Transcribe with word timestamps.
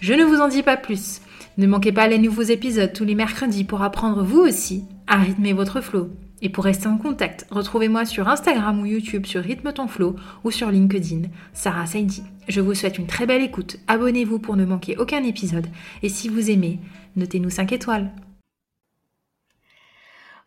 Je 0.00 0.14
ne 0.14 0.24
vous 0.24 0.40
en 0.40 0.46
dis 0.46 0.62
pas 0.62 0.76
plus. 0.76 1.20
Ne 1.56 1.66
manquez 1.66 1.90
pas 1.90 2.06
les 2.06 2.18
nouveaux 2.18 2.42
épisodes 2.42 2.92
tous 2.92 3.04
les 3.04 3.16
mercredis 3.16 3.64
pour 3.64 3.82
apprendre 3.82 4.22
vous 4.22 4.38
aussi 4.38 4.84
à 5.08 5.16
rythmer 5.16 5.52
votre 5.52 5.80
flow. 5.80 6.10
Et 6.40 6.50
pour 6.50 6.62
rester 6.62 6.86
en 6.86 6.98
contact, 6.98 7.46
retrouvez-moi 7.50 8.04
sur 8.04 8.28
Instagram 8.28 8.80
ou 8.80 8.86
YouTube 8.86 9.26
sur 9.26 9.42
Rythme 9.42 9.72
ton 9.72 9.88
flow 9.88 10.14
ou 10.44 10.52
sur 10.52 10.70
LinkedIn, 10.70 11.22
Sarah 11.52 11.86
Saidi. 11.86 12.22
Je 12.46 12.60
vous 12.60 12.74
souhaite 12.74 12.98
une 12.98 13.08
très 13.08 13.26
belle 13.26 13.42
écoute, 13.42 13.78
abonnez-vous 13.88 14.38
pour 14.38 14.54
ne 14.54 14.64
manquer 14.64 14.96
aucun 14.98 15.24
épisode 15.24 15.66
et 16.04 16.08
si 16.08 16.28
vous 16.28 16.48
aimez, 16.48 16.78
notez-nous 17.16 17.50
5 17.50 17.72
étoiles. 17.72 18.12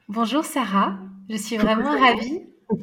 Bonjour 0.08 0.46
Sarah, 0.46 0.98
je 1.30 1.36
suis 1.36 1.58
vraiment 1.58 1.92
ravie. 1.92 2.40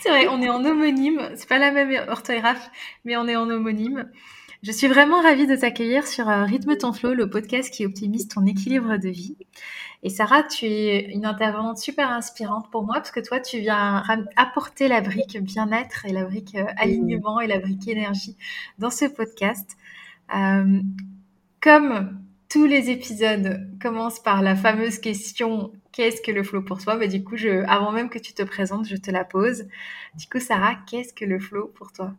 c'est 0.00 0.10
vrai, 0.10 0.28
on 0.28 0.40
est 0.40 0.48
en 0.48 0.64
homonyme, 0.64 1.20
c'est 1.34 1.48
pas 1.48 1.58
la 1.58 1.72
même 1.72 2.08
orthographe, 2.08 2.70
mais 3.04 3.16
on 3.16 3.26
est 3.26 3.34
en 3.34 3.50
homonyme. 3.50 4.08
Je 4.64 4.72
suis 4.72 4.86
vraiment 4.86 5.20
ravie 5.20 5.46
de 5.46 5.56
t'accueillir 5.56 6.06
sur 6.06 6.26
euh, 6.26 6.44
Rythme 6.44 6.78
ton 6.78 6.94
flow, 6.94 7.12
le 7.12 7.28
podcast 7.28 7.70
qui 7.70 7.84
optimise 7.84 8.28
ton 8.28 8.46
équilibre 8.46 8.96
de 8.96 9.10
vie. 9.10 9.36
Et 10.02 10.08
Sarah, 10.08 10.42
tu 10.42 10.64
es 10.64 11.12
une 11.12 11.26
intervenante 11.26 11.76
super 11.76 12.08
inspirante 12.10 12.70
pour 12.70 12.82
moi 12.82 12.94
parce 12.94 13.10
que 13.10 13.20
toi, 13.20 13.40
tu 13.40 13.58
viens 13.58 14.02
apporter 14.36 14.88
la 14.88 15.02
brique 15.02 15.38
bien-être 15.38 16.06
et 16.06 16.12
la 16.12 16.24
brique 16.24 16.54
euh, 16.54 16.64
alignement 16.78 17.42
et 17.42 17.46
la 17.46 17.58
brique 17.58 17.86
énergie 17.88 18.38
dans 18.78 18.88
ce 18.88 19.04
podcast. 19.04 19.76
Euh, 20.34 20.80
comme 21.60 22.18
tous 22.48 22.64
les 22.64 22.88
épisodes 22.88 23.68
commencent 23.82 24.22
par 24.22 24.40
la 24.40 24.56
fameuse 24.56 24.98
question 24.98 25.72
qu'est-ce 25.92 26.22
que 26.22 26.32
le 26.32 26.42
flow 26.42 26.62
pour 26.62 26.82
toi? 26.82 26.96
Bah, 26.96 27.06
Du 27.06 27.22
coup, 27.22 27.36
je, 27.36 27.66
avant 27.68 27.92
même 27.92 28.08
que 28.08 28.18
tu 28.18 28.32
te 28.32 28.42
présentes, 28.42 28.88
je 28.88 28.96
te 28.96 29.10
la 29.10 29.24
pose. 29.24 29.66
Du 30.14 30.26
coup, 30.26 30.40
Sarah, 30.40 30.76
qu'est-ce 30.86 31.12
que 31.12 31.26
le 31.26 31.38
flow 31.38 31.66
pour 31.66 31.92
toi? 31.92 32.14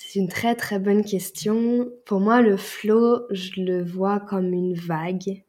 C'est 0.00 0.20
une 0.20 0.28
très 0.28 0.54
très 0.54 0.78
bonne 0.78 1.04
question. 1.04 1.90
Pour 2.06 2.20
moi, 2.20 2.40
le 2.40 2.56
flow, 2.56 3.26
je 3.30 3.60
le 3.60 3.82
vois 3.82 4.20
comme 4.20 4.52
une 4.52 4.74
vague. 4.74 5.42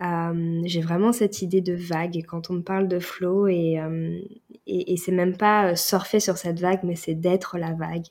Euh, 0.00 0.62
j'ai 0.64 0.80
vraiment 0.80 1.12
cette 1.12 1.42
idée 1.42 1.60
de 1.60 1.74
vague 1.74 2.22
quand 2.28 2.50
on 2.50 2.54
me 2.54 2.62
parle 2.62 2.86
de 2.86 3.00
flow 3.00 3.48
et, 3.48 3.80
euh, 3.80 4.20
et, 4.68 4.96
c'est 4.96 5.10
même 5.10 5.36
pas 5.36 5.74
surfer 5.74 6.20
sur 6.20 6.36
cette 6.38 6.60
vague, 6.60 6.80
mais 6.84 6.94
c'est 6.94 7.16
d'être 7.16 7.58
la 7.58 7.72
vague. 7.72 8.06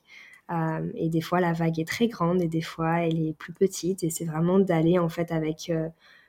Euh, 0.51 0.91
et 0.95 1.07
des 1.07 1.21
fois, 1.21 1.39
la 1.39 1.53
vague 1.53 1.79
est 1.79 1.87
très 1.87 2.09
grande 2.09 2.41
et 2.41 2.49
des 2.49 2.61
fois, 2.61 2.99
elle 2.99 3.25
est 3.25 3.33
plus 3.33 3.53
petite. 3.53 4.03
Et 4.03 4.09
c'est 4.09 4.25
vraiment 4.25 4.59
d'aller 4.59 4.99
en 4.99 5.07
fait 5.07 5.31
avec 5.31 5.71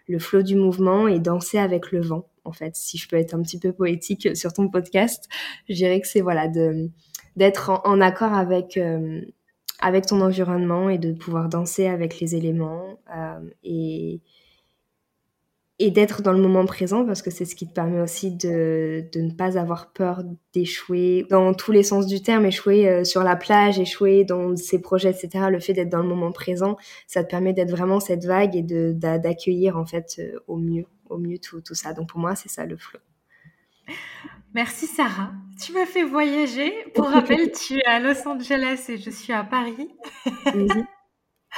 le 0.06 0.19
flow 0.21 0.43
du 0.43 0.55
mouvement 0.55 1.09
et 1.09 1.19
danser 1.19 1.59
avec 1.59 1.91
le 1.91 2.03
vent. 2.03 2.28
En 2.44 2.53
fait, 2.53 2.76
si 2.76 2.99
je 2.99 3.09
peux 3.09 3.16
être 3.16 3.34
un 3.34 3.43
petit 3.43 3.59
peu 3.59 3.72
poétique 3.72 4.37
sur 4.37 4.53
ton 4.53 4.69
podcast, 4.69 5.28
je 5.69 5.75
dirais 5.75 6.00
que 6.00 6.06
c'est 6.06 6.21
voilà 6.21 6.47
de 6.47 6.88
d'être 7.37 7.81
en, 7.84 8.00
accord 8.00 8.34
avec 8.34 8.76
euh, 8.76 9.22
avec 9.81 10.06
ton 10.06 10.20
environnement 10.20 10.88
et 10.88 10.98
de 10.98 11.12
pouvoir 11.12 11.48
danser 11.48 11.87
avec 11.87 12.20
les 12.20 12.34
éléments 12.34 12.98
euh, 13.15 13.41
et 13.65 14.20
et 15.78 15.91
d'être 15.91 16.22
dans 16.22 16.32
le 16.32 16.38
moment 16.38 16.65
présent 16.65 17.04
parce 17.04 17.22
que 17.22 17.31
c'est 17.31 17.44
ce 17.44 17.56
qui 17.56 17.66
te 17.66 17.72
permet 17.72 18.00
aussi 18.00 18.31
de, 18.31 19.04
de 19.12 19.20
ne 19.20 19.32
pas 19.32 19.59
avoir 19.59 19.93
peur 19.93 20.22
d'échouer 20.53 21.26
dans 21.28 21.54
tous 21.54 21.72
les 21.72 21.82
sens 21.82 22.06
du 22.06 22.22
terme, 22.22 22.47
échouer 22.47 22.88
euh, 22.88 23.04
sur 23.04 23.25
la 23.25 23.34
plage, 23.34 23.81
échouer 23.81 24.25
dans 24.25 24.54
ses 24.54 24.81
projets, 24.81 25.10
etc. 25.10 25.47
Le 25.50 25.59
fait 25.59 25.72
d'être 25.72 25.88
dans 25.88 26.03
le 26.03 26.09
moment 26.09 26.31
présent, 26.31 26.76
ça 27.09 27.25
te 27.25 27.31
permet 27.31 27.53
d'être 27.53 27.70
vraiment 27.70 27.99
cette 27.99 28.25
vague 28.25 28.54
et 28.54 28.62
d'accueillir 28.62 29.76
en 29.76 29.87
fait 29.87 30.20
au 30.47 30.56
mieux, 30.56 30.84
au 31.09 31.19
mieux 31.19 31.38
tout, 31.38 31.60
tout 31.62 31.75
ça. 31.75 31.93
Donc 31.94 32.10
pour 32.10 32.20
moi, 32.20 32.37
c'est 32.37 32.50
ça 32.50 32.64
le 32.64 32.76
flow. 32.76 33.00
Merci 34.54 34.86
Sarah. 34.86 35.32
Tu 35.60 35.72
m'as 35.72 35.86
fait 35.86 36.04
voyager. 36.04 36.72
Pour 36.94 37.08
rappel, 37.08 37.53
tu 37.66 37.78
es 37.78 37.84
à 37.84 38.00
Los 38.00 38.26
Angeles 38.26 38.84
et 38.88 38.98
je 38.98 39.10
suis 39.10 39.32
à 39.32 39.44
Paris. 39.44 39.88
Mhm. 40.54 40.86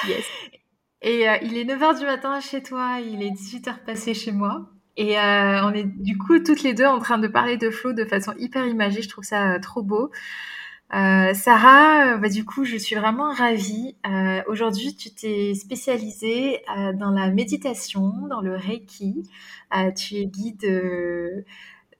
yes. 0.09 0.25
Et 1.07 1.29
euh, 1.29 1.37
il 1.43 1.59
est 1.59 1.65
9h 1.65 1.99
du 1.99 2.07
matin 2.07 2.41
chez 2.41 2.63
toi, 2.63 2.99
il 2.99 3.23
est 3.23 3.31
18h 3.31 3.85
passé 3.85 4.15
chez 4.15 4.33
moi. 4.33 4.71
Et 4.97 5.19
euh, 5.19 5.63
on 5.67 5.75
est 5.75 5.85
du 5.85 6.17
coup 6.17 6.39
toutes 6.39 6.63
les 6.63 6.73
deux 6.73 6.87
en 6.87 6.99
train 6.99 7.19
de 7.19 7.29
parler 7.29 7.59
de 7.59 7.69
flow 7.69 7.93
de 7.93 8.07
façon 8.07 8.33
hyper 8.39 8.67
imagée. 8.67 9.03
Je 9.03 9.09
trouve 9.11 9.25
ça 9.25 9.53
euh, 9.53 9.59
trop 9.61 9.83
beau. 9.83 10.11
Sarah, 10.91 12.19
bah, 12.19 12.29
du 12.29 12.45
coup, 12.45 12.65
je 12.65 12.77
suis 12.77 12.95
vraiment 12.95 13.33
ravie. 13.33 13.97
Aujourd'hui, 14.47 14.95
tu 14.95 15.11
t'es 15.13 15.53
spécialisée 15.55 16.63
dans 16.95 17.11
la 17.11 17.31
méditation, 17.31 18.13
dans 18.31 18.41
le 18.41 18.55
Reiki. 18.55 19.29
tu 19.97 20.15
es 20.15 20.27
guide 20.27 21.45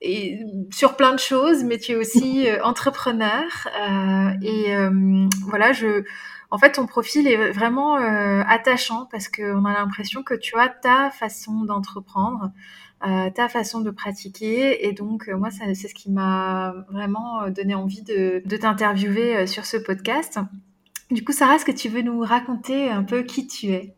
et 0.01 0.39
sur 0.71 0.95
plein 0.95 1.13
de 1.13 1.19
choses, 1.19 1.63
mais 1.63 1.77
tu 1.77 1.93
es 1.93 1.95
aussi 1.95 2.47
euh, 2.47 2.61
entrepreneur. 2.63 3.43
Euh, 3.81 4.29
et 4.41 4.75
euh, 4.75 5.27
voilà, 5.47 5.73
je, 5.73 6.03
en 6.51 6.57
fait, 6.57 6.73
ton 6.73 6.85
profil 6.85 7.27
est 7.27 7.51
vraiment 7.51 7.95
attachant 7.95 9.07
parce 9.11 9.27
qu'on 9.27 9.65
a 9.65 9.73
l'impression 9.73 10.23
que 10.23 10.33
tu 10.33 10.55
as 10.57 10.69
ta 10.69 11.09
façon 11.11 11.63
d'entreprendre, 11.63 12.51
ta 13.01 13.49
façon 13.49 13.81
de 13.81 13.89
pratiquer. 13.89 14.87
Et 14.87 14.93
donc, 14.93 15.27
moi, 15.27 15.49
c'est 15.51 15.73
ce 15.87 15.93
qui 15.93 16.11
m'a 16.11 16.73
vraiment 16.89 17.49
donné 17.49 17.75
envie 17.75 18.03
de, 18.03 18.41
de 18.45 18.57
t'interviewer 18.57 19.47
sur 19.47 19.65
ce 19.65 19.75
podcast. 19.75 20.39
Du 21.11 21.23
coup, 21.23 21.33
Sarah, 21.33 21.55
est-ce 21.55 21.65
que 21.65 21.71
tu 21.71 21.89
veux 21.89 22.03
nous 22.03 22.21
raconter 22.21 22.89
un 22.89 23.03
peu 23.03 23.23
qui 23.23 23.47
tu 23.47 23.71
es? 23.71 23.93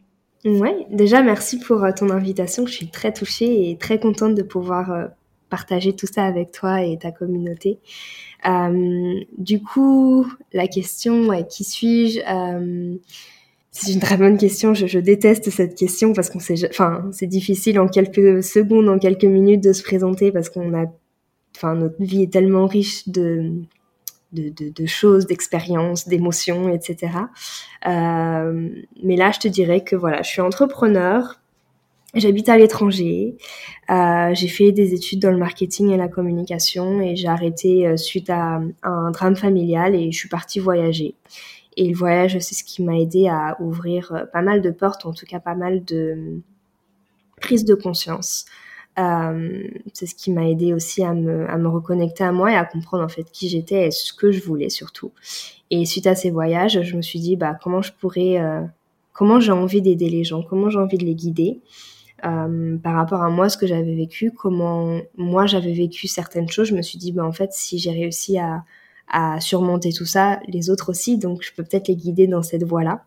Oui, 0.45 0.71
déjà, 0.89 1.21
merci 1.21 1.59
pour 1.59 1.85
ton 1.95 2.09
invitation. 2.09 2.65
Je 2.65 2.71
suis 2.71 2.89
très 2.89 3.13
touchée 3.13 3.69
et 3.69 3.77
très 3.77 3.99
contente 3.99 4.33
de 4.33 4.43
pouvoir 4.43 5.09
partager 5.49 5.93
tout 5.93 6.07
ça 6.07 6.25
avec 6.25 6.51
toi 6.51 6.83
et 6.83 6.97
ta 6.97 7.11
communauté. 7.11 7.79
Euh, 8.47 9.19
du 9.37 9.61
coup, 9.61 10.25
la 10.53 10.67
question, 10.67 11.27
qui 11.43 11.63
suis-je 11.63 12.19
euh, 12.19 12.95
C'est 13.71 13.93
une 13.93 13.99
très 13.99 14.17
bonne 14.17 14.37
question. 14.37 14.73
Je, 14.73 14.99
déteste 14.99 15.49
cette 15.49 15.75
question 15.75 16.13
parce 16.13 16.29
qu'on 16.29 16.39
sait, 16.39 16.69
enfin, 16.69 17.09
c'est 17.11 17.27
difficile 17.27 17.79
en 17.79 17.87
quelques 17.87 18.43
secondes, 18.43 18.89
en 18.89 18.99
quelques 18.99 19.25
minutes 19.25 19.63
de 19.63 19.73
se 19.73 19.83
présenter 19.83 20.31
parce 20.31 20.49
qu'on 20.49 20.73
a, 20.73 20.85
enfin, 21.55 21.75
notre 21.75 22.01
vie 22.01 22.23
est 22.23 22.31
tellement 22.31 22.67
riche 22.67 23.07
de 23.07 23.53
de, 24.33 24.51
de, 24.51 24.85
choses, 24.85 25.25
d'expériences, 25.25 26.07
d'émotions, 26.07 26.69
etc. 26.69 27.13
Euh, 27.87 28.69
mais 29.03 29.15
là, 29.15 29.31
je 29.31 29.39
te 29.39 29.47
dirais 29.47 29.81
que 29.81 29.95
voilà, 29.95 30.21
je 30.21 30.29
suis 30.29 30.41
entrepreneur, 30.41 31.39
J'habite 32.13 32.47
à 32.47 32.57
l'étranger. 32.57 33.35
Euh, 33.89 34.33
j'ai 34.33 34.47
fait 34.47 34.71
des 34.71 34.93
études 34.93 35.19
dans 35.19 35.31
le 35.31 35.37
marketing 35.37 35.91
et 35.91 35.97
la 35.97 36.07
communication 36.07 37.01
et 37.01 37.17
j'ai 37.17 37.27
arrêté 37.27 37.85
euh, 37.85 37.97
suite 37.97 38.29
à, 38.29 38.61
un 38.83 39.11
drame 39.11 39.35
familial 39.35 39.93
et 39.93 40.11
je 40.11 40.17
suis 40.17 40.29
partie 40.29 40.59
voyager. 40.59 41.15
Et 41.75 41.89
le 41.89 41.95
voyage, 41.95 42.39
c'est 42.39 42.55
ce 42.55 42.63
qui 42.63 42.81
m'a 42.81 42.97
aidé 42.97 43.27
à 43.27 43.57
ouvrir 43.59 44.13
euh, 44.13 44.25
pas 44.25 44.41
mal 44.41 44.61
de 44.61 44.71
portes, 44.71 45.05
en 45.05 45.13
tout 45.13 45.25
cas 45.25 45.39
pas 45.39 45.53
mal 45.53 45.83
de 45.83 46.39
prise 47.41 47.65
de 47.65 47.75
conscience. 47.75 48.45
C'est 49.93 50.07
ce 50.07 50.15
qui 50.15 50.31
m'a 50.31 50.49
aidé 50.49 50.73
aussi 50.73 51.03
à 51.03 51.13
me, 51.13 51.47
à 51.47 51.57
me 51.57 51.67
reconnecter 51.67 52.23
à 52.23 52.31
moi 52.31 52.51
et 52.51 52.55
à 52.55 52.65
comprendre 52.65 53.03
en 53.03 53.07
fait 53.07 53.29
qui 53.31 53.47
j'étais 53.47 53.87
et 53.87 53.91
ce 53.91 54.11
que 54.11 54.31
je 54.31 54.41
voulais 54.41 54.69
surtout. 54.69 55.11
Et 55.69 55.85
suite 55.85 56.07
à 56.07 56.15
ces 56.15 56.31
voyages, 56.31 56.81
je 56.81 56.97
me 56.97 57.03
suis 57.03 57.19
dit 57.19 57.35
bah 57.35 57.55
comment 57.61 57.83
je 57.83 57.91
pourrais, 57.93 58.41
comment 59.13 59.39
j'ai 59.39 59.51
envie 59.51 59.83
d'aider 59.83 60.09
les 60.09 60.23
gens, 60.23 60.41
comment 60.41 60.71
j'ai 60.71 60.79
envie 60.79 60.97
de 60.97 61.05
les 61.05 61.13
guider. 61.13 61.61
Euh, 62.25 62.77
par 62.77 62.95
rapport 62.95 63.21
à 63.21 63.29
moi, 63.29 63.49
ce 63.49 63.57
que 63.57 63.67
j'avais 63.67 63.95
vécu, 63.95 64.31
comment 64.31 64.99
moi 65.17 65.45
j'avais 65.45 65.73
vécu 65.73 66.07
certaines 66.07 66.49
choses, 66.49 66.69
je 66.69 66.75
me 66.75 66.81
suis 66.81 66.97
dit, 66.97 67.11
bah, 67.11 67.25
en 67.25 67.31
fait, 67.31 67.51
si 67.53 67.77
j'ai 67.79 67.91
réussi 67.91 68.37
à, 68.39 68.63
surmonter 69.39 69.93
tout 69.93 70.05
ça, 70.05 70.41
les 70.49 70.69
autres 70.69 70.89
aussi, 70.89 71.17
donc 71.17 71.41
je 71.41 71.53
peux 71.53 71.63
peut-être 71.63 71.87
les 71.87 71.95
guider 71.95 72.27
dans 72.27 72.43
cette 72.43 72.63
voie-là. 72.63 73.05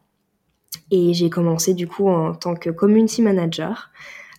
Et 0.90 1.12
j'ai 1.12 1.28
commencé 1.28 1.74
du 1.74 1.86
coup 1.86 2.08
en 2.08 2.34
tant 2.34 2.54
que 2.54 2.70
community 2.70 3.20
manager 3.20 3.90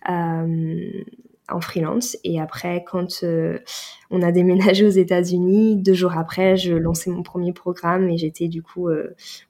en 0.08 1.60
freelance. 1.60 2.16
Et 2.24 2.40
après, 2.40 2.84
quand 2.90 3.24
on 4.10 4.22
a 4.22 4.32
déménagé 4.32 4.84
aux 4.84 4.90
États-Unis, 4.90 5.76
deux 5.76 5.94
jours 5.94 6.18
après, 6.18 6.56
je 6.56 6.74
lançais 6.74 7.10
mon 7.10 7.22
premier 7.22 7.52
programme 7.52 8.08
et 8.10 8.18
j'étais 8.18 8.48
du 8.48 8.60
coup 8.60 8.88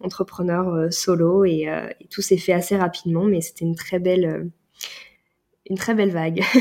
entrepreneur 0.01 0.93
solo 0.93 1.47
et, 1.47 1.67
tout 2.11 2.21
s'est 2.21 2.37
fait 2.37 2.53
assez 2.53 2.77
rapidement, 2.77 3.25
mais 3.25 3.41
c'était 3.41 3.65
une 3.65 3.77
très 3.77 4.01
belle, 4.01 4.51
une 5.73 5.79
très 5.79 5.95
belle 5.95 6.11
vague. 6.11 6.43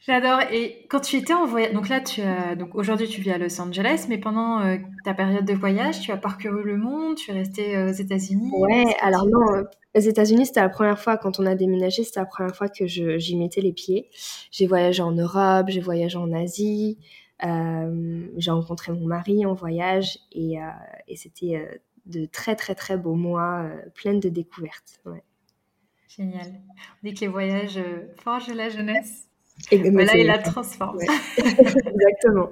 J'adore. 0.00 0.40
Et 0.50 0.86
quand 0.88 1.00
tu 1.00 1.16
étais 1.16 1.34
en 1.34 1.44
voyage, 1.44 1.74
donc 1.74 1.90
là, 1.90 2.00
tu 2.00 2.22
as, 2.22 2.56
donc 2.56 2.74
aujourd'hui, 2.74 3.06
tu 3.08 3.20
vis 3.20 3.32
à 3.32 3.36
Los 3.36 3.60
Angeles, 3.60 4.06
mais 4.08 4.16
pendant 4.16 4.60
euh, 4.60 4.78
ta 5.04 5.12
période 5.12 5.44
de 5.44 5.52
voyage, 5.52 6.00
tu 6.00 6.12
as 6.12 6.16
parcouru 6.16 6.62
le 6.62 6.78
monde, 6.78 7.16
tu 7.16 7.30
es 7.30 7.34
resté 7.34 7.76
euh, 7.76 7.90
aux 7.90 7.92
États-Unis. 7.92 8.50
Ouais, 8.54 8.86
alors 9.02 9.26
non, 9.26 9.52
euh, 9.52 9.64
aux 9.94 10.00
États-Unis, 10.00 10.46
c'était 10.46 10.62
la 10.62 10.70
première 10.70 10.98
fois, 10.98 11.18
quand 11.18 11.38
on 11.40 11.44
a 11.44 11.54
déménagé, 11.54 12.04
c'était 12.04 12.20
la 12.20 12.26
première 12.26 12.56
fois 12.56 12.68
que 12.70 12.86
j'y 12.86 13.36
mettais 13.36 13.60
les 13.60 13.74
pieds. 13.74 14.08
J'ai 14.50 14.66
voyagé 14.66 15.02
en 15.02 15.12
Europe, 15.12 15.66
j'ai 15.68 15.80
voyagé 15.80 16.16
en 16.16 16.32
Asie, 16.32 16.96
j'ai 17.42 18.50
rencontré 18.50 18.92
mon 18.92 19.06
mari 19.06 19.44
en 19.44 19.52
voyage 19.52 20.20
et, 20.32 20.54
et 21.06 21.16
c'était 21.16 21.80
de 22.06 22.24
très, 22.24 22.56
très, 22.56 22.74
très 22.74 22.96
beaux 22.96 23.14
mois, 23.14 23.68
pleins 23.94 24.14
de 24.14 24.30
découvertes. 24.30 25.00
Ouais. 25.04 25.22
Génial. 26.16 26.60
On 27.02 27.08
dit 27.08 27.14
que 27.14 27.20
les 27.20 27.28
voyages 27.28 27.78
forgent 28.22 28.48
la 28.48 28.68
jeunesse. 28.70 29.28
Mais 29.72 30.04
là, 30.04 30.16
il 30.16 30.26
la 30.26 30.38
transforme. 30.38 30.98
Exactement. 31.38 32.50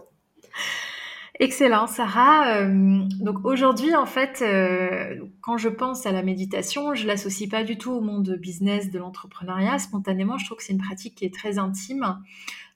Excellent, 1.40 1.88
Sarah. 1.88 2.58
Euh, 2.58 3.02
donc 3.20 3.44
aujourd'hui, 3.44 3.94
en 3.96 4.06
fait, 4.06 4.40
euh, 4.43 5.16
quand 5.40 5.56
je 5.56 5.69
pense 5.69 6.06
à 6.06 6.12
la 6.12 6.22
méditation, 6.22 6.94
je 6.94 7.08
l'associe 7.08 7.50
pas 7.50 7.64
du 7.64 7.76
tout 7.76 7.90
au 7.90 8.00
monde 8.00 8.37
business 8.40 8.90
de 8.93 9.00
l'entrepreneuriat. 9.00 9.81
Spontanément, 9.81 10.38
je 10.38 10.46
trouve 10.46 10.58
que 10.58 10.64
c'est 10.64 10.72
une 10.72 10.82
pratique 10.82 11.16
qui 11.16 11.25
est 11.25 11.34
très 11.34 11.58
intime. 11.58 12.22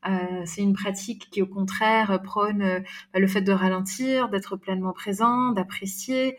Euh, 0.08 0.42
c'est 0.44 0.62
une 0.62 0.72
pratique 0.72 1.30
qui, 1.30 1.40
au 1.40 1.46
contraire, 1.46 2.20
prône 2.24 2.82
bah, 3.12 3.20
le 3.20 3.26
fait 3.28 3.42
de 3.42 3.52
ralentir, 3.52 4.28
d'être 4.28 4.56
pleinement 4.56 4.92
présent, 4.92 5.52
d'apprécier, 5.52 6.36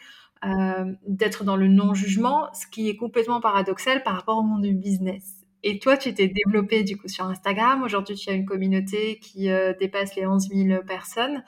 d'être 1.05 1.43
dans 1.43 1.57
le 1.57 1.67
non-jugement, 1.67 2.47
ce 2.53 2.65
qui 2.67 2.89
est 2.89 2.95
complètement 2.95 3.41
paradoxal 3.41 4.03
par 4.03 4.15
rapport 4.15 4.37
au 4.37 4.43
monde 4.43 4.61
du 4.61 4.73
business. 4.73 5.39
Et 5.63 5.79
toi, 5.79 5.97
tu 5.97 6.13
t'es 6.13 6.27
développé 6.27 6.83
du 6.83 6.97
coup 6.97 7.07
sur 7.07 7.25
Instagram. 7.25 7.83
Aujourd'hui, 7.83 8.15
tu 8.15 8.29
as 8.29 8.33
une 8.33 8.45
communauté 8.45 9.19
qui 9.19 9.49
euh, 9.49 9.73
dépasse 9.77 10.15
les 10.15 10.25
11 10.25 10.47
000 10.53 10.83
personnes. 10.83 11.43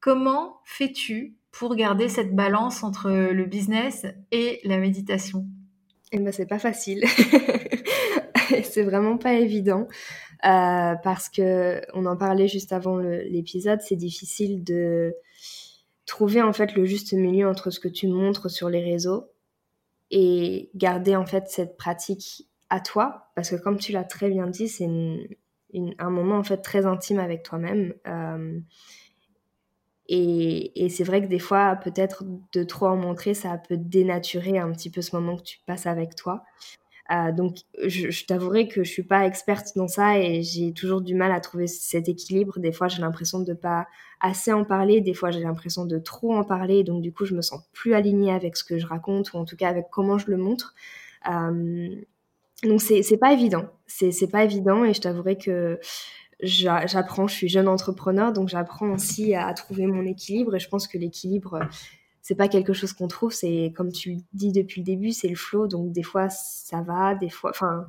Comment 0.00 0.60
fais-tu 0.64 1.36
pour 1.52 1.76
garder 1.76 2.08
cette 2.08 2.34
balance 2.34 2.82
entre 2.82 3.10
le 3.10 3.44
business 3.44 4.06
et 4.32 4.60
la 4.64 4.78
méditation? 4.78 5.46
Eh 6.12 6.18
ben, 6.18 6.32
c'est 6.32 6.46
pas 6.46 6.58
facile. 6.58 7.04
c'est 8.64 8.82
vraiment 8.82 9.16
pas 9.16 9.34
évident 9.34 9.86
euh, 10.44 10.94
parce 11.02 11.28
que 11.28 11.80
on 11.94 12.04
en 12.06 12.16
parlait 12.16 12.48
juste 12.48 12.72
avant 12.72 12.98
l'épisode. 12.98 13.80
C'est 13.80 13.96
difficile 13.96 14.64
de 14.64 15.14
trouver 16.06 16.40
en 16.40 16.52
fait 16.52 16.74
le 16.74 16.84
juste 16.84 17.12
milieu 17.12 17.48
entre 17.48 17.70
ce 17.70 17.80
que 17.80 17.88
tu 17.88 18.06
montres 18.06 18.50
sur 18.50 18.68
les 18.70 18.82
réseaux 18.82 19.30
et 20.10 20.70
garder 20.74 21.16
en 21.16 21.26
fait 21.26 21.48
cette 21.48 21.76
pratique 21.76 22.48
à 22.70 22.80
toi, 22.80 23.30
parce 23.34 23.50
que 23.50 23.56
comme 23.56 23.78
tu 23.78 23.92
l'as 23.92 24.04
très 24.04 24.28
bien 24.28 24.46
dit, 24.46 24.68
c'est 24.68 24.88
un 25.98 26.10
moment 26.10 26.38
en 26.38 26.42
fait 26.42 26.58
très 26.58 26.86
intime 26.86 27.18
avec 27.18 27.42
toi-même. 27.42 27.94
Euh, 28.06 28.58
et, 30.08 30.84
et 30.84 30.88
c'est 30.88 31.04
vrai 31.04 31.20
que 31.20 31.26
des 31.26 31.40
fois, 31.40 31.76
peut-être 31.76 32.24
de 32.52 32.62
trop 32.62 32.86
en 32.86 32.96
montrer, 32.96 33.34
ça 33.34 33.58
peut 33.58 33.76
dénaturer 33.76 34.58
un 34.58 34.70
petit 34.72 34.90
peu 34.90 35.02
ce 35.02 35.16
moment 35.16 35.36
que 35.36 35.42
tu 35.42 35.58
passes 35.66 35.86
avec 35.86 36.14
toi. 36.14 36.44
Euh, 37.12 37.32
donc, 37.32 37.58
je, 37.86 38.24
t'avouerai 38.26 38.68
que 38.68 38.82
je 38.84 38.90
suis 38.90 39.02
pas 39.02 39.26
experte 39.26 39.68
dans 39.76 39.88
ça 39.88 40.18
et 40.18 40.42
j'ai 40.42 40.72
toujours 40.72 41.00
du 41.00 41.14
mal 41.14 41.32
à 41.32 41.40
trouver 41.40 41.66
cet 41.66 42.08
équilibre. 42.08 42.58
Des 42.58 42.72
fois, 42.72 42.88
j'ai 42.88 43.00
l'impression 43.00 43.40
de 43.40 43.54
pas 43.54 43.86
assez 44.20 44.52
en 44.52 44.64
parler. 44.64 45.00
Des 45.00 45.14
fois, 45.14 45.30
j'ai 45.30 45.40
l'impression 45.40 45.84
de 45.84 45.98
trop 45.98 46.34
en 46.34 46.44
parler. 46.44 46.84
Donc, 46.84 47.02
du 47.02 47.12
coup, 47.12 47.24
je 47.24 47.34
me 47.34 47.42
sens 47.42 47.62
plus 47.72 47.94
alignée 47.94 48.32
avec 48.32 48.56
ce 48.56 48.64
que 48.64 48.78
je 48.78 48.86
raconte 48.86 49.32
ou 49.32 49.36
en 49.36 49.44
tout 49.44 49.56
cas 49.56 49.68
avec 49.68 49.86
comment 49.90 50.18
je 50.18 50.30
le 50.30 50.36
montre. 50.36 50.74
Euh, 51.30 51.88
donc 52.62 52.80
c'est 52.80 53.18
pas 53.18 53.32
évident, 53.32 53.66
c'est 53.86 54.30
pas 54.30 54.44
évident 54.44 54.84
et 54.84 54.94
je 54.94 55.00
t'avouerai 55.00 55.36
que 55.36 55.78
j'apprends, 56.40 57.26
je 57.26 57.34
suis 57.34 57.48
jeune 57.48 57.68
entrepreneur 57.68 58.32
donc 58.32 58.48
j'apprends 58.48 58.90
aussi 58.90 59.34
à, 59.34 59.52
trouver 59.54 59.86
mon 59.86 60.04
équilibre 60.06 60.54
et 60.54 60.58
je 60.58 60.68
pense 60.68 60.88
que 60.88 60.96
l'équilibre 60.98 61.60
c'est 62.26 62.34
pas 62.34 62.48
quelque 62.48 62.72
chose 62.72 62.92
qu'on 62.92 63.06
trouve, 63.06 63.32
c'est 63.32 63.72
comme 63.76 63.92
tu 63.92 64.16
dis 64.32 64.50
depuis 64.50 64.80
le 64.80 64.84
début, 64.84 65.12
c'est 65.12 65.28
le 65.28 65.36
flow 65.36 65.68
donc 65.68 65.92
des 65.92 66.02
fois 66.02 66.28
ça 66.28 66.82
va, 66.82 67.14
des 67.14 67.30
fois 67.30 67.50
enfin 67.50 67.88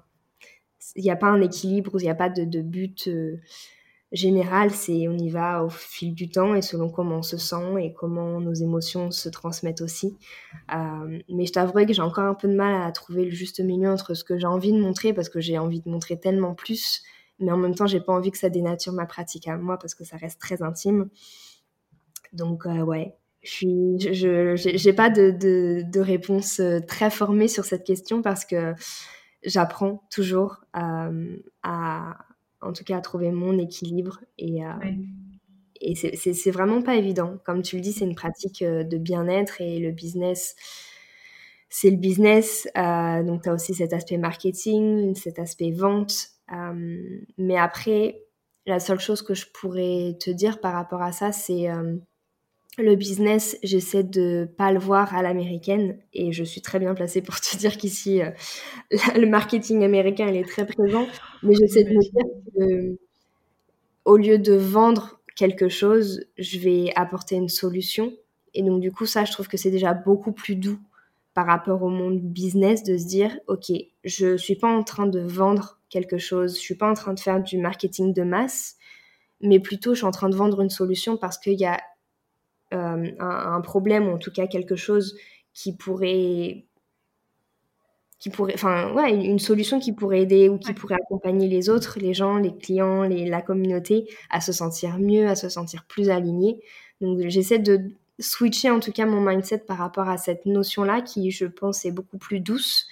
il 0.95 1.03
n'y 1.03 1.09
a 1.09 1.15
pas 1.15 1.25
un 1.25 1.41
équilibre, 1.41 1.93
il 1.99 2.03
n'y 2.03 2.09
a 2.11 2.15
pas 2.15 2.29
de, 2.29 2.45
de 2.45 2.61
but 2.61 3.07
euh, 3.07 3.41
général, 4.11 4.69
c'est 4.69 5.07
on 5.07 5.17
y 5.17 5.31
va 5.31 5.63
au 5.63 5.69
fil 5.69 6.13
du 6.13 6.29
temps 6.29 6.53
et 6.53 6.61
selon 6.61 6.91
comment 6.91 7.17
on 7.17 7.21
se 7.23 7.37
sent 7.37 7.81
et 7.81 7.93
comment 7.93 8.39
nos 8.39 8.53
émotions 8.53 9.09
se 9.09 9.27
transmettent 9.27 9.81
aussi. 9.81 10.15
Euh, 10.71 11.19
mais 11.29 11.47
je 11.47 11.53
t'avouerai 11.53 11.87
que 11.87 11.93
j'ai 11.93 12.03
encore 12.03 12.25
un 12.25 12.35
peu 12.35 12.47
de 12.47 12.55
mal 12.55 12.79
à 12.79 12.91
trouver 12.91 13.25
le 13.25 13.31
juste 13.31 13.59
milieu 13.59 13.89
entre 13.89 14.13
ce 14.13 14.23
que 14.23 14.37
j'ai 14.37 14.45
envie 14.45 14.71
de 14.71 14.79
montrer 14.79 15.13
parce 15.13 15.29
que 15.29 15.39
j'ai 15.39 15.57
envie 15.57 15.81
de 15.81 15.89
montrer 15.89 16.19
tellement 16.19 16.53
plus, 16.53 17.01
mais 17.39 17.51
en 17.51 17.57
même 17.57 17.73
temps 17.73 17.87
j'ai 17.87 18.01
pas 18.01 18.13
envie 18.13 18.29
que 18.29 18.37
ça 18.37 18.49
dénature 18.49 18.93
ma 18.93 19.07
pratique 19.07 19.47
à 19.47 19.57
moi 19.57 19.79
parce 19.79 19.95
que 19.95 20.03
ça 20.03 20.17
reste 20.17 20.39
très 20.39 20.61
intime. 20.61 21.09
Donc 22.33 22.67
euh, 22.67 22.83
ouais, 22.83 23.17
je 23.43 24.53
j'ai 24.55 24.93
pas 24.93 25.09
de, 25.09 25.31
de, 25.31 25.83
de, 25.89 25.99
réponse 25.99 26.59
euh, 26.59 26.79
très 26.79 27.09
formée 27.09 27.47
sur 27.47 27.65
cette 27.65 27.85
question 27.85 28.21
parce 28.21 28.45
que 28.45 28.73
j'apprends 29.43 30.03
toujours 30.09 30.63
euh, 30.75 31.37
à 31.63 32.17
en 32.61 32.73
tout 32.73 32.83
cas 32.83 32.97
à 32.97 33.01
trouver 33.01 33.31
mon 33.31 33.57
équilibre. 33.57 34.19
Et, 34.37 34.65
euh, 34.65 34.71
et 35.79 35.95
c'est 35.95 36.51
vraiment 36.51 36.81
pas 36.81 36.95
évident. 36.95 37.37
Comme 37.45 37.61
tu 37.61 37.75
le 37.75 37.81
dis, 37.81 37.93
c'est 37.93 38.05
une 38.05 38.15
pratique 38.15 38.63
de 38.63 38.97
bien-être 38.97 39.61
et 39.61 39.77
le 39.79 39.91
business, 39.91 40.55
c'est 41.69 41.91
le 41.91 41.97
business. 41.97 42.67
Euh, 42.75 43.23
donc, 43.23 43.43
tu 43.43 43.49
as 43.49 43.53
aussi 43.53 43.75
cet 43.75 43.93
aspect 43.93 44.17
marketing, 44.17 45.13
cet 45.13 45.37
aspect 45.37 45.71
vente. 45.71 46.29
mais 47.37 47.57
après, 47.57 48.23
la 48.65 48.79
seule 48.79 48.99
chose 48.99 49.21
que 49.21 49.35
je 49.35 49.45
pourrais 49.53 50.17
te 50.19 50.31
dire 50.31 50.59
par 50.59 50.73
rapport 50.73 51.03
à 51.03 51.11
ça, 51.11 51.31
c'est 51.31 51.67
le 52.77 52.95
business, 52.95 53.57
j'essaie 53.63 54.03
de 54.03 54.47
pas 54.57 54.71
le 54.71 54.79
voir 54.79 55.15
à 55.15 55.23
l'américaine 55.23 55.97
et 56.13 56.31
je 56.31 56.43
suis 56.43 56.61
très 56.61 56.79
bien 56.79 56.93
placée 56.93 57.21
pour 57.21 57.39
te 57.41 57.57
dire 57.57 57.77
qu'ici, 57.77 58.21
euh, 58.21 58.29
le 59.15 59.25
marketing 59.25 59.83
américain, 59.83 60.27
il 60.27 60.35
est 60.35 60.47
très 60.47 60.65
présent. 60.65 61.07
Mais 61.43 61.53
j'essaie 61.55 61.83
de 61.83 61.89
me 61.89 62.01
dire 62.01 62.23
que, 62.55 62.97
au 64.05 64.17
lieu 64.17 64.37
de 64.37 64.53
vendre 64.53 65.19
quelque 65.35 65.69
chose, 65.69 66.25
je 66.37 66.59
vais 66.59 66.91
apporter 66.95 67.35
une 67.35 67.49
solution. 67.49 68.13
Et 68.53 68.63
donc, 68.63 68.81
du 68.81 68.91
coup, 68.91 69.05
ça, 69.05 69.25
je 69.25 69.31
trouve 69.31 69.47
que 69.47 69.57
c'est 69.57 69.71
déjà 69.71 69.93
beaucoup 69.93 70.31
plus 70.31 70.55
doux 70.55 70.79
par 71.33 71.45
rapport 71.45 71.83
au 71.83 71.89
monde 71.89 72.19
business 72.19 72.83
de 72.83 72.97
se 72.97 73.05
dire, 73.05 73.37
OK, 73.47 73.71
je 74.03 74.37
suis 74.37 74.55
pas 74.55 74.69
en 74.69 74.83
train 74.83 75.05
de 75.05 75.19
vendre 75.19 75.79
quelque 75.89 76.17
chose, 76.17 76.55
je 76.55 76.59
suis 76.59 76.75
pas 76.75 76.89
en 76.89 76.95
train 76.95 77.13
de 77.13 77.19
faire 77.19 77.41
du 77.41 77.59
marketing 77.59 78.13
de 78.13 78.23
masse, 78.23 78.77
mais 79.41 79.59
plutôt 79.59 79.93
je 79.93 79.99
suis 79.99 80.07
en 80.07 80.11
train 80.11 80.29
de 80.29 80.35
vendre 80.35 80.61
une 80.61 80.71
solution 80.71 81.15
parce 81.15 81.37
qu'il 81.37 81.59
y 81.59 81.65
a 81.65 81.79
euh, 82.73 83.11
un, 83.19 83.61
problème 83.61 84.07
ou 84.07 84.11
en 84.11 84.17
tout 84.17 84.31
cas 84.31 84.45
quelque 84.45 84.75
chose 84.75 85.15
qui 85.53 85.73
pourrait 85.73 86.65
qui 88.19 88.29
pourrait 88.29 88.55
enfin 88.55 88.91
ouais 88.93 89.13
une, 89.13 89.39
solution 89.39 89.79
qui 89.79 89.93
pourrait 89.93 90.23
aider 90.23 90.49
ou 90.49 90.57
qui 90.57 90.73
pourrait 90.73 90.95
accompagner 90.95 91.47
les 91.47 91.69
autres 91.69 91.97
les 91.97 92.13
gens 92.13 92.37
les 92.37 92.53
clients 92.53 93.03
les, 93.03 93.25
la 93.29 93.41
communauté 93.41 94.09
à 94.29 94.41
se 94.41 94.51
sentir 94.51 94.99
mieux 94.99 95.27
à 95.27 95.35
se 95.35 95.47
sentir 95.47 95.85
plus 95.87 96.09
alignés. 96.09 96.59
Donc 96.99 97.19
j'essaie 97.29 97.59
de 97.59 97.91
switcher 98.19 98.69
en 98.69 98.81
tout 98.81 98.91
cas 98.91 99.05
mon 99.05 99.21
mindset 99.21 99.59
par 99.59 99.77
rapport 99.77 100.09
à 100.09 100.17
cette 100.17 100.45
notion 100.45 100.83
là 100.83 101.01
qui 101.01 101.31
je 101.31 101.45
pense 101.45 101.85
est 101.85 101.91
beaucoup 101.91 102.17
plus 102.17 102.41
douce 102.41 102.85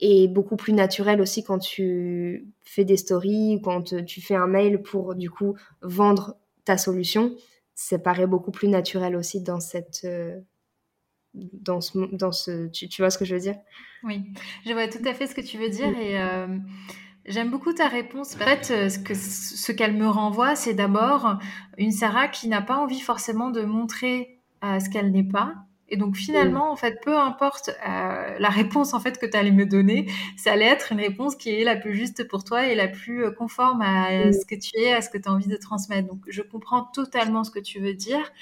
et 0.00 0.28
beaucoup 0.28 0.56
plus 0.56 0.74
naturelle 0.74 1.22
aussi 1.22 1.42
quand 1.42 1.58
tu 1.58 2.48
fais 2.64 2.84
des 2.84 2.98
stories 2.98 3.60
quand 3.64 3.94
tu 4.04 4.20
fais 4.20 4.34
un 4.34 4.46
mail 4.46 4.82
pour 4.82 5.14
du 5.14 5.30
coup 5.30 5.56
vendre 5.80 6.36
ta 6.66 6.76
solution 6.76 7.34
ça 7.74 7.98
paraît 7.98 8.26
beaucoup 8.26 8.50
plus 8.50 8.68
naturel 8.68 9.16
aussi 9.16 9.42
dans 9.42 9.60
cette 9.60 10.02
euh, 10.04 10.38
dans 11.34 11.80
ce 11.80 12.14
dans 12.14 12.32
ce 12.32 12.68
tu, 12.68 12.88
vois 13.00 13.10
ce 13.10 13.18
que 13.18 13.24
je 13.24 13.34
veux 13.34 13.40
dire? 13.40 13.56
Oui 14.04 14.22
je 14.66 14.72
vois 14.72 14.88
tout 14.88 15.02
à 15.06 15.14
fait 15.14 15.26
ce 15.26 15.34
que 15.34 15.40
tu 15.40 15.58
veux 15.58 15.70
dire 15.70 15.96
et 15.98 16.20
euh, 16.20 16.58
j'aime 17.26 17.50
beaucoup 17.50 17.72
ta 17.72 17.88
réponse. 17.88 18.36
En 18.36 18.38
fait 18.38 18.70
euh, 18.70 18.88
ce 18.88 18.98
que 18.98 19.14
ce 19.14 19.72
qu'elle 19.72 19.94
me 19.94 20.08
renvoie 20.08 20.56
c'est 20.56 20.74
d'abord 20.74 21.38
une 21.78 21.92
Sarah 21.92 22.28
qui 22.28 22.48
n'a 22.48 22.62
pas 22.62 22.76
envie 22.76 23.00
forcément 23.00 23.50
de 23.50 23.62
montrer 23.62 24.38
ce 24.62 24.88
qu'elle 24.90 25.10
n'est 25.10 25.24
pas 25.24 25.56
Et 25.92 25.98
donc 25.98 26.16
finalement, 26.16 26.72
en 26.72 26.76
fait, 26.76 27.00
peu 27.04 27.18
importe 27.18 27.68
euh, 27.68 28.38
la 28.38 28.48
réponse 28.48 28.94
en 28.94 29.00
fait 29.00 29.18
que 29.18 29.26
tu 29.26 29.36
allais 29.36 29.50
me 29.50 29.66
donner, 29.66 30.10
ça 30.38 30.52
allait 30.52 30.64
être 30.64 30.90
une 30.90 31.00
réponse 31.00 31.36
qui 31.36 31.50
est 31.50 31.64
la 31.64 31.76
plus 31.76 31.94
juste 31.94 32.26
pour 32.28 32.44
toi 32.44 32.66
et 32.66 32.74
la 32.74 32.88
plus 32.88 33.26
euh, 33.26 33.30
conforme 33.30 33.82
à 33.82 34.32
ce 34.32 34.46
que 34.46 34.54
tu 34.54 34.70
es, 34.78 34.94
à 34.94 35.02
ce 35.02 35.10
que 35.10 35.18
tu 35.18 35.28
as 35.28 35.32
envie 35.32 35.48
de 35.48 35.56
transmettre. 35.56 36.08
Donc 36.08 36.22
je 36.26 36.40
comprends 36.40 36.84
totalement 36.94 37.44
ce 37.44 37.50
que 37.50 37.58
tu 37.58 37.78
veux 37.78 37.92
dire. 37.92 38.32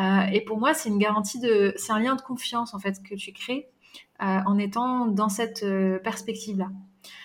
Euh, 0.00 0.20
et 0.32 0.42
pour 0.42 0.60
moi, 0.60 0.74
c'est 0.74 0.90
une 0.90 0.98
garantie 0.98 1.40
de, 1.40 1.74
c'est 1.76 1.90
un 1.90 1.98
lien 1.98 2.14
de 2.14 2.22
confiance 2.22 2.72
en 2.72 2.78
fait 2.78 3.02
que 3.02 3.16
tu 3.16 3.32
crées 3.32 3.68
en 4.20 4.56
étant 4.56 5.06
dans 5.08 5.28
cette 5.28 5.66
perspective-là. 6.04 6.68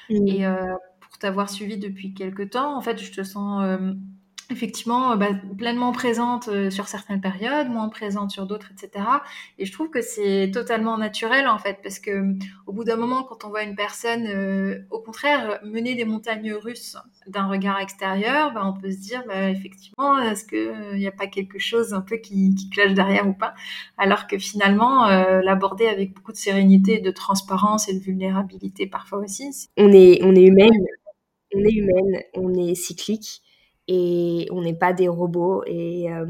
Et 0.10 0.44
pour 1.00 1.20
t'avoir 1.20 1.48
suivi 1.48 1.78
depuis 1.78 2.16
quelques 2.16 2.50
temps, 2.50 2.76
en 2.76 2.82
fait, 2.82 3.00
je 3.00 3.12
te 3.12 3.22
sens 3.22 3.64
effectivement 4.52 5.12
euh, 5.12 5.16
bah, 5.16 5.28
pleinement 5.58 5.92
présente 5.92 6.48
euh, 6.48 6.70
sur 6.70 6.88
certaines 6.88 7.22
périodes, 7.22 7.70
moins 7.70 7.90
présente 7.90 8.32
sur 8.32 8.46
d'autres, 8.46 8.70
etc. 8.72 9.06
Et 9.58 9.66
je 9.66 9.72
trouve 9.72 9.90
que 9.90 10.02
c'est 10.02 10.52
totalement 10.54 10.98
naturel 10.98 11.48
en 11.48 11.58
fait, 11.58 11.80
parce 11.84 12.00
que 12.00 12.34
au 12.66 12.74
bout 12.74 12.84
d'un 12.84 12.96
moment, 12.96 13.24
quand 13.24 13.46
on 13.46 13.50
voit 13.50 13.64
une 13.64 13.76
personne, 13.76 14.28
euh, 14.28 14.80
au 14.90 15.00
contraire, 15.00 15.60
mener 15.64 15.96
des 15.96 16.06
montagnes 16.06 16.54
russes 16.54 16.98
d'un 17.28 17.48
regard 17.48 17.80
extérieur, 17.80 18.54
bah, 18.54 18.62
on 18.66 18.80
peut 18.80 18.92
se 18.92 18.98
dire, 18.98 19.24
bah, 19.28 19.50
effectivement, 19.50 20.20
est-ce 20.20 20.46
qu'il 20.46 20.98
n'y 20.98 21.08
a 21.08 21.12
pas 21.12 21.28
quelque 21.28 21.60
chose 21.60 21.94
un 21.94 22.02
peu 22.02 22.18
qui, 22.18 22.56
qui 22.56 22.70
cloche 22.70 22.94
derrière 22.94 23.28
ou 23.28 23.34
pas? 23.34 23.54
Alors 23.98 24.28
que 24.28 24.38
finalement, 24.38 25.08
l'aborder 25.08 25.88
avec 25.88 26.14
beaucoup 26.14 26.32
de 26.32 26.38
sérénité, 26.38 27.00
de 27.00 27.12
transparence 27.12 27.90
et 27.90 27.94
de 27.94 28.00
vulnérabilité 28.00 28.88
parfois 28.88 29.20
aussi. 29.20 29.68
On 29.78 29.92
est, 29.92 30.20
on 30.24 30.36
est 30.36 30.44
humaine, 30.44 30.86
on 31.54 31.60
est 31.60 31.74
humaine, 31.74 32.24
on 32.36 32.54
est 32.54 32.76
cyclique 32.76 33.42
et 33.88 34.48
on 34.52 34.62
n'est 34.62 34.74
pas 34.76 34.94
des 34.94 35.08
robots 35.08 35.64
et 35.66 36.12
euh, 36.12 36.26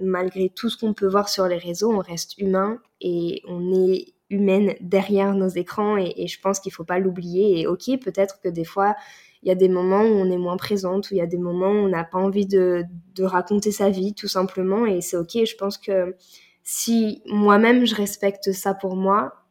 malgré 0.00 0.48
tout 0.48 0.68
ce 0.68 0.76
qu'on 0.76 0.94
peut 0.94 1.06
voir 1.06 1.28
sur 1.28 1.46
les 1.46 1.58
réseaux, 1.58 1.92
on 1.92 1.98
reste 1.98 2.38
humain 2.38 2.78
et 3.00 3.42
on 3.46 3.72
est 3.72 4.14
humaine 4.28 4.74
derrière 4.80 5.34
nos 5.34 5.48
écrans 5.48 5.96
et, 5.96 6.26
je 6.26 6.40
pense 6.40 6.58
qu'il 6.58 6.72
faut 6.72 6.84
pas 6.84 6.98
l'oublier 6.98 7.60
et 7.60 7.66
ok 7.68 8.00
peut-être 8.02 8.40
que 8.42 8.48
des 8.48 8.64
fois 8.64 8.96
il 9.42 9.48
y 9.48 9.52
a 9.52 9.54
des 9.54 9.68
moments 9.68 10.02
où 10.02 10.14
on 10.14 10.28
est 10.30 10.38
moins 10.38 10.56
présente, 10.56 11.10
où 11.10 11.14
il 11.14 11.18
y 11.18 11.20
a 11.20 11.26
des 11.26 11.38
moments 11.38 11.70
où 11.70 11.84
on 11.84 11.88
n'a 11.88 12.02
pas 12.02 12.18
envie 12.18 12.46
de, 12.46 12.82
de 13.14 13.22
raconter 13.22 13.70
sa 13.70 13.90
vie 13.90 14.12
tout 14.12 14.26
simplement 14.26 14.86
et 14.86 15.00
c'est 15.00 15.16
ok. 15.16 15.44
Je 15.44 15.54
pense 15.56 15.78
que 15.78 16.16
si 16.64 17.22
moi-même 17.26 17.86
je 17.86 17.94
respecte 17.94 18.50
ça 18.50 18.74
pour 18.74 18.96
moi, 18.96 19.45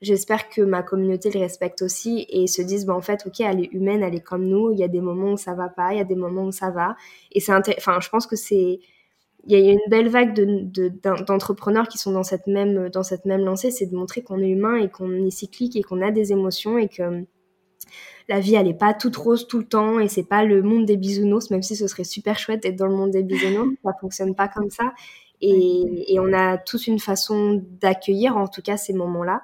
j'espère 0.00 0.48
que 0.48 0.62
ma 0.62 0.82
communauté 0.82 1.30
le 1.30 1.40
respecte 1.40 1.82
aussi 1.82 2.26
et 2.30 2.46
se 2.46 2.62
disent 2.62 2.86
bah, 2.86 2.94
en 2.94 3.00
fait 3.00 3.26
ok 3.26 3.40
elle 3.40 3.64
est 3.64 3.72
humaine 3.72 4.02
elle 4.02 4.14
est 4.14 4.20
comme 4.20 4.46
nous 4.46 4.70
il 4.70 4.78
y 4.78 4.84
a 4.84 4.88
des 4.88 5.00
moments 5.00 5.32
où 5.32 5.36
ça 5.36 5.54
va 5.54 5.68
pas 5.68 5.92
il 5.92 5.98
y 5.98 6.00
a 6.00 6.04
des 6.04 6.14
moments 6.14 6.44
où 6.44 6.52
ça 6.52 6.70
va. 6.70 6.96
Et 7.32 7.40
c'est 7.40 7.52
enfin 7.52 7.98
je 8.00 8.08
pense 8.08 8.26
que 8.26 8.36
c'est 8.36 8.80
il 9.46 9.58
y 9.58 9.68
a 9.68 9.72
une 9.72 9.78
belle 9.88 10.08
vague 10.08 10.34
de, 10.34 10.88
d'entrepreneurs 11.24 11.88
qui 11.88 11.96
sont 11.98 12.12
dans 12.12 12.22
cette 12.22 12.46
même 12.46 12.90
dans 12.90 13.02
cette 13.02 13.24
même 13.24 13.44
lancée 13.44 13.70
c'est 13.70 13.86
de 13.86 13.96
montrer 13.96 14.22
qu'on 14.22 14.40
est 14.40 14.48
humain 14.48 14.76
et 14.76 14.88
qu'on 14.90 15.26
est 15.26 15.30
cyclique 15.30 15.76
et 15.76 15.82
qu'on 15.82 16.02
a 16.02 16.10
des 16.10 16.32
émotions 16.32 16.78
et 16.78 16.88
que 16.88 17.24
la 18.28 18.40
vie 18.40 18.54
elle 18.54 18.68
est 18.68 18.78
pas 18.78 18.94
toute 18.94 19.16
rose 19.16 19.48
tout 19.48 19.58
le 19.58 19.64
temps 19.64 19.98
et 20.00 20.08
c'est 20.08 20.28
pas 20.28 20.44
le 20.44 20.62
monde 20.62 20.84
des 20.84 20.96
bisounours 20.96 21.50
même 21.50 21.62
si 21.62 21.76
ce 21.76 21.86
serait 21.88 22.04
super 22.04 22.38
chouette 22.38 22.62
d'être 22.62 22.76
dans 22.76 22.86
le 22.86 22.94
monde 22.94 23.10
des 23.10 23.22
bisounours 23.22 23.74
ça 23.84 23.92
fonctionne 24.00 24.34
pas 24.34 24.48
comme 24.48 24.70
ça. 24.70 24.92
Et, 25.40 26.12
et 26.12 26.18
on 26.18 26.32
a 26.32 26.58
tous 26.58 26.88
une 26.88 26.98
façon 26.98 27.64
d'accueillir 27.80 28.36
en 28.36 28.48
tout 28.48 28.60
cas 28.60 28.76
ces 28.76 28.92
moments 28.92 29.22
là 29.22 29.40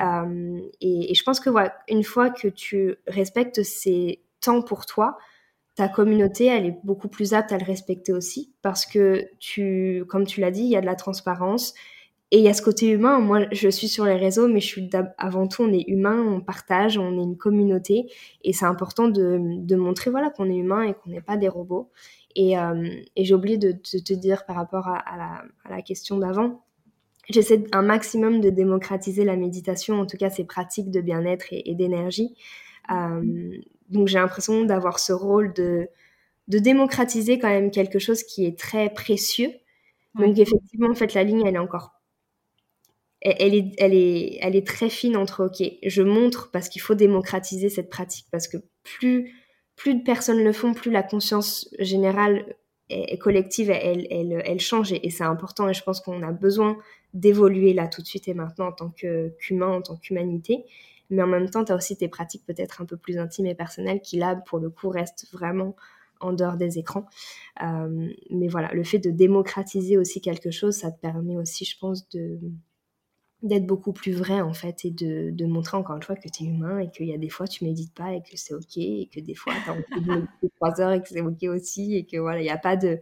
euh, 0.00 0.60
et, 0.80 1.14
je 1.14 1.22
pense 1.22 1.40
que 1.40 1.50
voilà, 1.50 1.74
une 1.88 2.04
fois 2.04 2.30
que 2.30 2.48
tu 2.48 2.96
respectes 3.06 3.62
ces 3.62 4.20
temps 4.40 4.62
pour 4.62 4.86
toi, 4.86 5.18
ta 5.76 5.88
communauté, 5.88 6.46
elle 6.46 6.66
est 6.66 6.78
beaucoup 6.84 7.08
plus 7.08 7.34
apte 7.34 7.52
à 7.52 7.58
le 7.58 7.64
respecter 7.64 8.12
aussi 8.12 8.52
parce 8.62 8.86
que 8.86 9.28
tu, 9.38 10.04
comme 10.08 10.26
tu 10.26 10.40
l'as 10.40 10.50
dit, 10.50 10.62
il 10.62 10.68
y 10.68 10.76
a 10.76 10.80
de 10.80 10.86
la 10.86 10.96
transparence 10.96 11.74
et 12.32 12.38
il 12.38 12.44
y 12.44 12.48
a 12.48 12.54
ce 12.54 12.62
côté 12.62 12.88
humain. 12.88 13.18
Moi, 13.18 13.46
je 13.50 13.68
suis 13.68 13.88
sur 13.88 14.04
les 14.04 14.16
réseaux, 14.16 14.46
mais 14.46 14.60
je 14.60 14.66
suis 14.66 14.90
avant 15.18 15.46
tout, 15.46 15.62
on 15.62 15.72
est 15.72 15.84
humain, 15.88 16.22
on 16.22 16.40
partage, 16.40 16.96
on 16.96 17.18
est 17.18 17.22
une 17.22 17.36
communauté 17.36 18.12
et 18.44 18.52
c'est 18.52 18.66
important 18.66 19.08
de, 19.08 19.74
montrer 19.74 20.10
voilà 20.10 20.30
qu'on 20.30 20.50
est 20.50 20.56
humain 20.56 20.82
et 20.82 20.94
qu'on 20.94 21.10
n'est 21.10 21.20
pas 21.20 21.36
des 21.36 21.48
robots. 21.48 21.90
Et, 22.36 22.58
euh, 22.58 22.88
j'ai 23.16 23.34
oublié 23.34 23.58
de, 23.58 23.72
te 23.72 24.12
dire 24.14 24.46
par 24.46 24.56
rapport 24.56 24.86
à 24.88 25.42
la, 25.68 25.82
question 25.82 26.18
d'avant, 26.18 26.62
J'essaie 27.30 27.64
un 27.72 27.82
maximum 27.82 28.40
de 28.40 28.50
démocratiser 28.50 29.24
la 29.24 29.36
méditation, 29.36 30.00
en 30.00 30.06
tout 30.06 30.16
cas 30.16 30.30
ces 30.30 30.44
pratiques 30.44 30.90
de 30.90 31.00
bien-être 31.00 31.46
et, 31.50 31.74
d'énergie. 31.74 32.34
Euh, 32.90 33.56
donc 33.88 34.08
j'ai 34.08 34.18
l'impression 34.18 34.64
d'avoir 34.64 34.98
ce 34.98 35.12
rôle 35.12 35.52
de, 35.52 35.88
de 36.48 36.58
démocratiser 36.58 37.38
quand 37.38 37.48
même 37.48 37.70
quelque 37.70 37.98
chose 37.98 38.22
qui 38.24 38.46
est 38.46 38.58
très 38.58 38.90
précieux. 38.90 39.52
Donc 40.14 40.38
effectivement, 40.38 40.90
en 40.90 40.94
fait, 40.94 41.14
la 41.14 41.24
ligne, 41.24 41.42
elle 41.46 41.54
est 41.54 41.58
encore... 41.58 41.94
Elle 43.22 43.54
est, 43.54 43.72
elle, 43.76 43.92
est, 43.92 44.38
elle 44.40 44.56
est 44.56 44.66
très 44.66 44.88
fine 44.88 45.14
entre, 45.14 45.44
OK, 45.44 45.62
je 45.84 46.02
montre 46.02 46.50
parce 46.50 46.70
qu'il 46.70 46.80
faut 46.80 46.94
démocratiser 46.94 47.68
cette 47.68 47.90
pratique, 47.90 48.24
parce 48.32 48.48
que 48.48 48.56
plus, 48.82 49.34
plus 49.76 49.94
de 49.94 50.02
personnes 50.02 50.42
le 50.42 50.54
font, 50.54 50.72
plus 50.72 50.90
la 50.90 51.02
conscience 51.02 51.68
générale 51.78 52.56
et, 52.88 53.18
collective, 53.18 53.70
elle, 53.70 54.06
elle, 54.10 54.42
elle 54.44 54.60
change 54.60 54.92
et, 54.92 55.10
c'est 55.10 55.24
important. 55.24 55.68
Et 55.68 55.74
je 55.74 55.82
pense 55.82 56.00
qu'on 56.00 56.22
a 56.22 56.32
besoin 56.32 56.78
d'évoluer 57.14 57.72
là 57.72 57.88
tout 57.88 58.02
de 58.02 58.06
suite 58.06 58.28
et 58.28 58.34
maintenant 58.34 58.68
en 58.68 58.72
tant 58.72 58.90
qu'humain, 58.90 59.68
en 59.68 59.82
tant 59.82 59.96
qu'humanité. 59.96 60.64
Mais 61.10 61.22
en 61.22 61.26
même 61.26 61.50
temps, 61.50 61.64
tu 61.64 61.72
as 61.72 61.76
aussi 61.76 61.96
tes 61.96 62.08
pratiques 62.08 62.44
peut-être 62.46 62.80
un 62.80 62.84
peu 62.84 62.96
plus 62.96 63.18
intimes 63.18 63.46
et 63.46 63.54
personnelles 63.54 64.00
qui 64.00 64.16
là, 64.16 64.36
pour 64.36 64.58
le 64.58 64.70
coup, 64.70 64.88
restent 64.88 65.26
vraiment 65.32 65.74
en 66.20 66.32
dehors 66.32 66.56
des 66.56 66.78
écrans. 66.78 67.06
Euh, 67.62 68.08
mais 68.30 68.48
voilà, 68.48 68.72
le 68.72 68.84
fait 68.84 68.98
de 68.98 69.10
démocratiser 69.10 69.96
aussi 69.96 70.20
quelque 70.20 70.50
chose, 70.50 70.76
ça 70.76 70.92
te 70.92 71.00
permet 71.00 71.36
aussi, 71.36 71.64
je 71.64 71.76
pense, 71.78 72.08
de 72.10 72.38
d'être 73.42 73.66
beaucoup 73.66 73.92
plus 73.92 74.12
vrai 74.12 74.40
en 74.40 74.52
fait 74.52 74.84
et 74.84 74.90
de, 74.90 75.30
de, 75.30 75.46
montrer 75.46 75.76
encore 75.76 75.96
une 75.96 76.02
fois 76.02 76.14
que 76.14 76.28
tu 76.28 76.44
es 76.44 76.46
humain 76.46 76.78
et 76.78 76.90
qu'il 76.90 77.06
y 77.06 77.14
a 77.14 77.18
des 77.18 77.30
fois 77.30 77.46
tu 77.48 77.64
médites 77.64 77.94
pas 77.94 78.12
et 78.12 78.20
que 78.20 78.36
c'est 78.36 78.52
ok 78.52 78.76
et 78.76 79.08
que 79.12 79.20
des 79.20 79.34
fois 79.34 79.54
tu 79.64 79.70
as 79.70 79.72
envie 79.72 80.04
de 80.04 80.10
méditer 80.14 80.50
trois 80.56 80.80
heures 80.80 80.92
et 80.92 81.02
que 81.02 81.08
c'est 81.08 81.22
ok 81.22 81.42
aussi 81.44 81.96
et 81.96 82.04
que 82.04 82.18
voilà 82.18 82.40
il 82.40 82.44
n'y 82.44 82.50
a 82.50 82.58
pas 82.58 82.76
de 82.76 82.98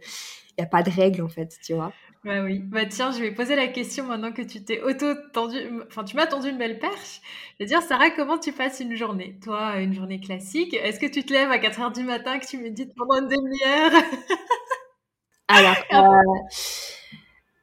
il 0.57 0.61
y 0.61 0.63
a 0.63 0.67
pas 0.67 0.81
de 0.81 0.89
règles 0.89 1.21
en 1.21 1.29
fait 1.29 1.57
tu 1.63 1.73
vois. 1.73 1.93
Bah 2.23 2.43
oui. 2.43 2.59
Bah 2.59 2.85
tiens 2.85 3.11
je 3.11 3.19
vais 3.19 3.31
poser 3.31 3.55
la 3.55 3.67
question 3.67 4.05
maintenant 4.05 4.31
que 4.31 4.41
tu 4.41 4.63
t'es 4.63 4.81
auto 4.81 5.13
tendu 5.33 5.57
enfin 5.87 6.03
tu 6.03 6.15
m'as 6.15 6.27
tendu 6.27 6.49
une 6.49 6.57
belle 6.57 6.79
perche. 6.79 7.21
Je 7.53 7.63
vais 7.63 7.65
dire 7.65 7.81
Sarah 7.81 8.09
comment 8.11 8.37
tu 8.37 8.53
passes 8.53 8.79
une 8.79 8.95
journée? 8.95 9.37
Toi 9.43 9.81
une 9.81 9.93
journée 9.93 10.21
classique 10.21 10.73
est-ce 10.73 10.99
que 10.99 11.05
tu 11.05 11.23
te 11.23 11.33
lèves 11.33 11.51
à 11.51 11.59
4 11.59 11.81
heures 11.81 11.91
du 11.91 12.03
matin 12.03 12.39
que 12.39 12.47
tu 12.47 12.57
médites 12.57 12.93
pendant 12.95 13.21
une 13.21 13.27
demi-heure? 13.27 14.03
Alors 15.49 15.75
euh, 15.93 16.57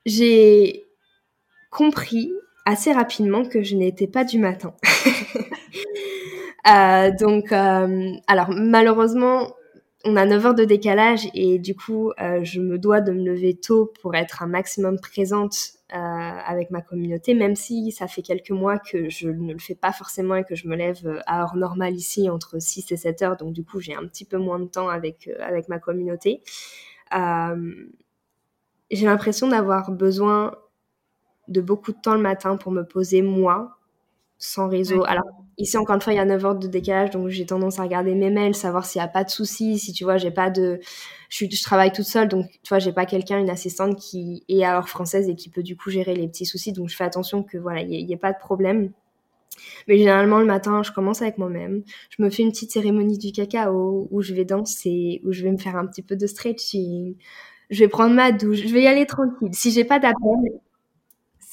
j'ai 0.04 0.86
compris 1.70 2.32
assez 2.66 2.92
rapidement 2.92 3.44
que 3.44 3.62
je 3.62 3.76
n'étais 3.76 4.08
pas 4.08 4.24
du 4.24 4.38
matin. 4.38 4.74
euh, 6.68 7.10
donc, 7.18 7.52
euh, 7.52 8.12
alors 8.26 8.50
malheureusement, 8.50 9.54
on 10.04 10.16
a 10.16 10.26
9 10.26 10.46
heures 10.46 10.54
de 10.54 10.64
décalage 10.64 11.28
et 11.32 11.58
du 11.58 11.74
coup, 11.74 12.10
euh, 12.20 12.40
je 12.42 12.60
me 12.60 12.76
dois 12.78 13.00
de 13.00 13.12
me 13.12 13.24
lever 13.24 13.54
tôt 13.54 13.92
pour 14.02 14.14
être 14.14 14.42
un 14.42 14.48
maximum 14.48 14.98
présente 15.00 15.72
avec 15.88 16.72
ma 16.72 16.82
communauté, 16.82 17.32
même 17.32 17.54
si 17.54 17.92
ça 17.92 18.08
fait 18.08 18.20
quelques 18.20 18.50
mois 18.50 18.76
que 18.76 19.08
je 19.08 19.28
ne 19.28 19.52
le 19.52 19.58
fais 19.58 19.76
pas 19.76 19.92
forcément 19.92 20.34
et 20.34 20.42
que 20.42 20.56
je 20.56 20.66
me 20.66 20.74
lève 20.74 21.22
à 21.26 21.42
heure 21.42 21.54
normale 21.54 21.94
ici 21.94 22.28
entre 22.28 22.58
6 22.60 22.90
et 22.90 22.96
7 22.96 23.22
heures. 23.22 23.36
Donc 23.36 23.52
du 23.52 23.64
coup, 23.64 23.80
j'ai 23.80 23.94
un 23.94 24.04
petit 24.04 24.24
peu 24.24 24.36
moins 24.36 24.58
de 24.58 24.66
temps 24.66 24.88
avec, 24.88 25.30
avec 25.40 25.68
ma 25.68 25.78
communauté. 25.78 26.42
j'ai 27.12 29.06
l'impression 29.06 29.46
d'avoir 29.46 29.92
besoin 29.92 30.52
de 31.48 31.60
beaucoup 31.60 31.92
de 31.92 31.98
temps 32.00 32.14
le 32.14 32.20
matin 32.20 32.56
pour 32.56 32.72
me 32.72 32.82
poser 32.82 33.22
moi, 33.22 33.78
sans 34.38 34.68
réseau. 34.68 35.04
Alors, 35.06 35.24
ici, 35.58 35.76
encore 35.76 35.94
une 35.94 36.00
fois, 36.02 36.12
il 36.12 36.16
y 36.16 36.20
a 36.20 36.24
9 36.24 36.44
heures 36.44 36.54
de 36.56 36.66
décalage, 36.66 37.10
donc 37.10 37.28
j'ai 37.28 37.46
tendance 37.46 37.78
à 37.78 37.82
regarder 37.82 38.14
mes 38.14 38.30
mails, 38.30 38.54
savoir 38.54 38.84
s'il 38.84 39.00
n'y 39.00 39.04
a 39.04 39.08
pas 39.08 39.24
de 39.24 39.30
soucis, 39.30 39.78
si 39.78 39.92
tu 39.92 40.04
vois, 40.04 40.16
j'ai 40.18 40.30
pas 40.30 40.50
de. 40.50 40.80
Je, 41.30 41.46
je 41.50 41.62
travaille 41.62 41.92
toute 41.92 42.04
seule, 42.04 42.28
donc 42.28 42.46
tu 42.62 42.68
vois, 42.68 42.78
j'ai 42.78 42.92
pas 42.92 43.06
quelqu'un, 43.06 43.38
une 43.38 43.50
assistante 43.50 43.96
qui 43.96 44.44
est 44.48 44.64
à 44.64 44.80
française 44.82 45.28
et 45.28 45.34
qui 45.34 45.48
peut 45.48 45.62
du 45.62 45.76
coup 45.76 45.90
gérer 45.90 46.14
les 46.14 46.28
petits 46.28 46.46
soucis, 46.46 46.72
donc 46.72 46.88
je 46.88 46.96
fais 46.96 47.04
attention 47.04 47.42
que 47.42 47.58
voilà, 47.58 47.80
il 47.82 47.88
n'y 47.88 48.12
ait, 48.12 48.16
pas 48.16 48.32
de 48.32 48.38
problème. 48.38 48.92
Mais 49.88 49.96
généralement, 49.96 50.38
le 50.38 50.44
matin, 50.44 50.82
je 50.82 50.92
commence 50.92 51.22
avec 51.22 51.38
moi-même. 51.38 51.82
Je 52.10 52.22
me 52.22 52.28
fais 52.30 52.42
une 52.42 52.50
petite 52.50 52.72
cérémonie 52.72 53.18
du 53.18 53.32
cacao 53.32 54.06
où 54.10 54.20
je 54.22 54.34
vais 54.34 54.44
danser, 54.44 55.22
où 55.24 55.32
je 55.32 55.42
vais 55.42 55.52
me 55.52 55.56
faire 55.56 55.76
un 55.76 55.86
petit 55.86 56.02
peu 56.02 56.14
de 56.16 56.26
stretching. 56.26 57.16
Je 57.70 57.80
vais 57.80 57.88
prendre 57.88 58.14
ma 58.14 58.32
douche. 58.32 58.58
Je 58.58 58.72
vais 58.74 58.82
y 58.82 58.86
aller 58.86 59.06
tranquille. 59.06 59.48
Si 59.52 59.70
j'ai 59.70 59.84
pas 59.84 59.98
d'appel, 59.98 60.60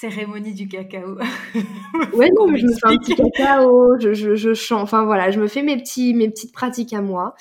cérémonie 0.09 0.53
du 0.53 0.67
cacao. 0.67 1.17
ouais, 2.13 2.29
non, 2.37 2.53
je 2.55 2.65
me 2.65 2.73
fais 2.73 2.87
un 2.87 2.97
petit 2.97 3.15
cacao, 3.15 3.97
je, 3.99 4.13
je, 4.13 4.35
je, 4.35 4.53
chante, 4.53 4.81
enfin 4.81 5.05
voilà, 5.05 5.31
je 5.31 5.39
me 5.39 5.47
fais 5.47 5.63
mes, 5.63 5.77
petits, 5.77 6.13
mes 6.13 6.29
petites 6.29 6.53
pratiques 6.53 6.93
à 6.93 7.01
moi. 7.01 7.35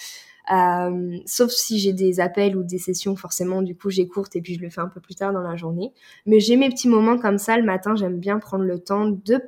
Euh, 0.53 1.19
sauf 1.27 1.51
si 1.51 1.79
j'ai 1.79 1.93
des 1.93 2.21
appels 2.21 2.57
ou 2.57 2.63
des 2.63 2.79
sessions, 2.79 3.17
forcément, 3.17 3.63
du 3.63 3.77
coup, 3.77 3.91
j'écourte 3.91 4.37
et 4.37 4.43
puis 4.43 4.55
je 4.55 4.61
le 4.61 4.71
fais 4.71 4.81
un 4.81 4.89
peu 4.89 5.01
plus 5.01 5.17
tard 5.17 5.33
dans 5.33 5.43
la 5.43 5.57
journée. 5.57 5.93
Mais 6.25 6.39
j'ai 6.39 6.57
mes 6.57 6.69
petits 6.69 6.89
moments 6.89 7.19
comme 7.19 7.39
ça 7.39 7.57
le 7.57 7.65
matin, 7.65 7.97
j'aime 7.97 8.19
bien 8.19 8.39
prendre 8.39 8.65
le 8.65 8.79
temps 8.79 9.07
de 9.07 9.41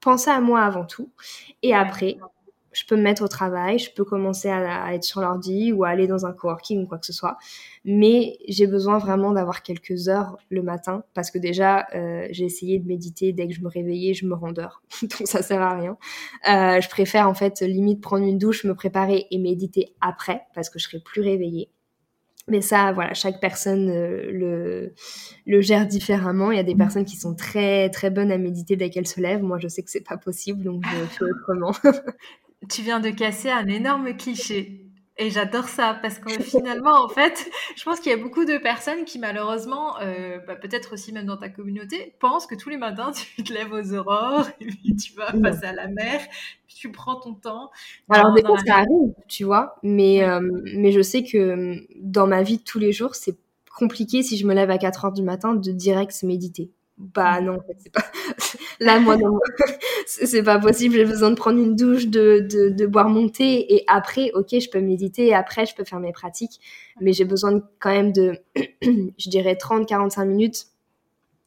penser 0.00 0.30
à 0.30 0.40
moi 0.40 0.60
avant 0.62 0.86
tout. 0.86 1.10
Et 1.62 1.74
après, 1.74 2.16
je 2.72 2.84
peux 2.86 2.96
me 2.96 3.02
mettre 3.02 3.22
au 3.22 3.28
travail, 3.28 3.78
je 3.78 3.92
peux 3.92 4.04
commencer 4.04 4.48
à, 4.48 4.94
être 4.94 5.04
sur 5.04 5.20
l'ordi 5.20 5.72
ou 5.72 5.84
à 5.84 5.90
aller 5.90 6.06
dans 6.06 6.26
un 6.26 6.32
coworking 6.32 6.84
ou 6.84 6.86
quoi 6.86 6.98
que 6.98 7.06
ce 7.06 7.12
soit. 7.12 7.36
Mais 7.84 8.38
j'ai 8.48 8.66
besoin 8.66 8.98
vraiment 8.98 9.32
d'avoir 9.32 9.62
quelques 9.62 10.08
heures 10.08 10.38
le 10.50 10.62
matin 10.62 11.04
parce 11.14 11.30
que 11.30 11.38
déjà, 11.38 11.86
euh, 11.94 12.26
j'ai 12.30 12.44
essayé 12.44 12.78
de 12.78 12.86
méditer 12.86 13.32
dès 13.32 13.46
que 13.46 13.54
je 13.54 13.60
me 13.60 13.68
réveillais, 13.68 14.14
je 14.14 14.26
me 14.26 14.34
rendors. 14.34 14.82
Donc 15.02 15.26
ça 15.26 15.42
sert 15.42 15.60
à 15.60 15.76
rien. 15.76 15.96
Euh, 16.48 16.80
je 16.80 16.88
préfère 16.88 17.28
en 17.28 17.34
fait 17.34 17.60
limite 17.60 18.00
prendre 18.00 18.26
une 18.26 18.38
douche, 18.38 18.64
me 18.64 18.74
préparer 18.74 19.26
et 19.30 19.38
méditer 19.38 19.94
après 20.00 20.42
parce 20.54 20.70
que 20.70 20.78
je 20.78 20.84
serai 20.84 21.00
plus 21.00 21.22
réveillée. 21.22 21.70
Mais 22.48 22.60
ça, 22.60 22.90
voilà, 22.90 23.14
chaque 23.14 23.40
personne 23.40 23.88
euh, 23.88 24.30
le, 24.32 24.94
le 25.46 25.60
gère 25.60 25.86
différemment. 25.86 26.50
Il 26.50 26.56
y 26.56 26.60
a 26.60 26.64
des 26.64 26.74
personnes 26.74 27.04
qui 27.04 27.16
sont 27.16 27.36
très 27.36 27.88
très 27.90 28.10
bonnes 28.10 28.32
à 28.32 28.38
méditer 28.38 28.74
dès 28.74 28.90
qu'elles 28.90 29.06
se 29.06 29.20
lèvent. 29.20 29.44
Moi, 29.44 29.58
je 29.58 29.68
sais 29.68 29.82
que 29.82 29.90
c'est 29.90 30.00
pas 30.00 30.16
possible, 30.16 30.64
donc 30.64 30.82
je 30.84 31.04
fais 31.06 31.24
autrement. 31.24 31.72
tu 32.68 32.82
viens 32.82 33.00
de 33.00 33.10
casser 33.10 33.50
un 33.50 33.66
énorme 33.66 34.16
cliché. 34.16 34.78
Et 35.18 35.30
j'adore 35.30 35.68
ça 35.68 35.98
parce 36.00 36.18
que 36.18 36.30
finalement, 36.42 37.04
en 37.04 37.08
fait, 37.08 37.50
je 37.76 37.84
pense 37.84 38.00
qu'il 38.00 38.10
y 38.10 38.14
a 38.14 38.18
beaucoup 38.18 38.44
de 38.46 38.56
personnes 38.56 39.04
qui 39.04 39.18
malheureusement, 39.18 40.00
euh, 40.00 40.38
bah, 40.46 40.56
peut-être 40.56 40.94
aussi 40.94 41.12
même 41.12 41.26
dans 41.26 41.36
ta 41.36 41.50
communauté, 41.50 42.14
pensent 42.18 42.46
que 42.46 42.54
tous 42.54 42.70
les 42.70 42.78
matins 42.78 43.12
tu 43.36 43.44
te 43.44 43.52
lèves 43.52 43.72
aux 43.72 43.94
aurores 43.94 44.48
et 44.60 44.66
puis 44.66 44.96
tu 44.96 45.12
vas 45.14 45.32
passer 45.32 45.66
à 45.66 45.72
la 45.74 45.88
mer, 45.88 46.20
puis 46.66 46.76
tu 46.76 46.90
prends 46.90 47.16
ton 47.16 47.34
temps. 47.34 47.70
Alors 48.08 48.32
des 48.32 48.42
fois 48.42 48.56
ça 48.66 48.76
arrive, 48.76 49.12
tu 49.28 49.44
vois, 49.44 49.76
mais 49.82 50.24
euh, 50.24 50.40
mais 50.74 50.92
je 50.92 51.02
sais 51.02 51.22
que 51.22 51.76
dans 52.00 52.26
ma 52.26 52.42
vie 52.42 52.56
de 52.56 52.62
tous 52.62 52.78
les 52.78 52.92
jours, 52.92 53.14
c'est 53.14 53.36
compliqué 53.76 54.22
si 54.22 54.38
je 54.38 54.46
me 54.46 54.54
lève 54.54 54.70
à 54.70 54.78
4 54.78 55.04
heures 55.04 55.12
du 55.12 55.22
matin 55.22 55.54
de 55.54 55.72
direct 55.72 56.22
méditer. 56.22 56.70
Bah 57.02 57.40
non, 57.40 57.58
c'est 57.78 57.92
pas. 57.92 58.04
Là, 58.80 59.00
moi, 59.00 59.16
non, 59.16 59.38
c'est 60.06 60.42
pas 60.44 60.60
possible. 60.60 60.94
J'ai 60.94 61.04
besoin 61.04 61.30
de 61.30 61.34
prendre 61.34 61.58
une 61.58 61.74
douche, 61.74 62.06
de, 62.06 62.46
de, 62.48 62.68
de, 62.68 62.86
boire 62.86 63.08
mon 63.08 63.28
thé, 63.28 63.74
et 63.74 63.84
après, 63.88 64.30
ok, 64.34 64.48
je 64.52 64.70
peux 64.70 64.80
méditer, 64.80 65.26
et 65.26 65.34
après, 65.34 65.66
je 65.66 65.74
peux 65.74 65.84
faire 65.84 65.98
mes 65.98 66.12
pratiques. 66.12 66.60
Mais 67.00 67.12
j'ai 67.12 67.24
besoin 67.24 67.60
quand 67.80 67.90
même 67.90 68.12
de, 68.12 68.38
je 68.82 69.30
dirais, 69.30 69.54
30-45 69.54 70.26
minutes 70.26 70.66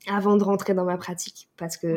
avant 0.07 0.35
de 0.35 0.43
rentrer 0.43 0.73
dans 0.73 0.83
ma 0.83 0.97
pratique, 0.97 1.49
parce 1.57 1.77
que 1.77 1.87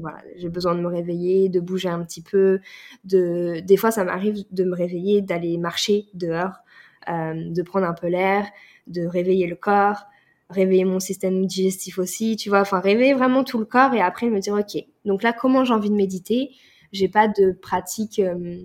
voilà, 0.00 0.18
j'ai 0.36 0.48
besoin 0.48 0.76
de 0.76 0.80
me 0.80 0.88
réveiller, 0.88 1.48
de 1.48 1.58
bouger 1.58 1.88
un 1.88 2.04
petit 2.04 2.22
peu. 2.22 2.60
De, 3.04 3.60
des 3.60 3.76
fois, 3.76 3.90
ça 3.90 4.04
m'arrive 4.04 4.44
de 4.52 4.64
me 4.64 4.74
réveiller, 4.76 5.20
d'aller 5.20 5.58
marcher 5.58 6.06
dehors, 6.14 6.60
euh, 7.08 7.34
de 7.50 7.62
prendre 7.62 7.86
un 7.86 7.92
peu 7.94 8.06
l'air, 8.06 8.46
de 8.86 9.04
réveiller 9.04 9.48
le 9.48 9.56
corps 9.56 10.06
réveiller 10.50 10.84
mon 10.84 11.00
système 11.00 11.46
digestif 11.46 11.98
aussi, 11.98 12.36
tu 12.36 12.48
vois, 12.48 12.60
enfin 12.60 12.80
réveiller 12.80 13.14
vraiment 13.14 13.44
tout 13.44 13.58
le 13.58 13.64
corps 13.64 13.94
et 13.94 14.00
après 14.00 14.28
me 14.28 14.40
dire 14.40 14.54
ok, 14.54 14.84
donc 15.04 15.22
là 15.22 15.32
comment 15.32 15.64
j'ai 15.64 15.72
envie 15.72 15.90
de 15.90 15.94
méditer, 15.94 16.50
j'ai 16.92 17.08
pas 17.08 17.28
de 17.28 17.52
pratique, 17.52 18.18
euh, 18.18 18.58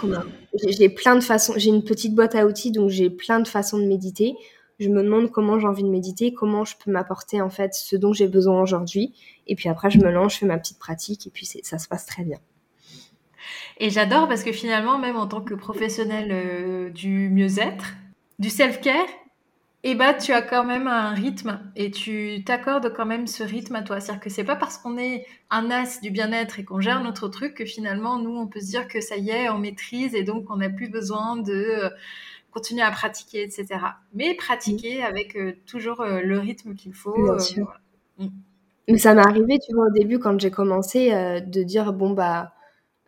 comment, 0.00 0.22
j'ai 0.68 0.88
plein 0.88 1.14
de 1.14 1.20
façons, 1.20 1.54
j'ai 1.56 1.70
une 1.70 1.84
petite 1.84 2.14
boîte 2.14 2.34
à 2.34 2.46
outils 2.46 2.72
donc 2.72 2.90
j'ai 2.90 3.10
plein 3.10 3.40
de 3.40 3.48
façons 3.48 3.78
de 3.78 3.86
méditer. 3.86 4.34
Je 4.80 4.88
me 4.90 5.02
demande 5.02 5.32
comment 5.32 5.58
j'ai 5.58 5.66
envie 5.66 5.82
de 5.82 5.88
méditer, 5.88 6.32
comment 6.32 6.64
je 6.64 6.76
peux 6.76 6.92
m'apporter 6.92 7.40
en 7.40 7.50
fait 7.50 7.74
ce 7.74 7.96
dont 7.96 8.12
j'ai 8.12 8.28
besoin 8.28 8.62
aujourd'hui 8.62 9.12
et 9.48 9.56
puis 9.56 9.68
après 9.68 9.90
je 9.90 9.98
me 9.98 10.08
lance, 10.10 10.34
je 10.34 10.38
fais 10.38 10.46
ma 10.46 10.56
petite 10.56 10.78
pratique 10.78 11.26
et 11.26 11.30
puis 11.30 11.46
ça 11.46 11.78
se 11.78 11.88
passe 11.88 12.06
très 12.06 12.22
bien. 12.22 12.38
Et 13.78 13.90
j'adore 13.90 14.28
parce 14.28 14.42
que 14.42 14.52
finalement, 14.52 14.98
même 14.98 15.16
en 15.16 15.26
tant 15.26 15.40
que 15.40 15.54
professionnel 15.54 16.28
euh, 16.30 16.90
du 16.90 17.28
mieux-être, 17.30 17.94
du 18.38 18.50
self-care, 18.50 19.06
et 19.84 19.94
bah 19.94 20.12
tu 20.12 20.32
as 20.32 20.42
quand 20.42 20.64
même 20.64 20.88
un 20.88 21.10
rythme 21.10 21.60
et 21.76 21.92
tu 21.92 22.42
t'accordes 22.44 22.92
quand 22.94 23.06
même 23.06 23.28
ce 23.28 23.44
rythme 23.44 23.76
à 23.76 23.82
toi. 23.82 24.00
C'est-à-dire 24.00 24.20
que 24.20 24.30
c'est 24.30 24.44
pas 24.44 24.56
parce 24.56 24.76
qu'on 24.76 24.98
est 24.98 25.24
un 25.50 25.70
as 25.70 26.00
du 26.00 26.10
bien-être 26.10 26.58
et 26.58 26.64
qu'on 26.64 26.80
gère 26.80 27.00
notre 27.02 27.28
truc 27.28 27.54
que 27.54 27.64
finalement 27.64 28.18
nous 28.18 28.36
on 28.36 28.48
peut 28.48 28.60
se 28.60 28.66
dire 28.66 28.88
que 28.88 29.00
ça 29.00 29.16
y 29.16 29.30
est, 29.30 29.48
on 29.50 29.58
maîtrise 29.58 30.16
et 30.16 30.24
donc 30.24 30.50
on 30.50 30.56
n'a 30.56 30.68
plus 30.68 30.88
besoin 30.88 31.36
de 31.36 31.52
euh, 31.52 31.90
continuer 32.50 32.82
à 32.82 32.90
pratiquer, 32.90 33.42
etc. 33.42 33.66
Mais 34.14 34.34
pratiquer 34.34 35.04
avec 35.04 35.36
euh, 35.36 35.52
toujours 35.64 36.00
euh, 36.00 36.22
le 36.22 36.38
rythme 36.40 36.74
qu'il 36.74 36.92
faut. 36.92 37.22
Bien 37.22 37.38
sûr. 37.38 37.72
Mm. 38.18 38.26
Mais 38.88 38.98
ça 38.98 39.14
m'est 39.14 39.20
arrivé, 39.20 39.58
tu 39.64 39.74
vois, 39.74 39.86
au 39.86 39.92
début 39.92 40.18
quand 40.18 40.40
j'ai 40.40 40.50
commencé 40.50 41.10
de 41.10 41.62
dire 41.62 41.92
bon 41.92 42.10
bah 42.10 42.52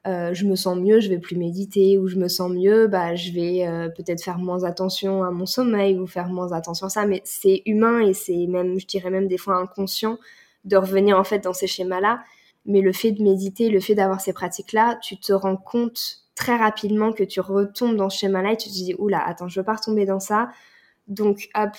euh, 0.06 0.32
je 0.32 0.46
me 0.46 0.56
sens 0.56 0.78
mieux, 0.78 1.00
je 1.00 1.08
vais 1.08 1.18
plus 1.18 1.36
méditer, 1.36 1.98
ou 1.98 2.08
je 2.08 2.16
me 2.16 2.28
sens 2.28 2.50
mieux, 2.50 2.86
bah, 2.86 3.14
je 3.14 3.32
vais 3.32 3.66
euh, 3.66 3.88
peut-être 3.88 4.22
faire 4.22 4.38
moins 4.38 4.64
attention 4.64 5.22
à 5.24 5.30
mon 5.30 5.46
sommeil 5.46 5.98
ou 5.98 6.06
faire 6.06 6.28
moins 6.28 6.52
attention 6.52 6.86
à 6.86 6.90
ça. 6.90 7.06
Mais 7.06 7.20
c'est 7.24 7.62
humain 7.66 8.00
et 8.00 8.14
c'est 8.14 8.46
même, 8.46 8.78
je 8.80 8.86
dirais 8.86 9.10
même 9.10 9.28
des 9.28 9.38
fois 9.38 9.56
inconscient 9.56 10.18
de 10.64 10.76
revenir 10.76 11.18
en 11.18 11.24
fait 11.24 11.40
dans 11.40 11.52
ces 11.52 11.66
schémas-là. 11.66 12.20
Mais 12.66 12.80
le 12.80 12.92
fait 12.92 13.12
de 13.12 13.22
méditer, 13.22 13.68
le 13.70 13.80
fait 13.80 13.94
d'avoir 13.94 14.20
ces 14.20 14.32
pratiques-là, 14.32 14.98
tu 15.02 15.18
te 15.18 15.32
rends 15.32 15.56
compte 15.56 16.24
très 16.34 16.56
rapidement 16.56 17.12
que 17.12 17.24
tu 17.24 17.40
retombes 17.40 17.96
dans 17.96 18.10
ce 18.10 18.18
schéma-là 18.18 18.52
et 18.52 18.56
tu 18.56 18.68
te 18.68 18.74
dis, 18.74 18.94
oula, 18.98 19.22
attends, 19.26 19.48
je 19.48 19.60
veux 19.60 19.64
pas 19.64 19.74
retomber 19.74 20.06
dans 20.06 20.20
ça. 20.20 20.50
Donc, 21.08 21.48
hop, 21.54 21.72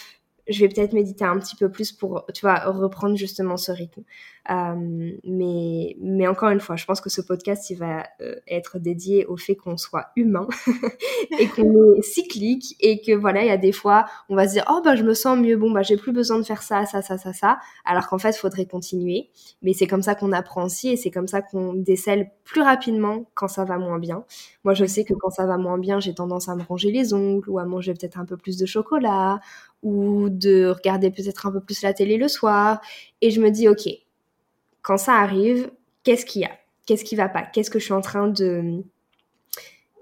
je 0.48 0.60
vais 0.60 0.68
peut-être 0.68 0.94
méditer 0.94 1.26
un 1.26 1.38
petit 1.40 1.56
peu 1.56 1.70
plus 1.70 1.92
pour, 1.92 2.26
tu 2.34 2.42
vois, 2.42 2.60
reprendre 2.66 3.16
justement 3.16 3.58
ce 3.58 3.72
rythme. 3.72 4.04
Euh, 4.50 5.12
mais, 5.24 5.96
mais 6.02 6.28
encore 6.28 6.50
une 6.50 6.60
fois, 6.60 6.76
je 6.76 6.86
pense 6.86 7.00
que 7.00 7.10
ce 7.10 7.22
podcast, 7.22 7.70
il 7.70 7.76
va 7.76 8.06
euh, 8.22 8.36
être 8.48 8.80
dédié 8.80 9.26
au 9.28 9.38
fait 9.38 9.56
qu'on 9.56 9.78
soit 9.78 10.08
humain 10.16 10.48
et 11.40 11.48
qu'on 11.48 11.96
est 11.96 12.02
cyclique 12.02 12.76
et 12.80 13.02
que 13.02 13.12
voilà, 13.12 13.44
il 13.44 13.48
y 13.48 13.52
a 13.52 13.58
des 13.58 13.72
fois, 13.72 14.06
on 14.30 14.36
va 14.36 14.48
se 14.48 14.54
dire, 14.54 14.66
oh 14.70 14.82
bah 14.84 14.96
je 14.96 15.04
me 15.04 15.14
sens 15.14 15.38
mieux, 15.38 15.58
bon 15.58 15.70
bah 15.72 15.84
j'ai 15.84 15.96
plus 15.96 16.12
besoin 16.12 16.40
de 16.40 16.44
faire 16.44 16.64
ça, 16.64 16.86
ça, 16.86 17.04
ça, 17.04 17.20
ça, 17.20 17.34
ça, 17.34 17.60
alors 17.86 18.08
qu'en 18.08 18.18
fait, 18.18 18.32
il 18.32 18.40
faudrait 18.40 18.66
continuer. 18.66 19.30
Mais 19.62 19.74
c'est 19.74 19.88
comme 19.88 20.02
ça 20.02 20.16
qu'on 20.16 20.32
apprend 20.32 20.66
aussi 20.66 20.90
et 20.90 20.98
c'est 20.98 21.12
comme 21.12 21.28
ça 21.28 21.42
qu'on 21.42 21.74
décèle 21.74 22.32
plus 22.44 22.62
rapidement 22.62 23.30
quand 23.36 23.48
ça 23.48 23.64
va 23.64 23.78
moins 23.78 24.00
bien. 24.00 24.26
Moi, 24.64 24.74
je 24.74 24.86
sais 24.86 25.04
que 25.04 25.14
quand 25.14 25.30
ça 25.30 25.46
va 25.46 25.58
moins 25.58 25.78
bien, 25.78 26.00
j'ai 26.00 26.16
tendance 26.16 26.50
à 26.50 26.56
me 26.56 26.64
ronger 26.64 26.92
les 26.92 27.14
ongles 27.14 27.50
ou 27.50 27.60
à 27.60 27.66
manger 27.66 27.94
peut-être 27.94 28.20
un 28.20 28.26
peu 28.26 28.38
plus 28.38 28.58
de 28.58 28.66
chocolat 28.66 29.40
ou 29.84 30.30
de 30.30 30.68
regarder 30.68 31.12
peut-être 31.12 31.46
un 31.46 31.52
peu 31.52 31.62
plus 31.62 31.82
la 31.82 31.94
télé 31.94 32.18
le 32.18 32.28
soir. 32.28 32.82
Et 33.22 33.32
je 33.32 33.42
me 33.42 33.50
dis, 33.50 33.68
ok, 33.68 33.88
quand 34.82 34.98
ça 34.98 35.14
arrive, 35.16 35.72
qu'est-ce 36.04 36.26
qu'il 36.26 36.42
y 36.42 36.46
a? 36.46 36.52
Qu'est-ce 36.86 37.04
qui 37.04 37.16
va 37.16 37.30
pas? 37.30 37.44
Qu'est-ce 37.44 37.70
que 37.70 37.80
je 37.80 37.86
suis 37.86 37.94
en 37.94 38.02
train 38.02 38.28
de 38.28 38.84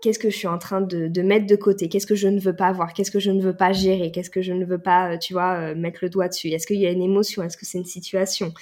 qu'est-ce 0.01 0.19
que 0.19 0.29
je 0.29 0.37
suis 0.37 0.47
en 0.47 0.57
train 0.57 0.81
de, 0.81 1.21
mettre 1.21 1.45
de 1.45 1.55
côté? 1.55 1.89
Qu'est-ce 1.89 2.07
que 2.07 2.15
je 2.15 2.27
ne 2.27 2.39
veux 2.39 2.55
pas 2.55 2.71
voir? 2.71 2.93
Qu'est-ce 2.93 3.11
que 3.11 3.19
je 3.19 3.31
ne 3.31 3.41
veux 3.41 3.55
pas 3.55 3.73
gérer? 3.73 4.11
Qu'est-ce 4.11 4.29
que 4.29 4.41
je 4.41 4.53
ne 4.53 4.65
veux 4.65 4.79
pas, 4.79 5.13
euh, 5.13 5.17
tu 5.17 5.33
vois, 5.33 5.55
euh, 5.55 5.75
mettre 5.75 5.99
le 6.01 6.09
doigt 6.09 6.27
dessus? 6.27 6.49
Est-ce 6.49 6.67
qu'il 6.67 6.77
y 6.77 6.87
a 6.87 6.91
une 6.91 7.01
émotion? 7.01 7.43
Est-ce 7.43 7.57
que 7.57 7.65
c'est 7.65 7.77
une 7.77 7.85
situation? 7.85 8.53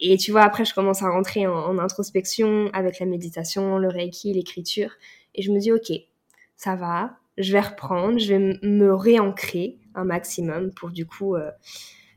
Et 0.00 0.16
tu 0.16 0.30
vois, 0.30 0.42
après, 0.42 0.64
je 0.64 0.74
commence 0.74 1.02
à 1.02 1.10
rentrer 1.10 1.46
en, 1.46 1.54
en, 1.54 1.78
introspection 1.78 2.70
avec 2.72 3.00
la 3.00 3.06
méditation, 3.06 3.78
le 3.78 3.88
reiki, 3.88 4.32
l'écriture. 4.32 4.92
Et 5.34 5.42
je 5.42 5.50
me 5.50 5.58
dis, 5.58 5.72
OK, 5.72 5.92
ça 6.56 6.76
va, 6.76 7.16
je 7.38 7.52
vais 7.52 7.60
reprendre, 7.60 8.18
je 8.18 8.34
vais 8.34 8.58
me 8.62 8.94
réancrer 8.94 9.78
un 9.94 10.04
maximum 10.04 10.72
pour 10.72 10.90
du 10.90 11.06
coup 11.06 11.36
euh, 11.36 11.50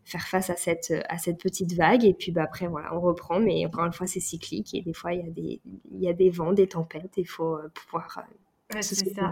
faire 0.05 0.27
face 0.27 0.49
à 0.49 0.55
cette, 0.55 0.93
à 1.09 1.17
cette 1.17 1.41
petite 1.41 1.73
vague. 1.73 2.05
Et 2.05 2.13
puis 2.13 2.31
bah, 2.31 2.43
après, 2.43 2.67
voilà, 2.67 2.95
on 2.95 2.99
reprend, 2.99 3.39
mais 3.39 3.65
encore 3.65 3.85
une 3.85 3.93
fois, 3.93 4.07
c'est 4.07 4.19
cyclique 4.19 4.73
et 4.73 4.81
des 4.81 4.93
fois, 4.93 5.13
il 5.13 5.25
y, 5.25 5.27
a 5.27 5.31
des, 5.31 5.61
il 5.91 5.99
y 5.99 6.07
a 6.07 6.13
des 6.13 6.29
vents, 6.29 6.53
des 6.53 6.67
tempêtes, 6.67 7.13
il 7.17 7.27
faut 7.27 7.55
euh, 7.55 7.71
pouvoir 7.73 8.23
euh, 8.75 8.81
se 8.81 8.95
ça. 8.95 9.31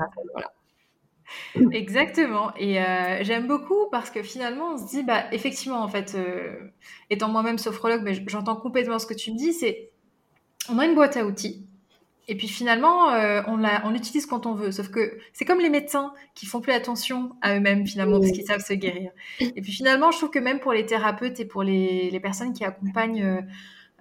Exactement. 1.72 2.56
Et 2.56 2.76
j'aime 3.22 3.48
beaucoup 3.48 3.90
parce 3.90 4.12
que 4.12 4.22
finalement, 4.22 4.74
on 4.74 4.78
se 4.78 4.88
dit, 4.88 5.04
bah, 5.04 5.24
effectivement, 5.32 5.82
en 5.82 5.88
fait, 5.88 6.16
étant 7.10 7.30
moi-même 7.30 7.58
sophrologue, 7.58 8.02
mais 8.04 8.14
j'entends 8.28 8.56
complètement 8.56 9.00
ce 9.00 9.08
que 9.08 9.16
tu 9.16 9.32
me 9.32 9.38
dis, 9.38 9.52
c'est 9.52 9.92
on 10.70 10.78
a 10.78 10.86
une 10.86 10.94
boîte 10.94 11.18
à 11.18 11.26
outils 11.26 11.66
et 12.28 12.36
puis 12.36 12.48
finalement, 12.48 13.12
euh, 13.12 13.42
on, 13.48 13.64
on 13.84 13.92
l'utilise 13.92 14.26
quand 14.26 14.46
on 14.46 14.56
veut. 14.56 14.72
Sauf 14.72 14.90
que 14.90 15.18
c'est 15.34 15.46
comme 15.46 15.60
les 15.60 15.70
médecins 15.70 16.14
qui 16.34 16.46
font 16.46 16.60
plus 16.60 16.74
attention 16.74 17.36
à 17.42 17.56
eux-mêmes 17.56 17.86
finalement 17.86 18.20
parce 18.20 18.32
qu'ils 18.32 18.46
savent 18.46 18.66
se 18.66 18.74
guérir. 18.74 19.12
Et 19.40 19.62
puis 19.62 19.72
finalement, 19.72 20.12
je 20.12 20.18
trouve 20.18 20.32
que 20.32 20.40
même 20.40 20.60
pour 20.60 20.74
les 20.74 20.86
thérapeutes 20.86 21.40
et 21.40 21.46
pour 21.46 21.64
les, 21.64 22.10
les 22.10 22.20
personnes 22.20 22.54
qui 22.54 22.66
accompagnent 22.66 23.24
euh, 23.24 23.42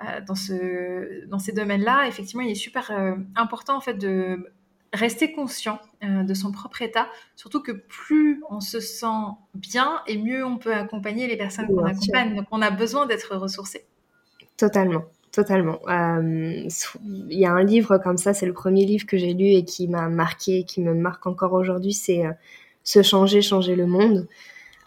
euh 0.03 0.21
dans, 0.27 0.35
ce, 0.35 1.27
dans 1.27 1.39
ces 1.39 1.53
domaines-là, 1.53 2.07
effectivement, 2.09 2.43
il 2.43 2.51
est 2.51 2.55
super 2.55 2.91
euh, 2.91 3.15
important 3.37 3.77
en 3.77 3.81
fait 3.81 3.95
de 3.95 4.51
rester 4.93 5.33
conscient 5.33 5.81
de 6.03 6.35
son 6.35 6.53
propre 6.53 6.81
état. 6.83 7.09
Surtout 7.35 7.61
que 7.61 7.73
plus 7.73 8.45
on 8.49 8.61
se 8.61 8.79
sent 8.79 9.27
bien 9.55 10.03
et 10.07 10.17
mieux 10.17 10.45
on 10.45 10.57
peut 10.57 10.73
accompagner 10.73 11.27
les 11.27 11.37
personnes 11.37 11.67
qu'on 11.67 11.85
accompagne. 11.85 12.37
Donc 12.37 12.47
on 12.53 12.63
a 12.63 12.71
besoin 12.71 13.05
d'être 13.07 13.35
ressourcé. 13.35 13.87
Totalement. 14.57 15.03
Totalement. 15.35 15.81
Euh, 15.89 16.69
il 17.05 17.39
y 17.39 17.45
a 17.45 17.53
un 17.53 17.65
livre 17.65 17.99
comme 17.99 18.19
ça, 18.19 18.33
c'est 18.35 18.47
le 18.47 18.53
premier 18.53 18.85
livre 18.85 19.05
que 19.05 19.17
j'ai 19.17 19.35
lu 19.35 19.47
et 19.47 19.65
qui 19.65 19.89
m'a 19.89 20.09
marqué, 20.09 20.63
qui 20.63 20.81
me 20.81 20.95
marque 20.95 21.27
encore 21.27 21.55
aujourd'hui, 21.55 21.93
c'est 21.93 22.25
euh, 22.25 22.33
Se 22.85 23.03
changer, 23.03 23.43
changer 23.43 23.75
le 23.75 23.87
monde, 23.87 24.29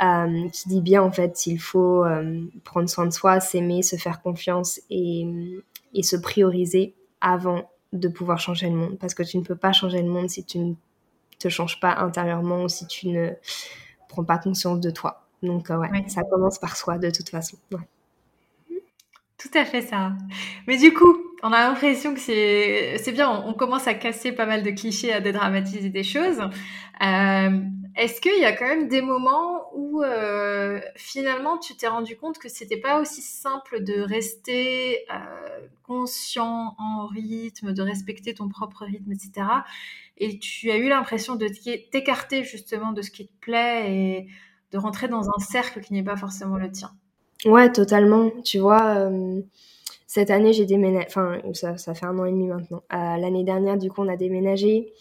euh, 0.02 0.48
qui 0.50 0.70
dit 0.70 0.80
bien 0.82 1.04
en 1.04 1.12
fait 1.12 1.48
il 1.48 1.60
faut 1.60 2.06
prendre 2.64 2.88
soin 2.90 3.06
de 3.08 3.12
soi, 3.12 3.42
s'aimer, 3.42 3.82
se 3.84 3.98
faire 3.98 4.22
confiance 4.22 4.80
et, 4.90 5.28
et 5.94 6.04
se 6.04 6.16
prioriser 6.16 6.96
avant 7.20 7.70
de 7.92 8.08
pouvoir 8.08 8.40
changer 8.40 8.70
le 8.70 8.76
monde. 8.76 8.98
Parce 9.00 9.14
que 9.16 9.24
tu 9.24 9.38
ne 9.38 9.44
peux 9.44 9.58
pas 9.58 9.74
changer 9.74 10.02
le 10.02 10.10
monde 10.10 10.30
si 10.30 10.46
tu 10.46 10.60
ne 10.60 10.76
te 11.40 11.50
changes 11.50 11.82
pas 11.82 11.96
intérieurement 11.98 12.64
ou 12.64 12.70
si 12.70 12.88
tu 12.88 13.10
ne 13.10 13.32
prends 14.08 14.24
pas 14.24 14.38
conscience 14.38 14.80
de 14.80 14.92
toi. 14.92 15.28
Donc 15.44 15.70
ouais, 15.70 16.06
ça 16.08 16.24
commence 16.24 16.58
par 16.58 16.78
soi 16.78 16.98
de 17.00 17.10
toute 17.10 17.30
façon. 17.30 17.58
Ouais. 17.74 17.80
Tout 19.38 19.52
à 19.54 19.66
fait 19.66 19.82
ça. 19.82 20.14
Mais 20.66 20.78
du 20.78 20.92
coup, 20.94 21.16
on 21.44 21.52
a 21.52 21.60
l'impression 21.68 22.16
que 22.16 22.20
c'est 22.20 22.98
c'est 22.98 23.12
bien. 23.12 23.30
On, 23.30 23.54
commence 23.54 23.88
à 23.88 23.94
casser 23.94 24.32
pas 24.32 24.48
mal 24.48 24.64
de 24.64 24.72
clichés, 24.72 25.14
à 25.14 25.20
dédramatiser 25.20 25.90
des 25.90 26.04
choses. 26.04 26.40
Euh, 26.40 27.62
est-ce 27.96 28.20
qu'il 28.20 28.40
y 28.40 28.46
a 28.46 28.54
quand 28.54 28.66
même 28.66 28.88
des 28.88 29.04
moments 29.04 29.70
où 29.76 30.02
euh, 30.02 30.82
finalement 30.96 31.60
tu 31.60 31.76
t'es 31.76 31.88
rendu 31.88 32.18
compte 32.18 32.40
que 32.40 32.50
c'était 32.50 32.80
pas 32.80 33.00
aussi 33.00 33.22
simple 33.22 33.84
de 33.84 34.02
rester 34.02 35.06
euh, 35.14 35.68
conscient 35.84 36.76
en 36.80 37.06
rythme, 37.06 37.74
de 37.74 37.82
respecter 37.84 38.34
ton 38.34 38.50
propre 38.50 38.86
rythme, 38.86 39.12
etc. 39.12 39.48
Et 40.18 40.40
tu 40.40 40.72
as 40.72 40.78
eu 40.78 40.90
l'impression 40.90 41.36
de 41.36 41.48
t'écarter 41.48 42.44
justement 42.44 42.92
de 42.92 43.04
ce 43.04 43.12
qui 43.12 43.28
te 43.28 43.34
plaît 43.40 43.94
et 43.94 44.28
de 44.72 44.78
rentrer 44.80 45.08
dans 45.08 45.30
un 45.30 45.40
cercle 45.40 45.82
qui 45.82 45.94
n'est 45.94 46.04
pas 46.04 46.18
forcément 46.18 46.58
le 46.58 46.72
tien? 46.72 46.92
Ouais, 47.46 47.72
totalement. 47.72 48.32
Tu 48.44 48.60
vois, 48.60 49.10
cette 50.08 50.32
année 50.32 50.54
j'ai 50.54 50.66
déménagé, 50.66 51.06
enfin 51.08 51.40
ça, 51.54 51.78
ça 51.78 51.94
fait 51.94 52.06
un 52.06 52.18
an 52.18 52.26
et 52.26 52.32
demi 52.32 52.48
maintenant. 52.48 52.84
L'année 52.92 53.44
dernière, 53.44 53.78
du 53.78 53.90
coup, 53.90 54.02
on 54.02 54.08
a 54.08 54.18
déménagé. 54.18 54.94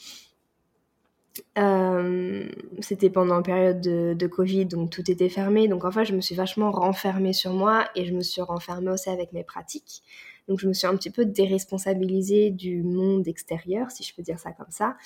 Euh, 1.59 2.49
c'était 2.81 3.11
pendant 3.11 3.37
une 3.37 3.43
période 3.43 3.81
de, 3.81 4.15
de, 4.15 4.27
Covid, 4.27 4.67
donc 4.67 4.91
tout 4.91 5.11
était 5.11 5.29
fermé. 5.29 5.69
Donc 5.69 5.85
en 5.85 5.91
fait, 5.91 6.05
je 6.05 6.15
me 6.15 6.21
suis 6.21 6.35
vachement 6.35 6.71
renfermée 6.71 7.33
sur 7.33 7.53
moi 7.53 7.87
et 7.95 8.05
je 8.07 8.15
me 8.15 8.23
suis 8.23 8.43
renfermée 8.43 8.91
aussi 8.91 9.11
avec 9.11 9.33
mes 9.33 9.45
pratiques. 9.45 10.03
Donc 10.49 10.61
je 10.61 10.69
me 10.69 10.73
suis 10.73 10.87
un 10.87 10.97
petit 10.97 11.11
peu 11.11 11.25
déresponsabilisée 11.25 12.51
du 12.51 12.83
monde 12.83 13.27
extérieur, 13.27 13.91
si 13.91 14.05
je 14.05 14.15
peux 14.15 14.23
dire 14.23 14.39
ça 14.39 14.53
comme 14.53 14.71
ça. 14.71 14.97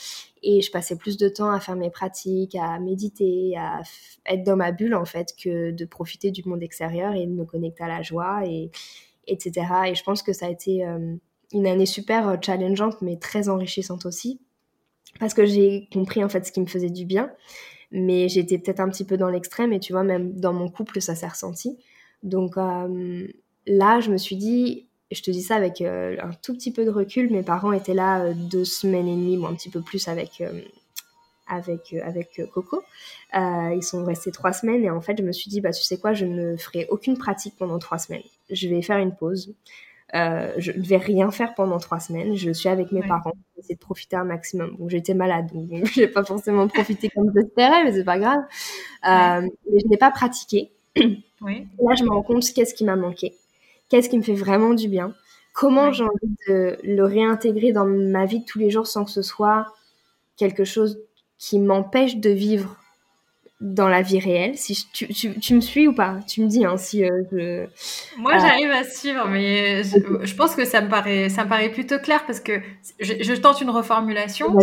Et 0.42 0.60
je 0.60 0.70
passais 0.70 0.96
plus 0.96 1.16
de 1.16 1.28
temps 1.28 1.50
à 1.50 1.60
faire 1.60 1.76
mes 1.76 1.90
pratiques, 1.90 2.54
à 2.54 2.78
méditer, 2.78 3.56
à 3.56 3.80
être 4.26 4.44
dans 4.44 4.56
ma 4.56 4.72
bulle 4.72 4.94
en 4.94 5.04
fait, 5.04 5.34
que 5.42 5.70
de 5.70 5.84
profiter 5.84 6.30
du 6.30 6.42
monde 6.46 6.62
extérieur 6.62 7.14
et 7.14 7.26
de 7.26 7.32
me 7.32 7.44
connecter 7.44 7.84
à 7.84 7.88
la 7.88 8.02
joie, 8.02 8.46
et, 8.46 8.70
etc. 9.26 9.66
Et 9.86 9.94
je 9.94 10.02
pense 10.02 10.22
que 10.22 10.32
ça 10.32 10.46
a 10.46 10.50
été 10.50 10.84
euh, 10.84 11.16
une 11.52 11.66
année 11.66 11.86
super 11.86 12.38
challengeante, 12.42 13.00
mais 13.00 13.16
très 13.16 13.48
enrichissante 13.48 14.06
aussi 14.06 14.40
parce 15.18 15.34
que 15.34 15.44
j'ai 15.44 15.88
compris 15.92 16.22
en 16.22 16.28
fait 16.28 16.46
ce 16.46 16.52
qui 16.52 16.60
me 16.60 16.66
faisait 16.66 16.90
du 16.90 17.04
bien. 17.04 17.30
Mais 17.90 18.28
j'étais 18.28 18.58
peut-être 18.58 18.80
un 18.80 18.88
petit 18.88 19.04
peu 19.04 19.16
dans 19.16 19.28
l'extrême 19.28 19.72
et 19.72 19.80
tu 19.80 19.92
vois, 19.92 20.04
même 20.04 20.38
dans 20.38 20.52
mon 20.52 20.68
couple, 20.68 21.00
ça 21.00 21.16
s'est 21.16 21.26
ressenti. 21.26 21.76
Donc 22.22 22.56
euh, 22.56 23.26
là, 23.66 24.00
je 24.00 24.12
me 24.12 24.16
suis 24.16 24.36
dit, 24.36 24.86
je 25.10 25.22
te 25.22 25.30
dis 25.30 25.42
ça 25.42 25.56
avec 25.56 25.80
euh, 25.80 26.16
un 26.22 26.30
tout 26.42 26.54
petit 26.54 26.72
peu 26.72 26.84
de 26.84 26.90
recul, 26.90 27.30
mes 27.30 27.42
parents 27.42 27.72
étaient 27.72 27.94
là 27.94 28.24
euh, 28.24 28.34
deux 28.34 28.64
semaines 28.64 29.08
et 29.08 29.16
demie, 29.16 29.36
ou 29.36 29.46
un 29.46 29.54
petit 29.54 29.70
peu 29.70 29.80
plus 29.80 30.08
avec, 30.08 30.42
avec, 31.46 31.94
avec 32.02 32.42
Coco. 32.52 32.82
ils 33.34 33.82
sont 33.82 34.04
restés 34.04 34.30
trois 34.30 34.52
semaines 34.52 34.84
et 34.84 34.90
en 34.90 35.00
fait, 35.00 35.16
je 35.18 35.22
me 35.22 35.32
suis 35.32 35.50
dit, 35.50 35.60
bah, 35.60 35.72
tu 35.72 35.82
sais 35.82 35.98
quoi, 35.98 36.12
je 36.12 36.26
ne 36.26 36.56
ferai 36.56 36.86
aucune 36.90 37.16
pratique 37.18 37.54
pendant 37.58 37.78
trois 37.78 37.98
semaines. 37.98 38.22
Je 38.50 38.68
vais 38.68 38.82
faire 38.82 38.98
une 38.98 39.14
pause. 39.14 39.54
Euh, 40.14 40.52
je 40.58 40.72
ne 40.72 40.82
vais 40.82 40.96
rien 40.96 41.30
faire 41.30 41.54
pendant 41.54 41.78
trois 41.78 42.00
semaines. 42.00 42.34
Je 42.34 42.50
suis 42.50 42.68
avec 42.68 42.90
mes 42.90 43.02
parents, 43.02 43.34
j'essaie 43.56 43.74
de 43.74 43.78
profiter 43.78 44.16
un 44.16 44.24
maximum. 44.24 44.74
Bon, 44.76 44.88
j'étais 44.88 45.14
malade, 45.14 45.46
donc 45.52 45.68
j'ai 45.94 46.08
pas 46.08 46.24
forcément 46.24 46.66
profité 46.68 47.08
comme 47.10 47.30
j'espérais, 47.34 47.84
mais 47.84 47.92
c'est 47.92 48.04
pas 48.04 48.18
grave. 48.18 48.40
Euh, 49.06 49.48
mais 49.70 49.80
je 49.80 49.86
n'ai 49.88 49.96
pas 49.96 50.10
pratiqué. 50.10 50.70
Oui. 51.42 51.66
Là, 51.82 51.94
je 51.94 52.04
me 52.04 52.10
rends 52.10 52.22
compte 52.22 52.44
qu'est-ce 52.52 52.74
qui 52.74 52.84
m'a 52.84 52.96
manqué, 52.96 53.34
qu'est-ce 53.90 54.08
qui 54.08 54.16
me 54.16 54.22
fait 54.22 54.34
vraiment 54.34 54.72
du 54.72 54.88
bien, 54.88 55.12
comment 55.52 55.92
j'ai 55.92 56.04
envie 56.04 56.34
de 56.48 56.78
le 56.82 57.04
réintégrer 57.04 57.72
dans 57.72 57.84
ma 57.84 58.24
vie 58.24 58.40
de 58.40 58.44
tous 58.44 58.58
les 58.58 58.70
jours 58.70 58.86
sans 58.86 59.04
que 59.04 59.10
ce 59.10 59.22
soit 59.22 59.66
quelque 60.36 60.64
chose 60.64 60.98
qui 61.38 61.58
m'empêche 61.58 62.16
de 62.16 62.30
vivre 62.30 62.76
dans 63.60 63.88
la 63.88 64.00
vie 64.00 64.18
réelle. 64.18 64.56
Si 64.56 64.86
tu, 64.92 65.06
tu, 65.08 65.38
tu, 65.38 65.54
me 65.54 65.60
suis 65.60 65.86
ou 65.86 65.92
pas? 65.92 66.18
Tu 66.26 66.40
me 66.40 66.46
dis 66.46 66.64
hein, 66.64 66.76
si 66.78 67.04
euh, 67.04 67.22
je. 67.30 67.66
Moi, 68.18 68.32
euh, 68.34 68.38
j'arrive 68.38 68.70
à 68.70 68.84
suivre, 68.84 69.28
mais 69.28 69.82
je, 69.84 70.34
pense 70.34 70.54
que 70.54 70.64
ça 70.64 70.80
me 70.80 70.88
paraît, 70.88 71.28
ça 71.28 71.44
me 71.44 71.48
paraît 71.50 71.70
plutôt 71.70 71.98
clair 71.98 72.24
parce 72.26 72.40
que 72.40 72.60
je, 73.00 73.22
je 73.22 73.34
tente 73.34 73.60
une 73.60 73.70
reformulation. 73.70 74.56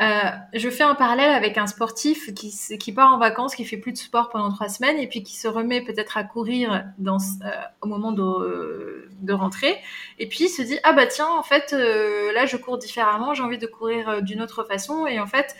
Euh, 0.00 0.30
je 0.54 0.70
fais 0.70 0.84
un 0.84 0.94
parallèle 0.94 1.30
avec 1.30 1.58
un 1.58 1.66
sportif 1.66 2.32
qui, 2.34 2.54
qui 2.78 2.92
part 2.92 3.12
en 3.12 3.18
vacances, 3.18 3.54
qui 3.54 3.64
fait 3.64 3.76
plus 3.76 3.92
de 3.92 3.98
sport 3.98 4.28
pendant 4.28 4.52
trois 4.52 4.68
semaines 4.68 4.96
et 4.96 5.08
puis 5.08 5.22
qui 5.22 5.36
se 5.36 5.48
remet 5.48 5.80
peut-être 5.80 6.16
à 6.16 6.24
courir 6.24 6.72
euh, 6.72 7.60
au 7.80 7.88
moment 7.88 8.12
de, 8.12 9.08
de 9.20 9.32
rentrer 9.32 9.76
et 10.20 10.28
puis 10.28 10.44
il 10.44 10.48
se 10.48 10.62
dit 10.62 10.78
ah 10.84 10.92
bah 10.92 11.06
tiens 11.06 11.28
en 11.28 11.42
fait 11.42 11.72
là 11.72 12.46
je 12.46 12.56
cours 12.56 12.78
différemment, 12.78 13.34
j'ai 13.34 13.42
envie 13.42 13.58
de 13.58 13.66
courir 13.66 14.22
d'une 14.22 14.40
autre 14.40 14.62
façon 14.62 15.06
et 15.06 15.18
en 15.18 15.26
fait 15.26 15.56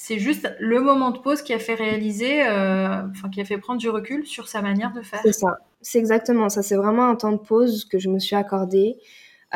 c'est 0.00 0.20
juste 0.20 0.54
le 0.60 0.80
moment 0.80 1.10
de 1.10 1.18
pause 1.18 1.42
qui 1.42 1.52
a 1.52 1.58
fait 1.58 1.74
réaliser, 1.74 2.46
euh, 2.46 3.02
enfin 3.10 3.28
qui 3.30 3.40
a 3.40 3.44
fait 3.44 3.58
prendre 3.58 3.80
du 3.80 3.90
recul 3.90 4.24
sur 4.24 4.46
sa 4.46 4.62
manière 4.62 4.92
de 4.92 5.02
faire. 5.02 5.18
C'est 5.24 5.32
ça, 5.32 5.58
c'est 5.82 5.98
exactement 5.98 6.48
ça. 6.48 6.62
C'est 6.62 6.76
vraiment 6.76 7.08
un 7.08 7.16
temps 7.16 7.32
de 7.32 7.38
pause 7.38 7.84
que 7.84 7.98
je 7.98 8.08
me 8.08 8.20
suis 8.20 8.36
accordé 8.36 8.96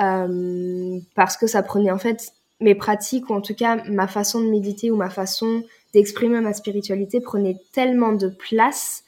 euh, 0.01 0.99
parce 1.15 1.37
que 1.37 1.47
ça 1.47 1.63
prenait 1.63 1.93
en 1.93 1.99
fait 1.99 2.33
mes 2.63 2.75
pratiques 2.75 3.31
ou 3.31 3.35
en 3.35 3.41
tout 3.41 3.55
cas 3.55 3.83
ma 3.89 4.07
façon 4.07 4.41
de 4.41 4.49
méditer 4.49 4.91
ou 4.91 4.97
ma 4.97 5.11
façon 5.11 5.63
d'exprimer 5.95 6.41
ma 6.41 6.53
spiritualité 6.53 7.21
prenait 7.21 7.57
tellement 7.73 8.13
de 8.13 8.29
place 8.29 9.05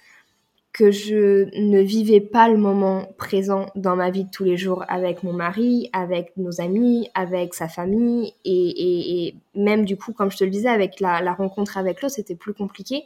que 0.75 0.91
je 0.91 1.49
ne 1.57 1.81
vivais 1.81 2.21
pas 2.21 2.49
le 2.49 2.57
moment 2.57 3.07
présent 3.17 3.67
dans 3.77 3.95
ma 3.95 4.11
vie 4.11 4.25
de 4.25 4.31
tous 4.31 4.43
les 4.43 4.57
jours 4.57 4.85
avec 4.89 5.23
mon 5.23 5.33
mari, 5.33 5.89
avec 5.93 6.37
nos 6.37 6.61
amis, 6.61 7.09
avec 7.15 7.55
sa 7.55 7.69
famille 7.69 8.35
et, 8.45 9.37
même 9.55 9.85
du 9.85 9.97
coup, 9.97 10.13
comme 10.13 10.33
je 10.33 10.37
te 10.37 10.43
le 10.43 10.51
disais, 10.51 10.69
avec 10.69 10.99
la, 10.99 11.21
la 11.21 11.33
rencontre 11.33 11.79
avec 11.79 12.03
l'autre, 12.03 12.17
c'était 12.17 12.35
plus 12.35 12.55
compliqué 12.55 13.05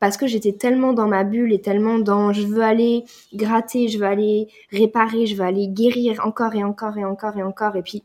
parce 0.00 0.16
que 0.16 0.26
j'étais 0.26 0.52
tellement 0.52 0.92
dans 0.92 1.06
ma 1.06 1.22
bulle 1.22 1.52
et 1.52 1.60
tellement 1.60 2.00
dans 2.00 2.32
je 2.32 2.42
veux 2.46 2.62
aller 2.62 3.04
gratter, 3.32 3.86
je 3.86 3.98
veux 3.98 4.06
aller 4.06 4.48
réparer, 4.72 5.26
je 5.26 5.36
veux 5.36 5.44
aller 5.44 5.68
guérir 5.68 6.20
encore 6.26 6.54
et 6.56 6.64
encore 6.64 6.98
et 6.98 7.04
encore 7.04 7.38
et 7.38 7.44
encore 7.44 7.76
et 7.76 7.82
puis 7.82 8.02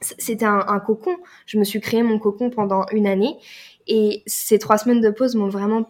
c'était 0.00 0.44
un, 0.44 0.80
cocon. 0.80 1.16
Je 1.46 1.58
me 1.58 1.64
suis 1.64 1.80
créé 1.80 2.02
mon 2.02 2.18
cocon 2.18 2.50
pendant 2.50 2.86
une 2.92 3.06
année. 3.06 3.36
Et 3.86 4.22
ces 4.26 4.58
trois 4.58 4.78
semaines 4.78 5.00
de 5.00 5.10
pause 5.10 5.34
m'ont 5.34 5.48
vraiment 5.48 5.88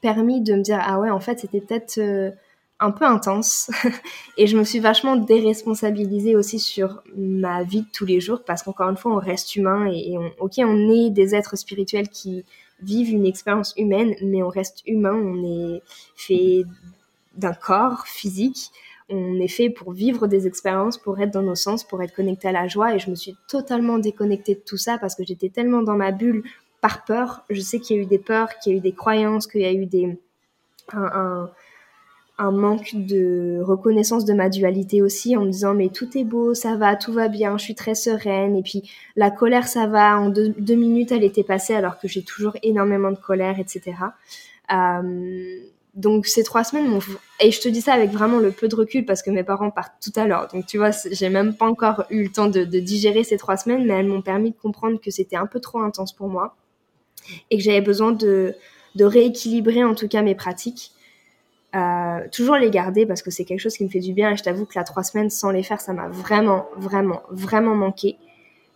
permis 0.00 0.40
de 0.40 0.54
me 0.54 0.62
dire 0.62 0.80
ah 0.80 1.00
ouais 1.00 1.10
en 1.10 1.18
fait 1.18 1.40
c'était 1.40 1.60
peut-être 1.60 1.98
euh, 1.98 2.30
un 2.80 2.90
peu 2.90 3.04
intense. 3.04 3.70
Et 4.36 4.46
je 4.46 4.56
me 4.56 4.64
suis 4.64 4.78
vachement 4.80 5.16
déresponsabilisée 5.16 6.36
aussi 6.36 6.58
sur 6.58 7.02
ma 7.16 7.62
vie 7.62 7.82
de 7.82 7.88
tous 7.92 8.06
les 8.06 8.20
jours 8.20 8.42
parce 8.44 8.62
qu'encore 8.62 8.88
une 8.88 8.96
fois 8.96 9.12
on 9.12 9.18
reste 9.18 9.56
humain 9.56 9.86
et, 9.86 10.16
on, 10.18 10.32
ok 10.40 10.54
on 10.58 10.90
est 10.90 11.10
des 11.10 11.34
êtres 11.34 11.56
spirituels 11.56 12.08
qui 12.08 12.44
vivent 12.80 13.10
une 13.10 13.26
expérience 13.26 13.74
humaine 13.76 14.14
mais 14.22 14.42
on 14.42 14.48
reste 14.48 14.82
humain. 14.86 15.14
On 15.14 15.44
est 15.44 15.82
fait 16.16 16.64
d'un 17.36 17.54
corps 17.54 18.06
physique 18.06 18.70
on 19.10 19.40
est 19.40 19.48
fait 19.48 19.70
pour 19.70 19.92
vivre 19.92 20.26
des 20.26 20.46
expériences, 20.46 20.98
pour 20.98 21.18
être 21.20 21.30
dans 21.30 21.42
nos 21.42 21.54
sens, 21.54 21.84
pour 21.84 22.02
être 22.02 22.14
connecté 22.14 22.48
à 22.48 22.52
la 22.52 22.68
joie. 22.68 22.94
Et 22.94 22.98
je 22.98 23.10
me 23.10 23.14
suis 23.14 23.36
totalement 23.48 23.98
déconnectée 23.98 24.54
de 24.54 24.60
tout 24.60 24.76
ça 24.76 24.98
parce 24.98 25.14
que 25.14 25.24
j'étais 25.24 25.48
tellement 25.48 25.82
dans 25.82 25.96
ma 25.96 26.12
bulle 26.12 26.44
par 26.80 27.04
peur. 27.04 27.44
Je 27.50 27.60
sais 27.60 27.80
qu'il 27.80 27.96
y 27.96 28.00
a 28.00 28.02
eu 28.02 28.06
des 28.06 28.18
peurs, 28.18 28.58
qu'il 28.58 28.72
y 28.72 28.74
a 28.74 28.78
eu 28.78 28.80
des 28.80 28.92
croyances, 28.92 29.46
qu'il 29.46 29.62
y 29.62 29.66
a 29.66 29.72
eu 29.72 29.86
des, 29.86 30.18
un, 30.92 31.50
manque 32.38 32.94
de 32.94 33.60
reconnaissance 33.62 34.24
de 34.24 34.32
ma 34.32 34.48
dualité 34.48 35.02
aussi 35.02 35.36
en 35.36 35.44
me 35.44 35.50
disant 35.50 35.74
mais 35.74 35.88
tout 35.88 36.16
est 36.16 36.24
beau, 36.24 36.54
ça 36.54 36.76
va, 36.76 36.94
tout 36.94 37.12
va 37.12 37.28
bien, 37.28 37.58
je 37.58 37.64
suis 37.64 37.74
très 37.74 37.94
sereine. 37.94 38.56
Et 38.56 38.62
puis 38.62 38.90
la 39.16 39.30
colère, 39.30 39.66
ça 39.68 39.86
va, 39.86 40.18
en 40.18 40.28
deux, 40.28 40.74
minutes, 40.74 41.12
elle 41.12 41.24
était 41.24 41.42
passée 41.42 41.74
alors 41.74 41.98
que 41.98 42.08
j'ai 42.08 42.22
toujours 42.22 42.56
énormément 42.62 43.10
de 43.10 43.18
colère, 43.18 43.58
etc. 43.58 43.96
donc 45.98 46.26
ces 46.26 46.44
trois 46.44 46.62
semaines 46.62 47.00
et 47.40 47.50
je 47.50 47.60
te 47.60 47.68
dis 47.68 47.80
ça 47.80 47.92
avec 47.92 48.10
vraiment 48.10 48.38
le 48.38 48.52
peu 48.52 48.68
de 48.68 48.76
recul 48.76 49.04
parce 49.04 49.20
que 49.20 49.30
mes 49.30 49.42
parents 49.42 49.72
partent 49.72 50.00
tout 50.00 50.12
à 50.14 50.28
l'heure. 50.28 50.46
Donc 50.52 50.64
tu 50.64 50.78
vois 50.78 50.90
j'ai 51.10 51.28
même 51.28 51.54
pas 51.54 51.66
encore 51.66 52.04
eu 52.08 52.22
le 52.22 52.30
temps 52.30 52.46
de, 52.46 52.62
digérer 52.64 53.24
ces 53.24 53.36
trois 53.36 53.56
semaines 53.56 53.84
mais 53.84 53.94
elles 53.94 54.06
m'ont 54.06 54.22
permis 54.22 54.52
de 54.52 54.56
comprendre 54.56 55.00
que 55.00 55.10
c'était 55.10 55.36
un 55.36 55.46
peu 55.46 55.58
trop 55.58 55.80
intense 55.80 56.12
pour 56.12 56.28
moi 56.28 56.56
et 57.50 57.58
que 57.58 57.64
j'avais 57.64 57.80
besoin 57.80 58.12
de, 58.12 58.54
rééquilibrer 58.98 59.82
en 59.84 59.94
tout 59.94 60.08
cas 60.08 60.22
mes 60.22 60.36
pratiques. 60.36 60.92
Euh, 61.74 62.20
toujours 62.32 62.56
les 62.56 62.70
garder 62.70 63.04
parce 63.04 63.20
que 63.20 63.30
c'est 63.30 63.44
quelque 63.44 63.60
chose 63.60 63.76
qui 63.76 63.84
me 63.84 63.90
fait 63.90 64.00
du 64.00 64.12
bien 64.12 64.30
et 64.30 64.36
je 64.36 64.42
t'avoue 64.42 64.64
que 64.64 64.72
la 64.76 64.84
trois 64.84 65.02
semaines 65.02 65.30
sans 65.30 65.50
les 65.50 65.62
faire 65.64 65.80
ça 65.80 65.92
m'a 65.92 66.08
vraiment 66.08 66.66
vraiment 66.76 67.22
vraiment 67.30 67.74
manqué. 67.74 68.18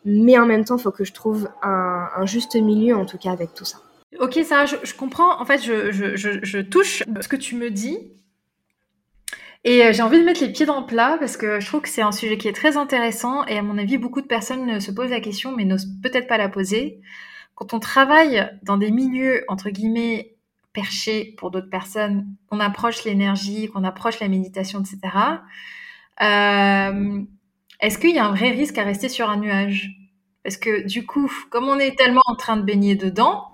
Mais 0.04 0.36
en 0.38 0.46
même 0.46 0.64
temps 0.64 0.76
il 0.76 0.82
faut 0.82 0.90
que 0.90 1.04
je 1.04 1.12
trouve 1.12 1.48
un, 1.62 2.26
juste 2.26 2.56
milieu 2.56 2.96
en 2.96 3.06
tout 3.06 3.16
cas 3.16 3.30
avec 3.30 3.54
tout 3.54 3.64
ça 3.64 3.78
ok 4.18 4.40
ça 4.44 4.66
je, 4.66 4.76
je 4.82 4.94
comprends. 4.94 5.40
En 5.40 5.44
fait 5.44 5.62
je, 5.62 6.60
touche 6.60 7.02
ce 7.20 7.28
que 7.28 7.36
tu 7.36 7.56
me 7.56 7.70
dis. 7.70 7.98
Et 9.64 9.84
euh, 9.84 9.92
j'ai 9.92 10.02
envie 10.02 10.18
de 10.18 10.24
mettre 10.24 10.42
les 10.42 10.50
pieds 10.50 10.66
dans 10.66 10.80
le 10.80 10.86
plat 10.86 11.16
parce 11.20 11.36
que 11.36 11.60
je 11.60 11.66
trouve 11.66 11.82
que 11.82 11.88
c'est 11.88 12.02
un 12.02 12.10
sujet 12.10 12.36
qui 12.36 12.48
est 12.48 12.52
très 12.52 12.76
intéressant 12.76 13.46
et 13.46 13.58
à 13.58 13.62
mon 13.62 13.78
avis 13.78 13.96
beaucoup 13.96 14.20
de 14.20 14.26
personnes 14.26 14.80
se 14.80 14.90
posent 14.90 15.10
la 15.10 15.20
question 15.20 15.54
mais 15.54 15.64
n'osent 15.64 15.88
peut-être 16.02 16.26
pas 16.26 16.38
la 16.38 16.48
poser. 16.48 17.00
Quand 17.54 17.74
on 17.74 17.78
travaille 17.78 18.50
dans 18.62 18.76
des 18.76 18.90
milieux, 18.90 19.44
entre 19.46 19.70
guillemets, 19.70 20.34
perchés 20.72 21.34
pour 21.36 21.50
d'autres 21.50 21.70
personnes, 21.70 22.26
qu'on 22.48 22.60
approche 22.60 23.04
l'énergie, 23.04 23.68
qu'on 23.68 23.84
approche 23.84 24.20
la 24.20 24.28
méditation, 24.28 24.80
etc., 24.80 24.98
euh, 26.22 27.22
est-ce 27.80 27.98
qu'il 27.98 28.14
y 28.14 28.18
a 28.18 28.26
un 28.26 28.34
vrai 28.34 28.50
risque 28.50 28.78
à 28.78 28.84
rester 28.84 29.08
sur 29.08 29.28
un 29.28 29.36
nuage? 29.36 29.90
Parce 30.44 30.56
que 30.56 30.86
du 30.86 31.04
coup, 31.06 31.30
comme 31.50 31.68
on 31.68 31.78
est 31.78 31.96
tellement 31.96 32.22
en 32.26 32.36
train 32.36 32.56
de 32.56 32.62
baigner 32.62 32.96
dedans, 32.96 33.51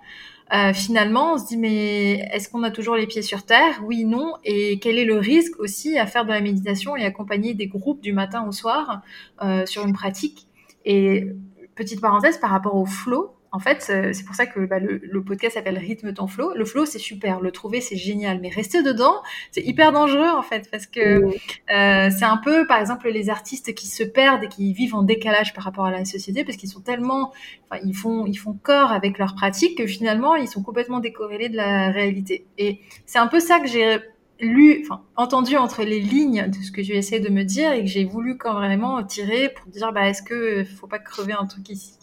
euh, 0.55 0.73
finalement, 0.73 1.35
on 1.35 1.39
se 1.39 1.47
dit 1.47 1.57
mais 1.57 2.29
est-ce 2.33 2.49
qu'on 2.49 2.63
a 2.63 2.71
toujours 2.71 2.97
les 2.97 3.07
pieds 3.07 3.23
sur 3.23 3.45
terre? 3.45 3.83
Oui, 3.85 4.05
non. 4.05 4.35
Et 4.45 4.79
quel 4.79 4.99
est 4.99 5.05
le 5.05 5.19
risque 5.19 5.59
aussi 5.59 5.99
à 5.99 6.07
faire 6.07 6.25
de 6.25 6.31
la 6.31 6.41
méditation 6.41 6.97
et 6.97 7.05
accompagner 7.05 7.55
des 7.55 7.67
groupes 7.67 8.01
du 8.01 8.13
matin 8.13 8.47
au 8.47 8.53
soir 8.53 9.03
euh, 9.43 9.67
sur 9.67 9.87
une 9.87 9.93
pratique? 9.93 10.47
Et 10.85 11.27
petite 11.75 12.01
parenthèse 12.01 12.39
par 12.39 12.51
rapport 12.51 12.77
au 12.77 12.87
flow, 12.87 13.35
en 13.51 13.61
fait, 13.61 13.81
c'est 13.81 14.25
pour 14.25 14.35
ça 14.35 14.47
que 14.47 14.61
bah, 14.61 14.79
le, 14.79 15.23
podcast 15.23 15.55
s'appelle 15.55 15.79
Rythme 15.79 16.13
ton 16.13 16.27
flow. 16.27 16.53
Le 16.55 16.65
flow, 16.65 16.85
c'est 16.85 16.99
super, 16.99 17.41
le 17.41 17.51
trouver, 17.51 17.81
c'est 17.81 17.97
génial, 17.97 18.41
mais 18.41 18.51
rester 18.51 18.83
dedans, 18.83 19.23
c'est 19.53 19.63
hyper 19.63 19.93
dangereux 19.93 20.29
en 20.29 20.43
fait, 20.43 20.71
parce 20.71 20.87
que 20.87 21.01
euh, 21.01 22.11
c'est 22.11 22.25
un 22.25 22.37
peu, 22.37 22.67
par 22.67 22.79
exemple, 22.79 23.09
les 23.09 23.31
artistes 23.31 23.75
qui 23.75 23.87
se 23.87 24.03
perdent 24.03 24.45
et 24.45 24.49
qui 24.49 24.73
vivent 24.73 24.95
en 24.95 25.03
décalage 25.03 25.55
par 25.55 25.65
rapport 25.65 25.87
à 25.87 25.91
la 25.91 26.05
société, 26.05 26.45
parce 26.45 26.57
qu'ils 26.57 26.69
sont 26.69 26.81
tellement, 26.81 27.33
enfin, 27.71 27.81
ils 27.85 27.95
font, 27.95 28.27
ils 28.27 28.37
font 28.37 28.53
corps 28.53 28.93
avec 28.93 29.19
leurs 29.19 29.35
pratiques 29.35 29.79
que 29.79 29.87
finalement, 29.87 30.35
ils 30.35 30.49
sont 30.49 30.63
complètement 30.63 31.01
décorrélés 31.01 31.49
de 31.49 31.57
la 31.57 31.91
réalité. 31.91 32.47
Et 32.59 32.81
c'est 33.07 33.19
un 33.19 33.29
peu 33.29 33.41
ça 33.41 33.61
que 33.61 33.67
j'ai 33.67 33.99
lu, 34.41 34.83
enfin, 34.85 35.03
entendu 35.17 35.57
entre 35.57 35.83
les 35.83 36.01
lignes 36.01 36.49
de 36.49 36.63
ce 36.63 36.71
que 36.71 36.83
j'ai 36.83 36.97
essayé 36.97 37.21
de 37.21 37.31
me 37.31 37.43
dire 37.43 37.73
et 37.73 37.81
que 37.81 37.91
j'ai 37.91 38.05
voulu 38.05 38.37
quand 38.37 38.55
vraiment 38.55 39.03
tirer 39.03 39.49
pour 39.49 39.67
dire, 39.71 39.93
bah, 39.93 40.09
est-ce 40.09 40.23
que 40.23 40.65
faut 40.65 40.87
pas 40.87 40.99
crever 40.99 41.33
un 41.33 41.47
truc 41.47 41.69
ici? 41.71 41.98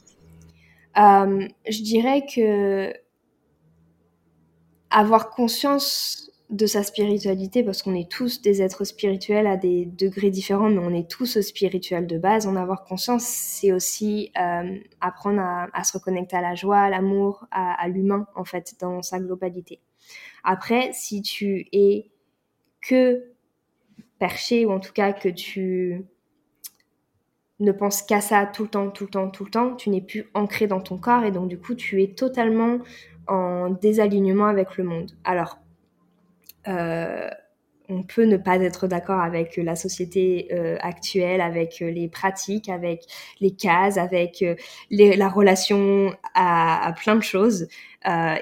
Euh, 0.97 1.47
je 1.69 1.81
dirais 1.81 2.25
que 2.25 2.93
avoir 4.89 5.29
conscience 5.29 6.31
de 6.49 6.67
sa 6.67 6.83
spiritualité, 6.83 7.63
parce 7.63 7.81
qu'on 7.81 7.95
est 7.95 8.09
tous 8.09 8.41
des 8.41 8.61
êtres 8.61 8.83
spirituels 8.83 9.47
à 9.47 9.57
des 9.57 9.85
degrés 9.85 10.29
différents, 10.29 10.69
mais 10.69 10.79
on 10.79 10.93
est 10.93 11.09
tous 11.09 11.39
spirituels 11.41 12.05
de 12.05 12.17
base. 12.19 12.45
En 12.45 12.55
avoir 12.55 12.83
conscience, 12.83 13.23
c'est 13.23 13.71
aussi 13.71 14.31
euh, 14.39 14.77
apprendre 15.01 15.41
à, 15.41 15.83
se 15.83 15.93
reconnecter 15.93 16.37
à 16.37 16.41
la 16.41 16.53
joie, 16.53 16.79
à 16.79 16.89
l'amour, 16.89 17.45
à, 17.51 17.87
l'humain, 17.87 18.27
en 18.35 18.45
fait, 18.45 18.75
dans 18.79 19.01
sa 19.01 19.19
globalité. 19.19 19.79
Après, 20.43 20.91
si 20.93 21.23
tu 21.23 21.67
es 21.71 22.11
que 22.81 23.23
perché, 24.19 24.65
ou 24.65 24.71
en 24.71 24.79
tout 24.79 24.93
cas 24.93 25.13
que 25.13 25.29
tu 25.29 26.05
ne 27.59 27.71
pense 27.71 28.01
qu'à 28.01 28.21
ça 28.21 28.45
tout 28.45 28.63
le 28.63 28.69
temps, 28.69 28.89
tout 28.89 29.05
le 29.05 29.09
temps, 29.09 29.29
tout 29.29 29.45
le 29.45 29.51
temps, 29.51 29.75
tu 29.75 29.89
n'es 29.89 30.01
plus 30.01 30.29
ancré 30.33 30.67
dans 30.67 30.81
ton 30.81 30.97
corps 30.97 31.23
et 31.23 31.31
donc 31.31 31.47
du 31.47 31.57
coup 31.57 31.75
tu 31.75 32.03
es 32.03 32.07
totalement 32.07 32.79
en 33.27 33.69
désalignement 33.69 34.45
avec 34.45 34.77
le 34.77 34.83
monde. 34.83 35.11
Alors, 35.23 35.59
euh, 36.67 37.29
on 37.89 38.03
peut 38.03 38.25
ne 38.25 38.37
pas 38.37 38.57
être 38.57 38.87
d'accord 38.87 39.19
avec 39.19 39.57
la 39.57 39.75
société 39.75 40.47
euh, 40.51 40.77
actuelle, 40.81 41.41
avec 41.41 41.81
euh, 41.81 41.89
les 41.89 42.07
pratiques, 42.07 42.69
avec 42.69 43.03
les 43.39 43.51
cases, 43.51 43.97
avec 43.97 44.43
la 44.89 45.29
relation 45.29 46.13
à, 46.33 46.93
plein 46.97 47.15
de 47.15 47.23
choses. 47.23 47.67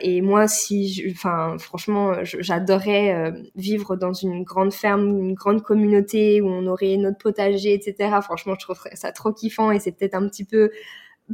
et 0.02 0.22
moi, 0.22 0.48
si, 0.48 1.04
enfin, 1.12 1.58
franchement, 1.60 2.14
j'adorerais 2.24 3.34
vivre 3.56 3.96
dans 3.96 4.14
une 4.14 4.44
grande 4.44 4.74
ferme, 4.74 5.18
une 5.18 5.34
grande 5.34 5.62
communauté 5.62 6.42
où 6.42 6.48
on 6.48 6.68
aurait 6.68 6.98
notre 6.98 7.18
potager, 7.18 7.74
etc. 7.74 8.18
Franchement, 8.22 8.56
je 8.60 8.66
trouverais 8.66 8.96
ça 8.96 9.12
trop 9.12 9.32
kiffant 9.32 9.72
et 9.72 9.80
c'est 9.80 9.92
peut-être 9.92 10.16
un 10.16 10.28
petit 10.28 10.46
peu 10.46 10.72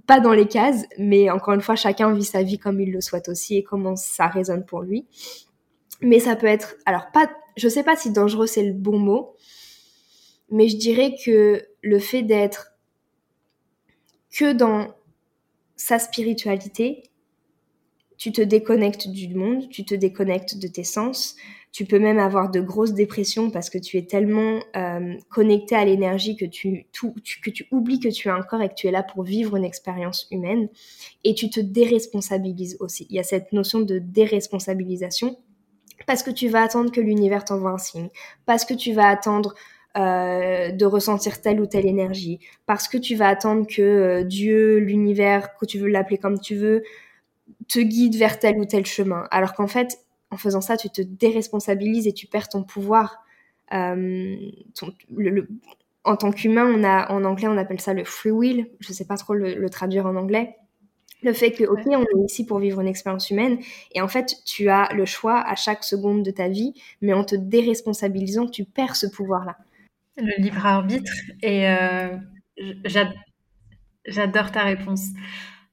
pas 0.05 0.19
dans 0.19 0.33
les 0.33 0.47
cases, 0.47 0.85
mais 0.97 1.29
encore 1.29 1.53
une 1.53 1.61
fois, 1.61 1.75
chacun 1.75 2.13
vit 2.13 2.23
sa 2.23 2.43
vie 2.43 2.59
comme 2.59 2.79
il 2.79 2.91
le 2.91 3.01
souhaite 3.01 3.29
aussi 3.29 3.57
et 3.57 3.63
comment 3.63 3.95
ça 3.95 4.27
résonne 4.27 4.65
pour 4.65 4.81
lui. 4.81 5.07
Mais 6.01 6.19
ça 6.19 6.35
peut 6.35 6.47
être, 6.47 6.75
alors 6.85 7.11
pas, 7.11 7.29
je 7.59 7.67
sais 7.67 7.83
pas 7.83 7.95
si 7.95 8.11
dangereux 8.11 8.47
c'est 8.47 8.63
le 8.63 8.73
bon 8.73 8.97
mot, 8.97 9.35
mais 10.49 10.67
je 10.67 10.77
dirais 10.77 11.15
que 11.23 11.61
le 11.81 11.99
fait 11.99 12.23
d'être 12.23 12.73
que 14.31 14.53
dans 14.53 14.87
sa 15.75 15.99
spiritualité, 15.99 17.03
tu 18.17 18.31
te 18.31 18.41
déconnectes 18.41 19.07
du 19.07 19.33
monde, 19.33 19.69
tu 19.69 19.85
te 19.85 19.95
déconnectes 19.95 20.57
de 20.57 20.67
tes 20.67 20.83
sens, 20.83 21.35
tu 21.71 21.85
peux 21.85 21.99
même 21.99 22.19
avoir 22.19 22.49
de 22.49 22.59
grosses 22.59 22.93
dépressions 22.93 23.49
parce 23.49 23.69
que 23.69 23.77
tu 23.77 23.97
es 23.97 24.03
tellement 24.03 24.59
euh, 24.75 25.15
connecté 25.29 25.75
à 25.75 25.85
l'énergie 25.85 26.35
que 26.35 26.45
tu, 26.45 26.87
que 26.91 27.49
tu 27.49 27.67
oublies 27.71 27.99
que 27.99 28.09
tu 28.09 28.29
as 28.29 28.35
un 28.35 28.41
corps 28.41 28.61
et 28.61 28.69
que 28.69 28.73
tu 28.73 28.87
es 28.87 28.91
là 28.91 29.03
pour 29.03 29.23
vivre 29.23 29.55
une 29.55 29.63
expérience 29.63 30.27
humaine. 30.31 30.67
Et 31.23 31.35
tu 31.35 31.49
te 31.49 31.59
déresponsabilises 31.59 32.77
aussi. 32.79 33.05
Il 33.09 33.15
y 33.15 33.19
a 33.19 33.23
cette 33.23 33.53
notion 33.53 33.81
de 33.81 33.99
déresponsabilisation 33.99 35.37
parce 36.09 36.23
que 36.23 36.31
tu 36.31 36.47
vas 36.47 36.63
attendre 36.63 36.91
que 36.91 36.99
l'univers 36.99 37.45
t'envoie 37.45 37.69
un 37.69 37.77
signe, 37.77 38.09
parce 38.47 38.65
que 38.65 38.73
tu 38.73 38.93
vas 38.93 39.07
attendre 39.09 39.53
euh, 39.95 40.71
de 40.71 40.85
ressentir 40.87 41.39
telle 41.39 41.61
ou 41.61 41.67
telle 41.67 41.85
énergie, 41.85 42.39
parce 42.65 42.87
que 42.87 42.97
tu 42.97 43.13
vas 43.13 43.27
attendre 43.27 43.67
que 43.67 43.83
euh, 43.83 44.23
Dieu, 44.23 44.79
l'univers, 44.79 45.55
que 45.55 45.67
tu 45.67 45.77
veux 45.77 45.87
l'appeler 45.87 46.17
comme 46.17 46.39
tu 46.39 46.55
veux, 46.55 46.81
te 47.67 47.77
guide 47.77 48.15
vers 48.15 48.39
tel 48.39 48.57
ou 48.57 48.65
tel 48.65 48.87
chemin. 48.87 49.27
Alors 49.29 49.53
qu'en 49.53 49.67
fait, 49.67 49.99
en 50.31 50.37
faisant 50.37 50.61
ça, 50.61 50.77
tu 50.77 50.89
te 50.89 51.03
déresponsabilises 51.03 52.07
et 52.07 52.13
tu 52.13 52.25
perds 52.25 52.49
ton 52.49 52.63
pouvoir. 52.63 53.23
Euh, 53.71 54.35
en 56.05 56.15
tant 56.15 56.31
qu'humain, 56.31 56.65
on 56.75 56.83
a 56.83 57.11
en 57.11 57.23
anglais 57.23 57.47
on 57.47 57.57
appelle 57.57 57.81
ça 57.81 57.93
le 57.93 58.03
free 58.03 58.31
will. 58.31 58.67
Je 58.79 58.89
ne 58.89 58.93
sais 58.95 59.05
pas 59.05 59.17
trop 59.17 59.35
le 59.35 59.69
traduire 59.69 60.07
en 60.07 60.15
anglais 60.15 60.55
le 61.21 61.33
fait 61.33 61.51
que, 61.51 61.63
ok, 61.63 61.81
on 61.87 62.01
est 62.01 62.25
ici 62.25 62.45
pour 62.45 62.59
vivre 62.59 62.79
une 62.81 62.87
expérience 62.87 63.29
humaine, 63.29 63.59
et 63.93 64.01
en 64.01 64.07
fait, 64.07 64.35
tu 64.45 64.69
as 64.69 64.89
le 64.93 65.05
choix 65.05 65.41
à 65.41 65.55
chaque 65.55 65.83
seconde 65.83 66.23
de 66.23 66.31
ta 66.31 66.47
vie, 66.47 66.73
mais 67.01 67.13
en 67.13 67.23
te 67.23 67.35
déresponsabilisant, 67.35 68.47
tu 68.47 68.63
perds 68.63 68.95
ce 68.95 69.07
pouvoir-là. 69.07 69.57
Le 70.17 70.41
libre 70.41 70.65
arbitre, 70.65 71.11
et 71.41 71.67
euh, 71.69 72.15
j'adore 74.05 74.51
ta 74.51 74.63
réponse. 74.63 75.05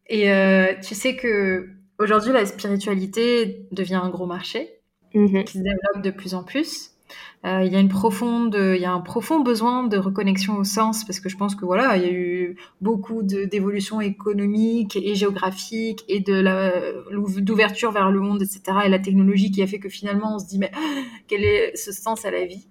Et 0.09 0.31
euh, 0.31 0.75
tu 0.83 0.95
sais 0.95 1.17
que 1.17 1.69
aujourd'hui, 1.99 2.33
la 2.33 2.47
spiritualité 2.47 3.67
devient 3.73 4.01
un 4.03 4.11
gros 4.11 4.27
marché 4.27 4.81
mm-hmm. 5.15 5.45
qui 5.45 5.59
se 5.59 5.63
développe 5.63 6.03
de 6.03 6.11
plus 6.11 6.35
en 6.35 6.45
plus. 6.45 6.96
Euh, 7.45 7.63
il 7.65 7.73
y 7.73 7.77
a 7.77 7.81
une 7.81 7.89
profonde, 7.89 8.57
il 8.59 8.81
y 8.81 8.85
a 8.85 8.93
un 8.93 9.01
profond 9.01 9.41
besoin 9.41 9.85
de 9.85 9.97
reconnexion 9.97 10.57
au 10.57 10.65
sens 10.65 11.05
parce 11.05 11.21
que 11.21 11.29
je 11.29 11.37
pense 11.37 11.55
que 11.55 11.65
voilà, 11.65 11.97
il 11.97 12.03
y 12.03 12.07
a 12.07 12.13
eu 12.13 12.57
beaucoup 12.81 13.23
d'évolutions 13.23 14.01
économiques 14.01 14.97
et 14.97 15.15
géographiques 15.15 16.05
et 16.09 16.21
de 16.21 17.41
d'ouverture 17.41 17.93
vers 17.93 18.11
le 18.11 18.21
monde, 18.21 18.43
etc. 18.43 18.79
Et 18.87 18.89
la 18.89 18.99
technologie 18.99 19.51
qui 19.51 19.63
a 19.63 19.67
fait 19.67 19.79
que 19.79 19.89
finalement 19.89 20.37
on 20.37 20.39
se 20.39 20.47
dit 20.47 20.59
mais 20.59 20.73
quel 21.29 21.45
est 21.45 21.77
ce 21.77 21.93
sens 21.93 22.25
à 22.25 22.31
la 22.31 22.45
vie? 22.45 22.67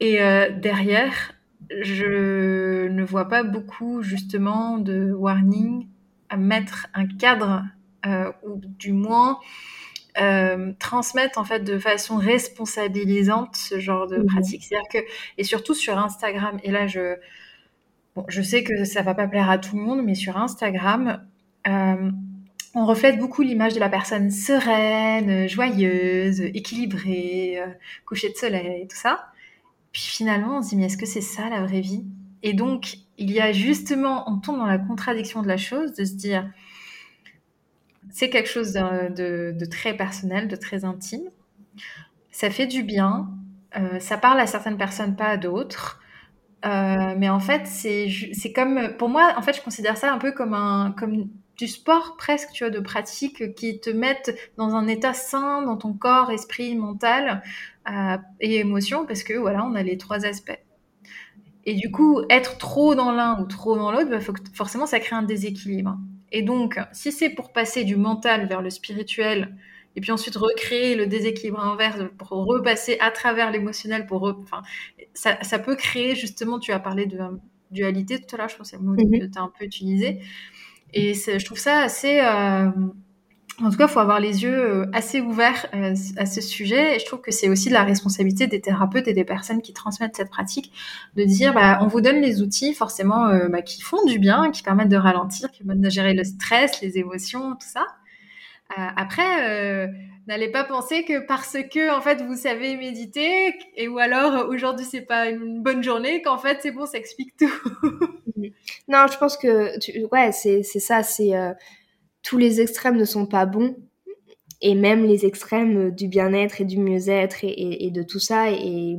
Et 0.00 0.20
euh, 0.20 0.50
derrière, 0.50 1.34
je 1.80 2.88
ne 2.88 3.04
vois 3.04 3.28
pas 3.28 3.44
beaucoup 3.44 4.02
justement 4.02 4.78
de 4.78 5.12
warning 5.12 5.86
à 6.28 6.36
mettre 6.36 6.88
un 6.94 7.06
cadre 7.06 7.62
euh, 8.06 8.32
ou 8.42 8.60
du 8.60 8.92
moins 8.92 9.38
euh, 10.20 10.72
transmettre 10.78 11.38
en 11.38 11.44
fait 11.44 11.60
de 11.60 11.78
façon 11.78 12.16
responsabilisante 12.16 13.56
ce 13.56 13.80
genre 13.80 14.06
de 14.06 14.18
mmh 14.18 14.26
pratique. 14.26 14.64
C'est-à-dire 14.64 14.88
que 14.92 14.98
et 15.38 15.44
surtout 15.44 15.74
sur 15.74 15.98
Instagram. 15.98 16.58
Et 16.64 16.70
là, 16.70 16.86
je 16.86 17.16
bon, 18.14 18.24
je 18.28 18.42
sais 18.42 18.62
que 18.62 18.84
ça 18.84 19.02
va 19.02 19.14
pas 19.14 19.26
plaire 19.26 19.50
à 19.50 19.58
tout 19.58 19.76
le 19.76 19.82
monde, 19.82 20.02
mais 20.04 20.14
sur 20.14 20.36
Instagram. 20.36 21.24
Euh, 21.66 22.10
on 22.74 22.86
reflète 22.86 23.18
beaucoup 23.18 23.42
l'image 23.42 23.74
de 23.74 23.80
la 23.80 23.90
personne 23.90 24.30
sereine, 24.30 25.46
joyeuse, 25.46 26.40
équilibrée, 26.40 27.58
euh, 27.58 27.66
coucher 28.06 28.30
de 28.30 28.34
soleil, 28.34 28.88
tout 28.88 28.96
ça. 28.96 29.26
Puis 29.92 30.02
finalement, 30.02 30.58
on 30.58 30.62
se 30.62 30.70
dit, 30.70 30.76
mais 30.76 30.86
est-ce 30.86 30.96
que 30.96 31.06
c'est 31.06 31.20
ça 31.20 31.50
la 31.50 31.62
vraie 31.62 31.82
vie? 31.82 32.04
Et 32.42 32.54
donc, 32.54 32.96
il 33.18 33.30
y 33.30 33.40
a 33.40 33.52
justement, 33.52 34.24
on 34.26 34.38
tombe 34.38 34.56
dans 34.56 34.66
la 34.66 34.78
contradiction 34.78 35.42
de 35.42 35.48
la 35.48 35.58
chose, 35.58 35.92
de 35.92 36.04
se 36.04 36.14
dire, 36.14 36.50
c'est 38.12 38.28
quelque 38.28 38.48
chose 38.48 38.72
de, 38.74 39.64
très 39.70 39.96
personnel, 39.96 40.46
de 40.46 40.56
très 40.56 40.84
intime. 40.84 41.24
Ça 42.30 42.50
fait 42.50 42.66
du 42.66 42.82
bien. 42.82 43.30
Euh, 43.76 43.98
ça 43.98 44.18
parle 44.18 44.38
à 44.38 44.46
certaines 44.46 44.76
personnes, 44.76 45.16
pas 45.16 45.28
à 45.28 45.36
d'autres. 45.38 45.98
Euh, 46.64 47.14
mais 47.16 47.28
en 47.28 47.40
fait, 47.40 47.66
c'est 47.66 48.52
comme, 48.54 48.94
pour 48.98 49.08
moi, 49.08 49.32
en 49.36 49.42
fait, 49.42 49.56
je 49.56 49.62
considère 49.62 49.96
ça 49.96 50.12
un 50.12 50.18
peu 50.18 50.30
comme 50.30 50.54
un, 50.54 50.94
comme 50.96 51.28
du 51.56 51.66
sport 51.66 52.16
presque, 52.16 52.50
tu 52.52 52.64
vois, 52.64 52.70
de 52.70 52.80
pratique 52.80 53.54
qui 53.54 53.80
te 53.80 53.90
mettent 53.90 54.36
dans 54.58 54.74
un 54.74 54.86
état 54.86 55.14
sain 55.14 55.62
dans 55.62 55.76
ton 55.76 55.94
corps, 55.94 56.30
esprit, 56.30 56.76
mental 56.76 57.42
euh, 57.90 58.16
et 58.40 58.58
émotion, 58.58 59.06
parce 59.06 59.22
que 59.22 59.34
voilà, 59.34 59.64
on 59.64 59.74
a 59.74 59.82
les 59.82 59.96
trois 59.96 60.26
aspects. 60.26 60.58
Et 61.64 61.74
du 61.74 61.90
coup, 61.90 62.20
être 62.28 62.58
trop 62.58 62.94
dans 62.94 63.12
l'un 63.12 63.40
ou 63.40 63.46
trop 63.46 63.76
dans 63.76 63.90
l'autre, 63.90 64.10
bah, 64.10 64.18
forcément, 64.52 64.86
ça 64.86 65.00
crée 65.00 65.16
un 65.16 65.22
déséquilibre. 65.22 65.96
Et 66.32 66.42
donc, 66.42 66.80
si 66.92 67.12
c'est 67.12 67.30
pour 67.30 67.52
passer 67.52 67.84
du 67.84 67.96
mental 67.96 68.48
vers 68.48 68.62
le 68.62 68.70
spirituel, 68.70 69.54
et 69.94 70.00
puis 70.00 70.10
ensuite 70.10 70.34
recréer 70.36 70.94
le 70.94 71.06
déséquilibre 71.06 71.60
inverse 71.60 71.98
pour 72.18 72.30
repasser 72.30 72.96
à 73.00 73.10
travers 73.10 73.50
l'émotionnel, 73.50 74.06
pour 74.06 74.24
enfin, 74.24 74.62
ça, 75.14 75.58
peut 75.58 75.76
créer 75.76 76.16
justement, 76.16 76.58
tu 76.58 76.72
as 76.72 76.80
parlé 76.80 77.06
de 77.06 77.18
dualité 77.70 78.18
tout 78.18 78.34
à 78.34 78.38
l'heure, 78.38 78.48
je 78.48 78.56
pense 78.56 78.70
que 78.70 78.76
c'est 78.76 78.82
le 78.82 78.88
mot 78.88 78.94
mhm. 78.94 79.20
que 79.20 79.26
tu 79.26 79.38
as 79.38 79.42
un 79.42 79.52
peu 79.56 79.64
utilisé. 79.64 80.20
Et 80.94 81.14
je 81.14 81.44
trouve 81.44 81.58
ça 81.58 81.80
assez... 81.80 82.20
Euh, 82.20 82.70
en 83.62 83.70
tout 83.70 83.76
cas, 83.76 83.86
il 83.86 83.90
faut 83.90 84.00
avoir 84.00 84.20
les 84.20 84.42
yeux 84.42 84.54
euh, 84.54 84.86
assez 84.92 85.20
ouverts 85.20 85.66
euh, 85.74 85.94
à 86.16 86.26
ce 86.26 86.40
sujet. 86.40 86.96
Et 86.96 86.98
je 86.98 87.06
trouve 87.06 87.20
que 87.20 87.30
c'est 87.30 87.48
aussi 87.48 87.70
la 87.70 87.82
responsabilité 87.82 88.46
des 88.46 88.60
thérapeutes 88.60 89.08
et 89.08 89.12
des 89.12 89.24
personnes 89.24 89.62
qui 89.62 89.72
transmettent 89.72 90.16
cette 90.16 90.30
pratique 90.30 90.72
de 91.16 91.24
dire, 91.24 91.54
bah, 91.54 91.78
on 91.80 91.86
vous 91.86 92.00
donne 92.00 92.20
les 92.20 92.42
outils 92.42 92.74
forcément 92.74 93.26
euh, 93.26 93.48
bah, 93.48 93.62
qui 93.62 93.82
font 93.82 94.04
du 94.04 94.18
bien, 94.18 94.50
qui 94.50 94.62
permettent 94.62 94.88
de 94.88 94.96
ralentir, 94.96 95.50
qui 95.50 95.62
permettent 95.62 95.80
de 95.80 95.90
gérer 95.90 96.14
le 96.14 96.24
stress, 96.24 96.80
les 96.80 96.98
émotions, 96.98 97.52
tout 97.52 97.68
ça. 97.68 97.86
après, 98.76 99.88
n'allez 100.26 100.50
pas 100.50 100.64
penser 100.64 101.04
que 101.04 101.26
parce 101.26 101.56
que 101.72 101.94
en 101.94 102.00
fait 102.00 102.22
vous 102.22 102.36
savez 102.36 102.76
méditer 102.76 103.54
et 103.76 103.86
ou 103.88 103.98
alors 103.98 104.48
aujourd'hui 104.48 104.86
c'est 104.88 105.02
pas 105.02 105.28
une 105.28 105.62
bonne 105.62 105.82
journée 105.82 106.22
qu'en 106.22 106.38
fait 106.38 106.58
c'est 106.62 106.70
bon 106.70 106.86
ça 106.86 106.96
explique 106.96 107.36
tout. 107.36 107.52
non, 108.88 109.06
je 109.12 109.18
pense 109.18 109.36
que 109.36 109.76
ouais 110.10 110.32
c'est 110.32 110.62
ça 110.62 111.02
c'est 111.02 111.32
tous 112.22 112.38
les 112.38 112.60
extrêmes 112.60 112.96
ne 112.96 113.04
sont 113.04 113.26
pas 113.26 113.46
bons 113.46 113.76
et 114.60 114.74
même 114.74 115.04
les 115.04 115.26
extrêmes 115.26 115.90
du 115.90 116.08
bien-être 116.08 116.60
et 116.60 116.64
du 116.64 116.78
mieux-être 116.78 117.38
et, 117.42 117.90
de 117.90 118.02
tout 118.02 118.20
ça 118.20 118.50
et, 118.50 118.96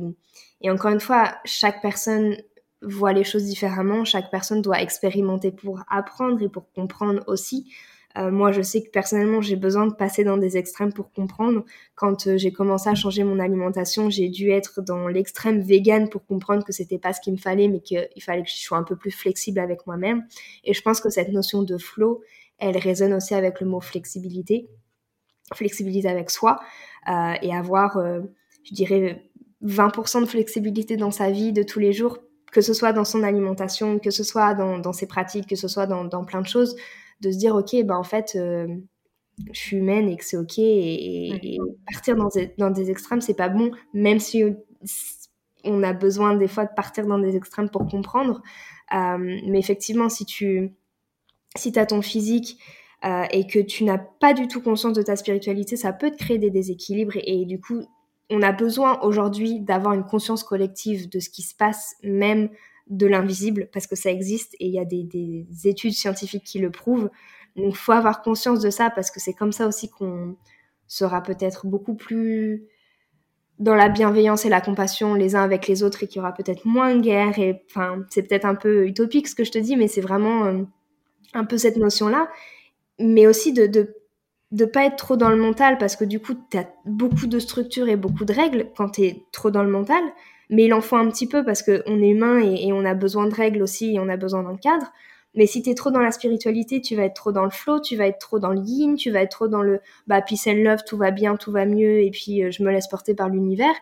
et 0.60 0.70
encore 0.70 0.90
une 0.90 1.00
fois 1.00 1.36
chaque 1.44 1.80
personne 1.80 2.36
voit 2.82 3.12
les 3.12 3.24
choses 3.24 3.44
différemment 3.44 4.04
chaque 4.04 4.30
personne 4.30 4.60
doit 4.60 4.82
expérimenter 4.82 5.52
pour 5.52 5.80
apprendre 5.88 6.42
et 6.42 6.48
pour 6.48 6.70
comprendre 6.72 7.24
aussi 7.26 7.66
euh, 8.16 8.30
moi, 8.30 8.52
je 8.52 8.62
sais 8.62 8.82
que 8.82 8.90
personnellement, 8.90 9.40
j'ai 9.40 9.56
besoin 9.56 9.86
de 9.86 9.92
passer 9.92 10.22
dans 10.22 10.36
des 10.36 10.56
extrêmes 10.56 10.92
pour 10.92 11.12
comprendre. 11.12 11.64
Quand 11.96 12.26
euh, 12.26 12.36
j'ai 12.36 12.52
commencé 12.52 12.88
à 12.88 12.94
changer 12.94 13.24
mon 13.24 13.40
alimentation, 13.40 14.08
j'ai 14.08 14.28
dû 14.28 14.50
être 14.50 14.82
dans 14.82 15.08
l'extrême 15.08 15.60
vegan 15.60 16.08
pour 16.08 16.24
comprendre 16.24 16.64
que 16.64 16.72
c'était 16.72 16.98
pas 16.98 17.12
ce 17.12 17.20
qu'il 17.20 17.32
me 17.32 17.38
fallait, 17.38 17.66
mais 17.66 17.80
qu'il 17.80 18.22
fallait 18.22 18.44
que 18.44 18.50
je 18.50 18.56
sois 18.56 18.78
un 18.78 18.84
peu 18.84 18.94
plus 18.94 19.10
flexible 19.10 19.58
avec 19.58 19.86
moi-même. 19.86 20.24
Et 20.62 20.74
je 20.74 20.82
pense 20.82 21.00
que 21.00 21.10
cette 21.10 21.30
notion 21.30 21.62
de 21.62 21.76
flow, 21.76 22.22
elle 22.58 22.76
résonne 22.78 23.14
aussi 23.14 23.34
avec 23.34 23.60
le 23.60 23.66
mot 23.66 23.80
flexibilité, 23.80 24.68
flexibiliser 25.52 26.08
avec 26.08 26.30
soi 26.30 26.60
euh, 27.08 27.34
et 27.42 27.54
avoir, 27.54 27.96
euh, 27.96 28.20
je 28.64 28.74
dirais, 28.74 29.30
20% 29.62 30.20
de 30.20 30.26
flexibilité 30.26 30.96
dans 30.96 31.10
sa 31.10 31.30
vie 31.30 31.52
de 31.52 31.62
tous 31.62 31.80
les 31.80 31.92
jours, 31.92 32.18
que 32.52 32.60
ce 32.60 32.72
soit 32.72 32.92
dans 32.92 33.04
son 33.04 33.22
alimentation, 33.22 33.98
que 33.98 34.10
ce 34.10 34.22
soit 34.22 34.54
dans, 34.54 34.78
dans 34.78 34.92
ses 34.92 35.06
pratiques, 35.06 35.48
que 35.48 35.56
ce 35.56 35.68
soit 35.68 35.86
dans, 35.86 36.04
dans 36.04 36.24
plein 36.24 36.40
de 36.40 36.46
choses 36.46 36.76
de 37.20 37.30
se 37.30 37.38
dire, 37.38 37.54
OK, 37.54 37.74
bah, 37.84 37.98
en 37.98 38.04
fait, 38.04 38.34
euh, 38.36 38.68
je 39.52 39.58
suis 39.58 39.76
humaine 39.78 40.08
et 40.08 40.16
que 40.16 40.24
c'est 40.24 40.36
OK. 40.36 40.58
Et, 40.58 41.58
partir 41.92 42.16
dans 42.16 42.28
des, 42.28 42.54
dans 42.58 42.70
des 42.70 42.90
extrêmes, 42.90 43.20
c'est 43.20 43.34
pas 43.34 43.48
bon, 43.48 43.70
même 43.92 44.20
si 44.20 44.44
on 45.64 45.82
a 45.82 45.92
besoin 45.92 46.36
des 46.36 46.48
fois 46.48 46.66
de 46.66 46.74
partir 46.74 47.06
dans 47.06 47.18
des 47.18 47.36
extrêmes 47.36 47.70
pour 47.70 47.86
comprendre. 47.86 48.42
Mais 48.92 49.58
effectivement, 49.58 50.08
si 50.08 50.24
tu 50.26 50.74
si 51.56 51.78
as 51.78 51.86
ton 51.86 52.02
physique 52.02 52.58
euh, 53.04 53.24
et 53.30 53.46
que 53.46 53.58
tu 53.58 53.84
n'as 53.84 53.98
pas 53.98 54.32
du 54.32 54.48
tout 54.48 54.60
conscience 54.60 54.94
de 54.94 55.02
ta 55.02 55.16
spiritualité, 55.16 55.76
ça 55.76 55.92
peut 55.92 56.10
te 56.10 56.16
créer 56.16 56.38
des 56.38 56.50
déséquilibres. 56.50 57.16
Et, 57.16 57.44
du 57.44 57.60
coup, 57.60 57.86
on 58.30 58.42
a 58.42 58.52
besoin 58.52 58.98
aujourd'hui 59.02 59.60
d'avoir 59.60 59.94
une 59.94 60.04
conscience 60.04 60.42
collective 60.42 61.08
de 61.08 61.20
ce 61.20 61.30
qui 61.30 61.42
se 61.42 61.54
passe, 61.54 61.96
même 62.02 62.48
de 62.88 63.06
l'invisible 63.06 63.68
parce 63.72 63.86
que 63.86 63.96
ça 63.96 64.10
existe 64.10 64.54
et 64.60 64.66
il 64.66 64.72
y 64.72 64.78
a 64.78 64.84
des, 64.84 65.46
études 65.64 65.92
scientifiques 65.92 66.44
qui 66.44 66.58
le 66.58 66.70
prouvent. 66.70 67.10
Donc, 67.56 67.76
faut 67.76 67.92
avoir 67.92 68.22
conscience 68.22 68.60
de 68.60 68.70
ça 68.70 68.90
parce 68.90 69.10
que 69.10 69.20
c'est 69.20 69.32
comme 69.32 69.52
ça 69.52 69.66
aussi 69.66 69.88
qu'on 69.88 70.36
sera 70.86 71.22
peut-être 71.22 71.66
beaucoup 71.66 71.94
plus 71.94 72.64
dans 73.58 73.74
la 73.74 73.88
bienveillance 73.88 74.44
et 74.44 74.48
la 74.48 74.60
compassion 74.60 75.14
les 75.14 75.36
uns 75.36 75.42
avec 75.42 75.68
les 75.68 75.82
autres 75.82 76.02
et 76.02 76.08
qu'il 76.08 76.16
y 76.16 76.20
aura 76.20 76.32
peut-être 76.32 76.64
moins 76.64 76.94
de 76.94 77.00
guerre. 77.00 77.38
Et 77.38 77.62
enfin, 77.70 78.04
c'est 78.10 78.22
peut-être 78.22 78.44
un 78.44 78.54
peu 78.54 78.86
utopique 78.86 79.28
ce 79.28 79.34
que 79.34 79.44
je 79.44 79.52
te 79.52 79.58
dis, 79.58 79.76
mais 79.76 79.88
c'est 79.88 80.00
vraiment 80.00 80.44
euh, 80.46 80.64
un 81.34 81.44
peu 81.44 81.58
cette 81.58 81.76
notion-là. 81.76 82.28
Mais 82.98 83.26
aussi 83.26 83.52
de, 83.52 83.66
de 83.66 83.94
de 84.52 84.66
pas 84.66 84.84
être 84.84 84.94
trop 84.94 85.16
dans 85.16 85.30
le 85.30 85.36
mental 85.36 85.78
parce 85.78 85.96
que 85.96 86.04
du 86.04 86.20
coup, 86.20 86.34
tu 86.48 86.58
as 86.58 86.68
beaucoup 86.84 87.26
de 87.26 87.40
structures 87.40 87.88
et 87.88 87.96
beaucoup 87.96 88.24
de 88.24 88.32
règles 88.32 88.68
quand 88.76 88.90
tu 88.90 89.02
es 89.02 89.24
trop 89.32 89.50
dans 89.50 89.64
le 89.64 89.70
mental 89.70 90.04
mais 90.50 90.64
il 90.64 90.74
en 90.74 90.80
faut 90.80 90.96
un 90.96 91.08
petit 91.08 91.26
peu 91.26 91.44
parce 91.44 91.62
qu'on 91.62 92.02
est 92.02 92.08
humain 92.08 92.38
et, 92.38 92.72
on 92.72 92.84
a 92.84 92.94
besoin 92.94 93.26
de 93.26 93.34
règles 93.34 93.62
aussi 93.62 93.94
et 93.94 93.98
on 93.98 94.08
a 94.08 94.16
besoin 94.16 94.42
d'un 94.42 94.56
cadre. 94.56 94.92
Mais 95.34 95.46
si 95.46 95.62
tu 95.62 95.70
es 95.70 95.74
trop 95.74 95.90
dans 95.90 96.00
la 96.00 96.12
spiritualité, 96.12 96.80
tu 96.80 96.94
vas 96.94 97.04
être 97.04 97.14
trop 97.14 97.32
dans 97.32 97.42
le 97.42 97.50
flow, 97.50 97.80
tu 97.80 97.96
vas 97.96 98.06
être 98.06 98.18
trop 98.18 98.38
dans 98.38 98.52
le 98.52 98.60
yin, 98.60 98.94
tu 98.94 99.10
vas 99.10 99.22
être 99.22 99.32
trop 99.32 99.48
dans 99.48 99.62
le 99.62 99.80
bah 100.06 100.22
peace 100.22 100.46
and 100.46 100.62
love, 100.62 100.84
tout 100.86 100.96
va 100.96 101.10
bien, 101.10 101.36
tout 101.36 101.50
va 101.50 101.66
mieux 101.66 102.00
et 102.02 102.10
puis 102.10 102.44
euh, 102.44 102.50
je 102.52 102.62
me 102.62 102.70
laisse 102.70 102.86
porter 102.86 103.14
par 103.14 103.28
l'univers. 103.28 103.74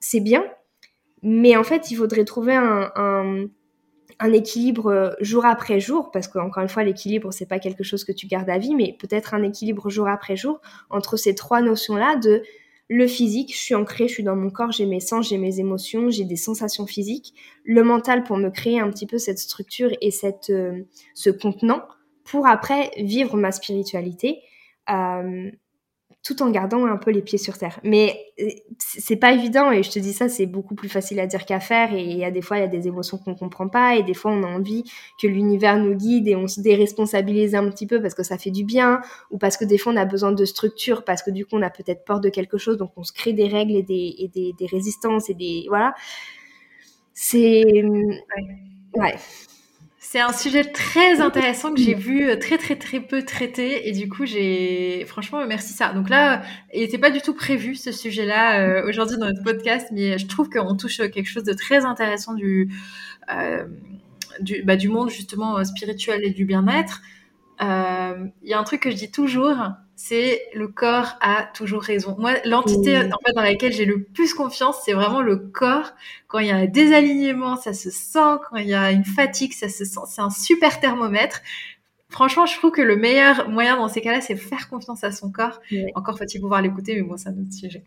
C'est 0.00 0.20
bien, 0.20 0.44
mais 1.22 1.56
en 1.56 1.64
fait, 1.64 1.90
il 1.90 1.96
faudrait 1.96 2.24
trouver 2.24 2.54
un, 2.54 2.90
un, 2.96 3.44
un 4.20 4.32
équilibre 4.32 4.86
euh, 4.86 5.10
jour 5.20 5.44
après 5.44 5.80
jour, 5.80 6.10
parce 6.10 6.28
qu'encore 6.28 6.62
une 6.62 6.68
fois, 6.68 6.84
l'équilibre, 6.84 7.32
c'est 7.32 7.48
pas 7.48 7.58
quelque 7.58 7.84
chose 7.84 8.04
que 8.04 8.12
tu 8.12 8.26
gardes 8.26 8.50
à 8.50 8.58
vie, 8.58 8.74
mais 8.74 8.96
peut-être 8.98 9.34
un 9.34 9.42
équilibre 9.42 9.90
jour 9.90 10.08
après 10.08 10.36
jour 10.36 10.60
entre 10.90 11.16
ces 11.16 11.34
trois 11.34 11.60
notions-là 11.60 12.16
de 12.16 12.42
le 12.88 13.06
physique, 13.06 13.52
je 13.54 13.58
suis 13.58 13.74
ancrée, 13.74 14.08
je 14.08 14.14
suis 14.14 14.22
dans 14.22 14.36
mon 14.36 14.50
corps, 14.50 14.72
j'ai 14.72 14.84
mes 14.84 15.00
sens, 15.00 15.28
j'ai 15.28 15.38
mes 15.38 15.58
émotions, 15.58 16.10
j'ai 16.10 16.24
des 16.24 16.36
sensations 16.36 16.86
physiques. 16.86 17.32
Le 17.64 17.82
mental 17.82 18.24
pour 18.24 18.36
me 18.36 18.50
créer 18.50 18.78
un 18.78 18.90
petit 18.90 19.06
peu 19.06 19.16
cette 19.16 19.38
structure 19.38 19.90
et 20.02 20.10
cette, 20.10 20.50
euh, 20.50 20.82
ce 21.14 21.30
contenant 21.30 21.82
pour 22.24 22.46
après 22.46 22.90
vivre 22.98 23.36
ma 23.36 23.52
spiritualité. 23.52 24.40
Euh, 24.90 25.50
tout 26.24 26.42
en 26.42 26.50
gardant 26.50 26.86
un 26.86 26.96
peu 26.96 27.10
les 27.10 27.20
pieds 27.20 27.36
sur 27.38 27.58
terre. 27.58 27.78
Mais 27.84 28.18
euh, 28.40 28.48
c'est 28.78 29.16
pas 29.16 29.32
évident 29.32 29.70
et 29.70 29.82
je 29.82 29.90
te 29.90 29.98
dis 29.98 30.14
ça, 30.14 30.28
c'est 30.30 30.46
beaucoup 30.46 30.74
plus 30.74 30.88
facile 30.88 31.20
à 31.20 31.26
dire 31.26 31.44
qu'à 31.44 31.60
faire 31.60 31.92
et 31.94 32.02
il 32.02 32.16
y 32.16 32.24
a 32.24 32.30
des 32.30 32.40
fois 32.40 32.56
il 32.56 32.60
y 32.60 32.64
a 32.64 32.68
des 32.68 32.88
émotions 32.88 33.18
qu'on 33.18 33.34
comprend 33.34 33.68
pas 33.68 33.96
et 33.96 34.02
des 34.02 34.14
fois 34.14 34.32
on 34.32 34.42
a 34.42 34.46
envie 34.46 34.84
que 35.20 35.26
l'univers 35.26 35.76
nous 35.76 35.94
guide 35.94 36.26
et 36.26 36.34
on 36.34 36.48
se 36.48 36.62
déresponsabilise 36.62 37.54
un 37.54 37.68
petit 37.70 37.86
peu 37.86 38.00
parce 38.00 38.14
que 38.14 38.22
ça 38.22 38.38
fait 38.38 38.50
du 38.50 38.64
bien 38.64 39.02
ou 39.30 39.36
parce 39.38 39.58
que 39.58 39.66
des 39.66 39.76
fois 39.76 39.92
on 39.92 39.96
a 39.96 40.06
besoin 40.06 40.32
de 40.32 40.44
structure 40.46 41.04
parce 41.04 41.22
que 41.22 41.30
du 41.30 41.44
coup 41.44 41.56
on 41.56 41.62
a 41.62 41.70
peut-être 41.70 42.04
peur 42.06 42.20
de 42.20 42.30
quelque 42.30 42.56
chose 42.56 42.78
donc 42.78 42.92
on 42.96 43.04
se 43.04 43.12
crée 43.12 43.34
des 43.34 43.46
règles 43.46 43.76
et 43.76 43.82
des, 43.82 44.14
et 44.18 44.28
des, 44.28 44.54
des 44.58 44.66
résistances 44.66 45.28
et 45.28 45.34
des 45.34 45.66
voilà. 45.68 45.94
C'est 47.12 47.64
ouais. 48.96 49.14
C'est 50.06 50.20
un 50.20 50.32
sujet 50.32 50.64
très 50.64 51.22
intéressant 51.22 51.72
que 51.72 51.80
j'ai 51.80 51.94
vu 51.94 52.28
euh, 52.28 52.36
très 52.36 52.58
très 52.58 52.76
très 52.76 53.00
peu 53.00 53.22
traité 53.22 53.88
et 53.88 53.92
du 53.92 54.06
coup 54.06 54.26
j'ai 54.26 55.06
franchement 55.06 55.44
merci 55.46 55.72
ça. 55.72 55.94
Donc 55.94 56.10
là, 56.10 56.42
il 56.74 56.82
n'était 56.82 56.98
pas 56.98 57.10
du 57.10 57.22
tout 57.22 57.32
prévu 57.32 57.74
ce 57.74 57.90
sujet-là 57.90 58.60
euh, 58.60 58.86
aujourd'hui 58.86 59.16
dans 59.16 59.26
notre 59.26 59.42
podcast, 59.42 59.88
mais 59.92 60.18
je 60.18 60.26
trouve 60.26 60.50
qu'on 60.50 60.76
touche 60.76 60.98
quelque 60.98 61.26
chose 61.26 61.42
de 61.42 61.54
très 61.54 61.86
intéressant 61.86 62.34
du 62.34 62.68
euh, 63.32 63.64
du, 64.40 64.62
bah, 64.62 64.76
du 64.76 64.90
monde 64.90 65.08
justement 65.08 65.64
spirituel 65.64 66.22
et 66.22 66.30
du 66.30 66.44
bien-être. 66.44 67.00
Il 67.60 68.30
y 68.48 68.52
a 68.52 68.60
un 68.60 68.64
truc 68.64 68.82
que 68.82 68.90
je 68.90 68.96
dis 68.96 69.10
toujours, 69.10 69.56
c'est 69.96 70.42
le 70.54 70.68
corps 70.68 71.16
a 71.20 71.44
toujours 71.54 71.82
raison. 71.82 72.16
Moi, 72.18 72.32
l'entité 72.44 72.98
en 72.98 73.18
fait, 73.24 73.32
dans 73.34 73.42
laquelle 73.42 73.72
j'ai 73.72 73.84
le 73.84 74.02
plus 74.02 74.34
confiance, 74.34 74.76
c'est 74.84 74.92
vraiment 74.92 75.22
le 75.22 75.36
corps. 75.36 75.92
Quand 76.26 76.40
il 76.40 76.48
y 76.48 76.50
a 76.50 76.56
un 76.56 76.66
désalignement, 76.66 77.56
ça 77.56 77.72
se 77.72 77.90
sent. 77.90 78.38
Quand 78.50 78.56
il 78.56 78.66
y 78.66 78.74
a 78.74 78.90
une 78.90 79.04
fatigue, 79.04 79.52
ça 79.52 79.68
se 79.68 79.84
sent. 79.84 80.00
C'est 80.08 80.20
un 80.22 80.30
super 80.30 80.80
thermomètre. 80.80 81.40
Franchement, 82.08 82.46
je 82.46 82.56
trouve 82.56 82.72
que 82.72 82.82
le 82.82 82.96
meilleur 82.96 83.48
moyen 83.48 83.76
dans 83.76 83.88
ces 83.88 84.00
cas-là, 84.00 84.20
c'est 84.20 84.36
faire 84.36 84.68
confiance 84.68 85.04
à 85.04 85.12
son 85.12 85.30
corps. 85.30 85.60
Encore 85.94 86.18
faut-il 86.18 86.40
pouvoir 86.40 86.62
l'écouter, 86.62 86.94
mais 86.96 87.02
bon, 87.02 87.16
c'est 87.16 87.28
un 87.28 87.38
autre 87.38 87.52
sujet. 87.52 87.84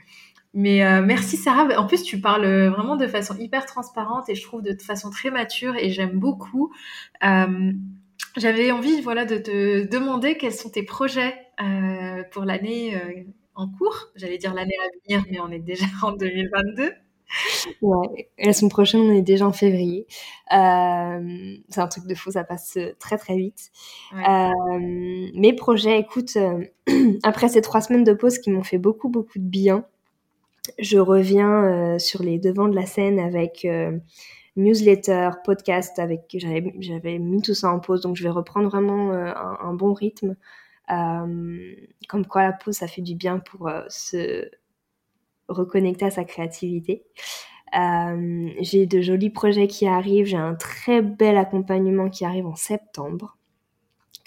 Mais 0.54 0.84
euh, 0.86 1.02
merci 1.06 1.38
Sarah. 1.38 1.78
En 1.78 1.86
plus, 1.86 2.04
tu 2.04 2.20
parles 2.20 2.48
vraiment 2.70 2.96
de 2.96 3.06
façon 3.08 3.36
hyper 3.38 3.66
transparente 3.66 4.30
et 4.30 4.36
je 4.36 4.44
trouve 4.44 4.62
de 4.62 4.76
façon 4.82 5.10
très 5.10 5.30
mature 5.30 5.76
et 5.76 5.92
j'aime 5.92 6.18
beaucoup. 6.20 6.74
Euh, 7.24 7.74
j'avais 8.38 8.72
envie, 8.72 9.02
voilà, 9.02 9.26
de 9.26 9.38
te 9.38 9.86
demander 9.88 10.38
quels 10.38 10.54
sont 10.54 10.70
tes 10.70 10.84
projets 10.84 11.34
euh, 11.62 12.24
pour 12.32 12.44
l'année 12.44 12.96
euh, 12.96 13.24
en 13.56 13.68
cours. 13.68 14.10
J'allais 14.16 14.38
dire 14.38 14.54
l'année 14.54 14.76
à 14.80 14.88
venir, 15.08 15.26
mais 15.30 15.40
on 15.40 15.52
est 15.52 15.60
déjà 15.60 15.86
en 16.04 16.12
2022. 16.12 16.92
Ouais, 17.82 18.30
la 18.40 18.54
semaine 18.54 18.70
prochaine, 18.70 19.02
on 19.02 19.14
est 19.14 19.22
déjà 19.22 19.46
en 19.46 19.52
février. 19.52 20.08
Euh, 20.54 21.58
c'est 21.68 21.82
un 21.82 21.88
truc 21.88 22.06
de 22.08 22.16
fou, 22.16 22.32
ça 22.32 22.46
passe 22.46 22.78
très 23.00 23.18
très 23.18 23.36
vite. 23.36 23.72
mes 24.14 25.54
projets, 25.54 26.00
écoute, 26.00 26.38
après 27.24 27.50
ces 27.50 27.62
trois 27.62 27.82
semaines 27.82 28.06
de 28.06 28.14
pause 28.14 28.38
qui 28.40 28.50
m'ont 28.50 28.64
fait 28.64 28.78
beaucoup 28.78 29.10
beaucoup 29.10 29.40
de 29.40 29.50
bien, 29.50 29.86
je 30.80 31.00
reviens 31.00 32.00
sur 32.00 32.24
les 32.24 32.40
devants 32.40 32.70
de 32.70 32.76
la 32.76 32.86
scène 32.86 33.20
avec 33.20 33.68
newsletter, 34.58 35.30
podcast, 35.46 36.00
avec 36.00 36.36
j'avais 36.38 37.20
mis 37.20 37.42
tout 37.42 37.54
ça 37.54 37.72
en 37.72 37.80
pause, 37.80 38.02
donc 38.02 38.16
je 38.16 38.24
vais 38.24 38.30
reprendre 38.30 38.68
vraiment 38.70 39.12
euh, 39.12 39.32
un, 39.36 39.74
bon 39.74 39.94
rythme. 39.94 40.36
Euh, 40.92 41.76
comme 42.10 42.26
quoi 42.26 42.44
la 42.44 42.54
pause, 42.54 42.76
ça 42.76 42.88
fait 42.88 43.02
du 43.02 43.16
bien 43.16 43.40
pour 43.40 43.68
euh, 43.68 43.84
se 43.90 44.50
reconnecter 45.48 46.06
à 46.06 46.12
sa 46.12 46.26
créativité. 46.26 47.06
j'ai 47.74 48.86
de 48.86 49.02
jolis 49.02 49.30
projets 49.30 49.68
qui 49.68 49.88
arrivent, 49.88 50.26
j'ai 50.26 50.38
un 50.38 50.56
très 50.56 51.02
bel 51.02 51.38
accompagnement 51.38 52.10
qui 52.10 52.26
arrive 52.26 52.48
en 52.48 52.56
septembre 52.56 53.37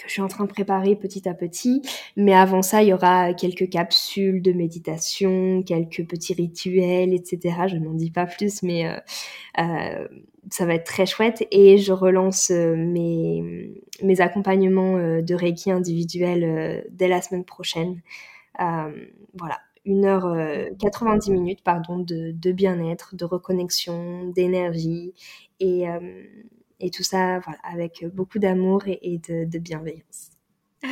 que 0.03 0.09
je 0.09 0.15
suis 0.15 0.23
en 0.23 0.29
train 0.29 0.45
de 0.45 0.49
préparer 0.51 0.97
petit 0.97 1.29
à 1.29 1.35
petit. 1.35 1.83
Mais 2.17 2.35
avant 2.35 2.63
ça, 2.63 2.83
il 2.83 2.89
y 2.89 2.93
aura 2.93 3.35
quelques 3.35 3.69
capsules 3.69 4.43
de 4.43 4.53
méditation, 4.53 5.63
quelques 5.63 6.07
petits 6.07 6.35
rituels, 6.35 7.13
etc. 7.15 7.67
Je 7.69 7.77
n'en 7.77 7.95
dis 7.95 8.11
pas 8.11 8.27
plus, 8.27 8.63
mais 8.63 8.87
euh, 8.87 8.97
euh, 9.59 10.09
ça 10.51 10.67
va 10.67 10.75
être 10.75 10.85
très 10.85 11.07
chouette. 11.07 11.47
Et 11.51 11.79
je 11.79 11.93
relance 11.93 12.51
euh, 12.51 12.75
mes, 12.77 14.21
accompagnements 14.21 14.97
de 14.99 15.35
Reiki 15.35 15.71
individuels 15.71 16.87
dès 16.91 17.09
la 17.09 17.21
semaine 17.23 17.45
prochaine. 17.45 18.01
voilà. 18.59 19.59
Une 19.87 20.05
heure, 20.05 20.37
90 20.79 21.31
minutes, 21.31 21.63
pardon, 21.65 21.99
de, 22.01 22.33
de 22.33 22.53
bien-être, 22.53 23.17
de 23.17 23.25
reconnexion, 23.25 24.27
d'énergie 24.29 25.15
et, 25.59 25.87
et 26.81 26.91
tout 26.91 27.03
ça 27.03 27.39
voilà, 27.41 27.59
avec 27.63 28.05
beaucoup 28.13 28.39
d'amour 28.39 28.83
et, 28.87 29.19
de, 29.19 29.59
bienveillance. 29.59 30.31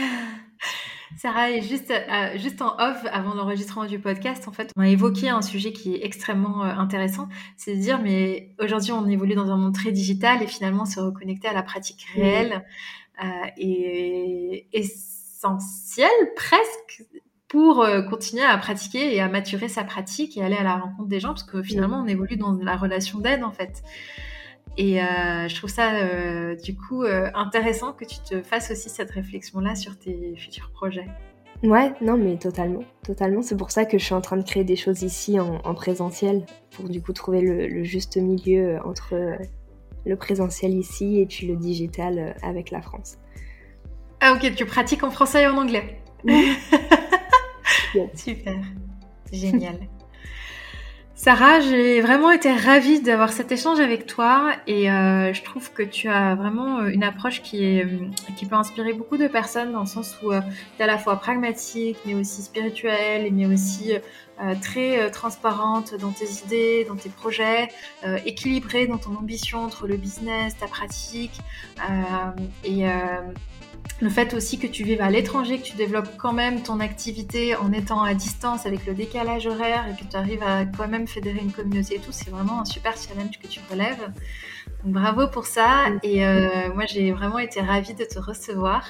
Sarah, 1.16 1.58
juste, 1.60 1.90
euh, 1.90 2.38
juste 2.38 2.60
en 2.62 2.76
off, 2.78 3.04
avant 3.10 3.34
l'enregistrement 3.34 3.86
du 3.86 3.98
podcast, 3.98 4.46
en 4.46 4.52
fait, 4.52 4.70
on 4.76 4.82
a 4.82 4.88
évoqué 4.88 5.30
un 5.30 5.42
sujet 5.42 5.72
qui 5.72 5.94
est 5.94 6.04
extrêmement 6.04 6.64
euh, 6.64 6.68
intéressant, 6.68 7.28
c'est 7.56 7.74
de 7.74 7.80
dire, 7.80 8.00
mais 8.00 8.54
aujourd'hui, 8.60 8.92
on 8.92 9.06
évolue 9.08 9.34
dans 9.34 9.50
un 9.50 9.56
monde 9.56 9.74
très 9.74 9.90
digital 9.90 10.42
et 10.42 10.46
finalement, 10.46 10.84
se 10.84 11.00
reconnecter 11.00 11.48
à 11.48 11.54
la 11.54 11.62
pratique 11.62 12.06
réelle 12.14 12.64
euh, 13.24 13.26
est 13.56 14.66
essentiel 14.72 16.10
presque 16.36 17.04
pour 17.48 17.86
continuer 18.10 18.44
à 18.44 18.58
pratiquer 18.58 19.14
et 19.14 19.22
à 19.22 19.28
maturer 19.28 19.68
sa 19.68 19.82
pratique 19.82 20.36
et 20.36 20.42
aller 20.42 20.56
à 20.56 20.62
la 20.62 20.76
rencontre 20.76 21.08
des 21.08 21.18
gens, 21.18 21.30
parce 21.30 21.44
que 21.44 21.62
finalement, 21.62 22.02
on 22.02 22.06
évolue 22.06 22.36
dans 22.36 22.52
la 22.52 22.76
relation 22.76 23.20
d'aide, 23.20 23.42
en 23.42 23.52
fait. 23.52 23.82
Et 24.78 25.02
euh, 25.02 25.48
je 25.48 25.56
trouve 25.56 25.68
ça 25.68 25.96
euh, 25.96 26.54
du 26.54 26.76
coup 26.76 27.02
euh, 27.02 27.28
intéressant 27.34 27.92
que 27.92 28.04
tu 28.04 28.20
te 28.20 28.40
fasses 28.42 28.70
aussi 28.70 28.88
cette 28.88 29.10
réflexion-là 29.10 29.74
sur 29.74 29.98
tes 29.98 30.36
futurs 30.36 30.70
projets. 30.70 31.08
Ouais, 31.64 31.92
non, 32.00 32.16
mais 32.16 32.36
totalement, 32.36 32.84
totalement. 33.02 33.42
C'est 33.42 33.56
pour 33.56 33.72
ça 33.72 33.84
que 33.84 33.98
je 33.98 34.04
suis 34.04 34.14
en 34.14 34.20
train 34.20 34.36
de 34.36 34.44
créer 34.44 34.62
des 34.62 34.76
choses 34.76 35.02
ici 35.02 35.40
en, 35.40 35.74
présentiel, 35.74 36.46
pour 36.70 36.88
du 36.88 37.02
coup 37.02 37.12
trouver 37.12 37.40
le, 37.40 37.82
juste 37.82 38.16
milieu 38.16 38.78
entre 38.84 39.36
le 40.06 40.16
présentiel 40.16 40.72
ici 40.72 41.18
et 41.18 41.26
puis 41.26 41.48
le 41.48 41.56
digital 41.56 42.36
avec 42.42 42.70
la 42.70 42.80
France. 42.80 43.18
Ah 44.20 44.34
ok, 44.34 44.54
tu 44.54 44.64
pratiques 44.64 45.02
en 45.02 45.10
français 45.10 45.42
et 45.42 45.46
en 45.48 45.56
anglais. 45.56 46.00
Super, 48.14 48.54
génial. 49.32 49.80
Sarah, 51.18 51.58
j'ai 51.58 52.00
vraiment 52.00 52.30
été 52.30 52.52
ravie 52.52 53.00
d'avoir 53.00 53.32
cet 53.32 53.50
échange 53.50 53.80
avec 53.80 54.06
toi 54.06 54.52
et 54.68 54.88
euh, 54.88 55.32
je 55.32 55.42
trouve 55.42 55.72
que 55.72 55.82
tu 55.82 56.08
as 56.08 56.36
vraiment 56.36 56.78
euh, 56.78 56.90
une 56.90 57.02
approche 57.02 57.42
euh, 57.54 57.84
qui 58.36 58.46
peut 58.46 58.54
inspirer 58.54 58.92
beaucoup 58.92 59.16
de 59.16 59.26
personnes 59.26 59.72
dans 59.72 59.80
le 59.80 59.86
sens 59.86 60.16
où 60.22 60.30
tu 60.30 60.36
es 60.78 60.82
à 60.84 60.86
la 60.86 60.96
fois 60.96 61.16
pragmatique 61.16 61.98
mais 62.04 62.14
aussi 62.14 62.40
spirituelle 62.40 63.32
mais 63.32 63.46
aussi 63.46 63.94
très 64.62 65.10
transparente 65.10 65.96
dans 66.00 66.12
tes 66.12 66.30
idées, 66.46 66.84
dans 66.88 66.94
tes 66.94 67.08
projets, 67.08 67.66
équilibrée 68.24 68.86
dans 68.86 68.98
ton 68.98 69.16
ambition 69.16 69.58
entre 69.58 69.88
le 69.88 69.96
business, 69.96 70.56
ta 70.56 70.68
pratique 70.68 71.40
et 72.62 72.84
le 74.00 74.08
fait 74.08 74.32
aussi 74.34 74.58
que 74.58 74.66
tu 74.66 74.84
vives 74.84 75.00
à 75.00 75.10
l'étranger, 75.10 75.58
que 75.58 75.64
tu 75.64 75.76
développes 75.76 76.16
quand 76.16 76.32
même 76.32 76.62
ton 76.62 76.78
activité 76.78 77.56
en 77.56 77.72
étant 77.72 78.02
à 78.02 78.14
distance 78.14 78.64
avec 78.64 78.86
le 78.86 78.94
décalage 78.94 79.46
horaire 79.46 79.86
et 79.88 80.00
que 80.00 80.08
tu 80.08 80.16
arrives 80.16 80.42
à 80.42 80.64
quand 80.64 80.88
même 80.88 81.08
fédérer 81.08 81.40
une 81.40 81.50
communauté 81.50 81.96
et 81.96 81.98
tout, 81.98 82.12
c'est 82.12 82.30
vraiment 82.30 82.60
un 82.60 82.64
super 82.64 82.94
challenge 82.96 83.38
que 83.42 83.48
tu 83.48 83.60
relèves. 83.70 84.12
Donc 84.84 84.92
bravo 84.92 85.26
pour 85.26 85.46
ça. 85.46 85.86
Et 86.02 86.24
euh, 86.24 86.72
moi, 86.74 86.84
j'ai 86.86 87.10
vraiment 87.12 87.38
été 87.38 87.60
ravie 87.60 87.94
de 87.94 88.04
te 88.04 88.18
recevoir. 88.18 88.84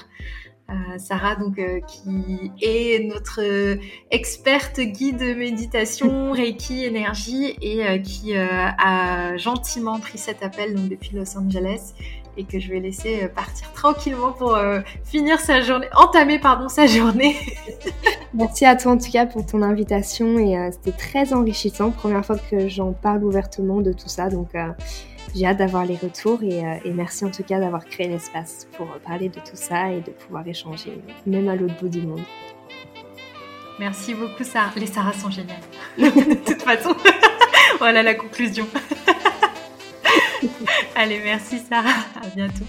Euh, 0.70 0.98
Sarah, 0.98 1.36
donc 1.36 1.58
euh, 1.58 1.80
qui 1.80 2.52
est 2.60 3.02
notre 3.08 3.40
experte 4.10 4.78
guide 4.78 5.22
méditation, 5.38 6.32
Reiki, 6.32 6.84
énergie, 6.84 7.56
et 7.62 8.02
qui 8.02 8.36
a 8.36 9.36
gentiment 9.38 9.98
pris 9.98 10.18
cet 10.18 10.42
appel 10.42 10.74
donc 10.74 10.90
depuis 10.90 11.16
Los 11.16 11.38
Angeles 11.38 11.94
et 12.38 12.44
que 12.44 12.58
je 12.58 12.70
vais 12.70 12.80
laisser 12.80 13.24
euh, 13.24 13.28
partir 13.28 13.70
tranquillement 13.72 14.32
pour 14.32 14.54
euh, 14.54 14.80
finir 15.04 15.40
sa 15.40 15.60
journée, 15.60 15.88
entamer 15.94 16.38
pardon 16.38 16.68
sa 16.68 16.86
journée. 16.86 17.36
Merci 18.34 18.64
à 18.64 18.76
toi 18.76 18.92
en 18.92 18.98
tout 18.98 19.10
cas 19.10 19.26
pour 19.26 19.44
ton 19.44 19.60
invitation 19.62 20.38
et 20.38 20.56
euh, 20.56 20.70
c'était 20.70 20.96
très 20.96 21.34
enrichissant. 21.34 21.90
Première 21.90 22.24
fois 22.24 22.36
que 22.38 22.68
j'en 22.68 22.92
parle 22.92 23.24
ouvertement 23.24 23.80
de 23.80 23.92
tout 23.92 24.08
ça, 24.08 24.28
donc 24.28 24.50
j'ai 25.34 25.46
hâte 25.46 25.58
d'avoir 25.58 25.84
les 25.84 25.96
retours 25.96 26.42
et, 26.42 26.62
et, 26.84 26.92
merci 26.92 27.24
en 27.24 27.30
tout 27.30 27.42
cas 27.42 27.58
d'avoir 27.58 27.84
créé 27.84 28.08
l'espace 28.08 28.68
pour 28.76 28.86
parler 29.04 29.28
de 29.28 29.40
tout 29.40 29.56
ça 29.56 29.90
et 29.92 30.00
de 30.00 30.10
pouvoir 30.10 30.46
échanger, 30.46 31.00
même 31.26 31.48
à 31.48 31.56
l'autre 31.56 31.74
bout 31.80 31.88
du 31.88 32.02
monde. 32.02 32.22
Merci 33.78 34.14
beaucoup 34.14 34.44
Sarah. 34.44 34.72
Les 34.76 34.86
Sarah 34.86 35.12
sont 35.12 35.30
géniales. 35.30 35.56
de 35.98 36.34
toute 36.34 36.62
façon, 36.62 36.94
voilà 37.78 38.02
la 38.02 38.14
conclusion. 38.14 38.66
Allez, 40.94 41.20
merci 41.24 41.58
Sarah. 41.58 42.04
À 42.22 42.28
bientôt. 42.34 42.64